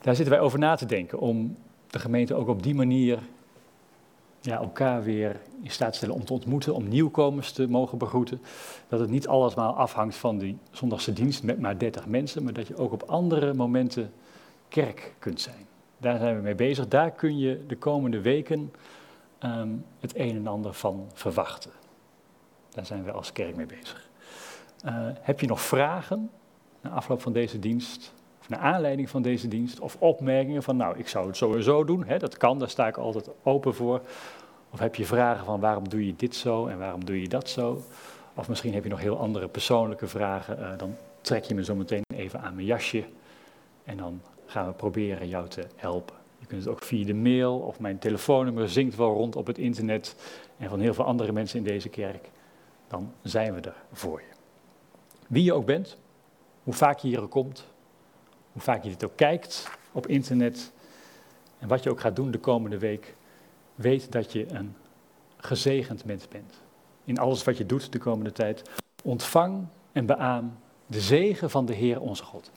Daar 0.00 0.14
zitten 0.14 0.34
wij 0.34 0.44
over 0.44 0.58
na 0.58 0.74
te 0.74 0.86
denken 0.86 1.18
om 1.18 1.56
de 1.90 1.98
gemeente 1.98 2.34
ook 2.34 2.48
op 2.48 2.62
die 2.62 2.74
manier 2.74 3.18
ja, 4.40 4.58
elkaar 4.58 5.02
weer 5.02 5.40
in 5.62 5.70
staat 5.70 5.90
te 5.90 5.96
stellen 5.96 6.14
om 6.14 6.24
te 6.24 6.32
ontmoeten, 6.32 6.74
om 6.74 6.88
nieuwkomers 6.88 7.52
te 7.52 7.68
mogen 7.68 7.98
begroeten. 7.98 8.42
Dat 8.88 9.00
het 9.00 9.10
niet 9.10 9.28
allesmaal 9.28 9.74
afhangt 9.74 10.16
van 10.16 10.38
die 10.38 10.58
zondagse 10.70 11.12
dienst 11.12 11.42
met 11.42 11.60
maar 11.60 11.78
30 11.78 12.06
mensen, 12.06 12.44
maar 12.44 12.52
dat 12.52 12.66
je 12.66 12.76
ook 12.76 12.92
op 12.92 13.02
andere 13.02 13.54
momenten 13.54 14.12
kerk 14.68 15.14
kunt 15.18 15.40
zijn. 15.40 15.66
Daar 15.98 16.18
zijn 16.18 16.36
we 16.36 16.42
mee 16.42 16.54
bezig. 16.54 16.88
Daar 16.88 17.10
kun 17.10 17.38
je 17.38 17.64
de 17.66 17.76
komende 17.76 18.20
weken 18.20 18.72
ehm, 19.38 19.68
het 20.00 20.16
een 20.16 20.36
en 20.36 20.46
ander 20.46 20.72
van 20.72 21.10
verwachten. 21.14 21.70
Daar 22.70 22.86
zijn 22.86 23.04
we 23.04 23.12
als 23.12 23.32
kerk 23.32 23.56
mee 23.56 23.66
bezig. 23.66 24.08
Uh, 24.84 25.08
heb 25.20 25.40
je 25.40 25.46
nog 25.46 25.60
vragen 25.60 26.30
na 26.80 26.90
afloop 26.90 27.20
van 27.20 27.32
deze 27.32 27.58
dienst? 27.58 28.14
Naar 28.48 28.58
aanleiding 28.58 29.10
van 29.10 29.22
deze 29.22 29.48
dienst? 29.48 29.80
Of 29.80 29.96
opmerkingen 29.98 30.62
van, 30.62 30.76
nou, 30.76 30.98
ik 30.98 31.08
zou 31.08 31.26
het 31.26 31.36
sowieso 31.36 31.84
doen. 31.84 32.04
Hè, 32.04 32.18
dat 32.18 32.36
kan, 32.36 32.58
daar 32.58 32.68
sta 32.68 32.86
ik 32.86 32.96
altijd 32.96 33.30
open 33.42 33.74
voor. 33.74 34.00
Of 34.70 34.78
heb 34.78 34.94
je 34.94 35.04
vragen 35.04 35.44
van, 35.44 35.60
waarom 35.60 35.88
doe 35.88 36.06
je 36.06 36.14
dit 36.16 36.34
zo 36.34 36.66
en 36.66 36.78
waarom 36.78 37.04
doe 37.04 37.20
je 37.20 37.28
dat 37.28 37.48
zo? 37.48 37.82
Of 38.34 38.48
misschien 38.48 38.74
heb 38.74 38.82
je 38.82 38.90
nog 38.90 39.00
heel 39.00 39.18
andere 39.18 39.48
persoonlijke 39.48 40.06
vragen. 40.06 40.58
Uh, 40.58 40.78
dan 40.78 40.96
trek 41.20 41.44
je 41.44 41.54
me 41.54 41.64
zo 41.64 41.74
meteen 41.74 42.02
even 42.14 42.40
aan 42.40 42.54
mijn 42.54 42.66
jasje. 42.66 43.04
En 43.84 43.96
dan 43.96 44.20
gaan 44.46 44.66
we 44.66 44.72
proberen 44.72 45.28
jou 45.28 45.48
te 45.48 45.66
helpen. 45.76 46.16
Je 46.38 46.46
kunt 46.46 46.64
het 46.64 46.70
ook 46.72 46.82
via 46.82 47.06
de 47.06 47.14
mail 47.14 47.58
of 47.58 47.80
mijn 47.80 47.98
telefoonnummer 47.98 48.68
zingt 48.68 48.96
wel 48.96 49.14
rond 49.14 49.36
op 49.36 49.46
het 49.46 49.58
internet 49.58 50.16
en 50.56 50.68
van 50.68 50.80
heel 50.80 50.94
veel 50.94 51.04
andere 51.04 51.32
mensen 51.32 51.58
in 51.58 51.64
deze 51.64 51.88
kerk. 51.88 52.30
Dan 52.88 53.12
zijn 53.22 53.54
we 53.54 53.60
er 53.60 53.76
voor 53.92 54.20
je. 54.20 54.36
Wie 55.28 55.44
je 55.44 55.52
ook 55.52 55.66
bent, 55.66 55.98
hoe 56.62 56.74
vaak 56.74 56.98
je 56.98 57.08
hier 57.08 57.20
komt, 57.20 57.66
hoe 58.58 58.66
vaak 58.66 58.82
je 58.82 58.90
dit 58.90 59.04
ook 59.04 59.16
kijkt 59.16 59.70
op 59.92 60.06
internet 60.06 60.72
en 61.58 61.68
wat 61.68 61.82
je 61.82 61.90
ook 61.90 62.00
gaat 62.00 62.16
doen 62.16 62.30
de 62.30 62.38
komende 62.38 62.78
week, 62.78 63.14
weet 63.74 64.12
dat 64.12 64.32
je 64.32 64.46
een 64.50 64.76
gezegend 65.36 66.04
mens 66.04 66.28
bent. 66.28 66.60
In 67.04 67.18
alles 67.18 67.44
wat 67.44 67.56
je 67.56 67.66
doet 67.66 67.92
de 67.92 67.98
komende 67.98 68.32
tijd, 68.32 68.62
ontvang 69.02 69.66
en 69.92 70.06
beaam 70.06 70.56
de 70.86 71.00
zegen 71.00 71.50
van 71.50 71.66
de 71.66 71.74
Heer 71.74 72.00
onze 72.00 72.24
God. 72.24 72.50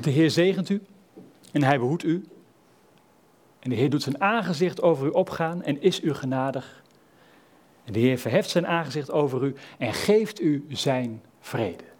De 0.00 0.10
Heer 0.10 0.30
zegent 0.30 0.68
u 0.68 0.82
en 1.52 1.62
hij 1.62 1.78
behoedt 1.78 2.04
u. 2.04 2.24
En 3.58 3.70
de 3.70 3.76
Heer 3.76 3.90
doet 3.90 4.02
zijn 4.02 4.20
aangezicht 4.20 4.82
over 4.82 5.06
u 5.06 5.10
opgaan 5.10 5.62
en 5.62 5.82
is 5.82 6.02
u 6.02 6.14
genadig. 6.14 6.82
En 7.84 7.92
de 7.92 7.98
Heer 7.98 8.18
verheft 8.18 8.50
zijn 8.50 8.66
aangezicht 8.66 9.10
over 9.10 9.44
u 9.44 9.54
en 9.78 9.92
geeft 9.92 10.40
u 10.40 10.66
zijn 10.68 11.22
vrede. 11.40 11.91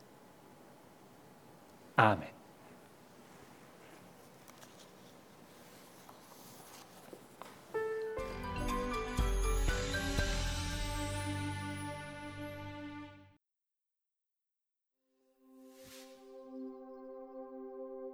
Amen. 1.99 2.32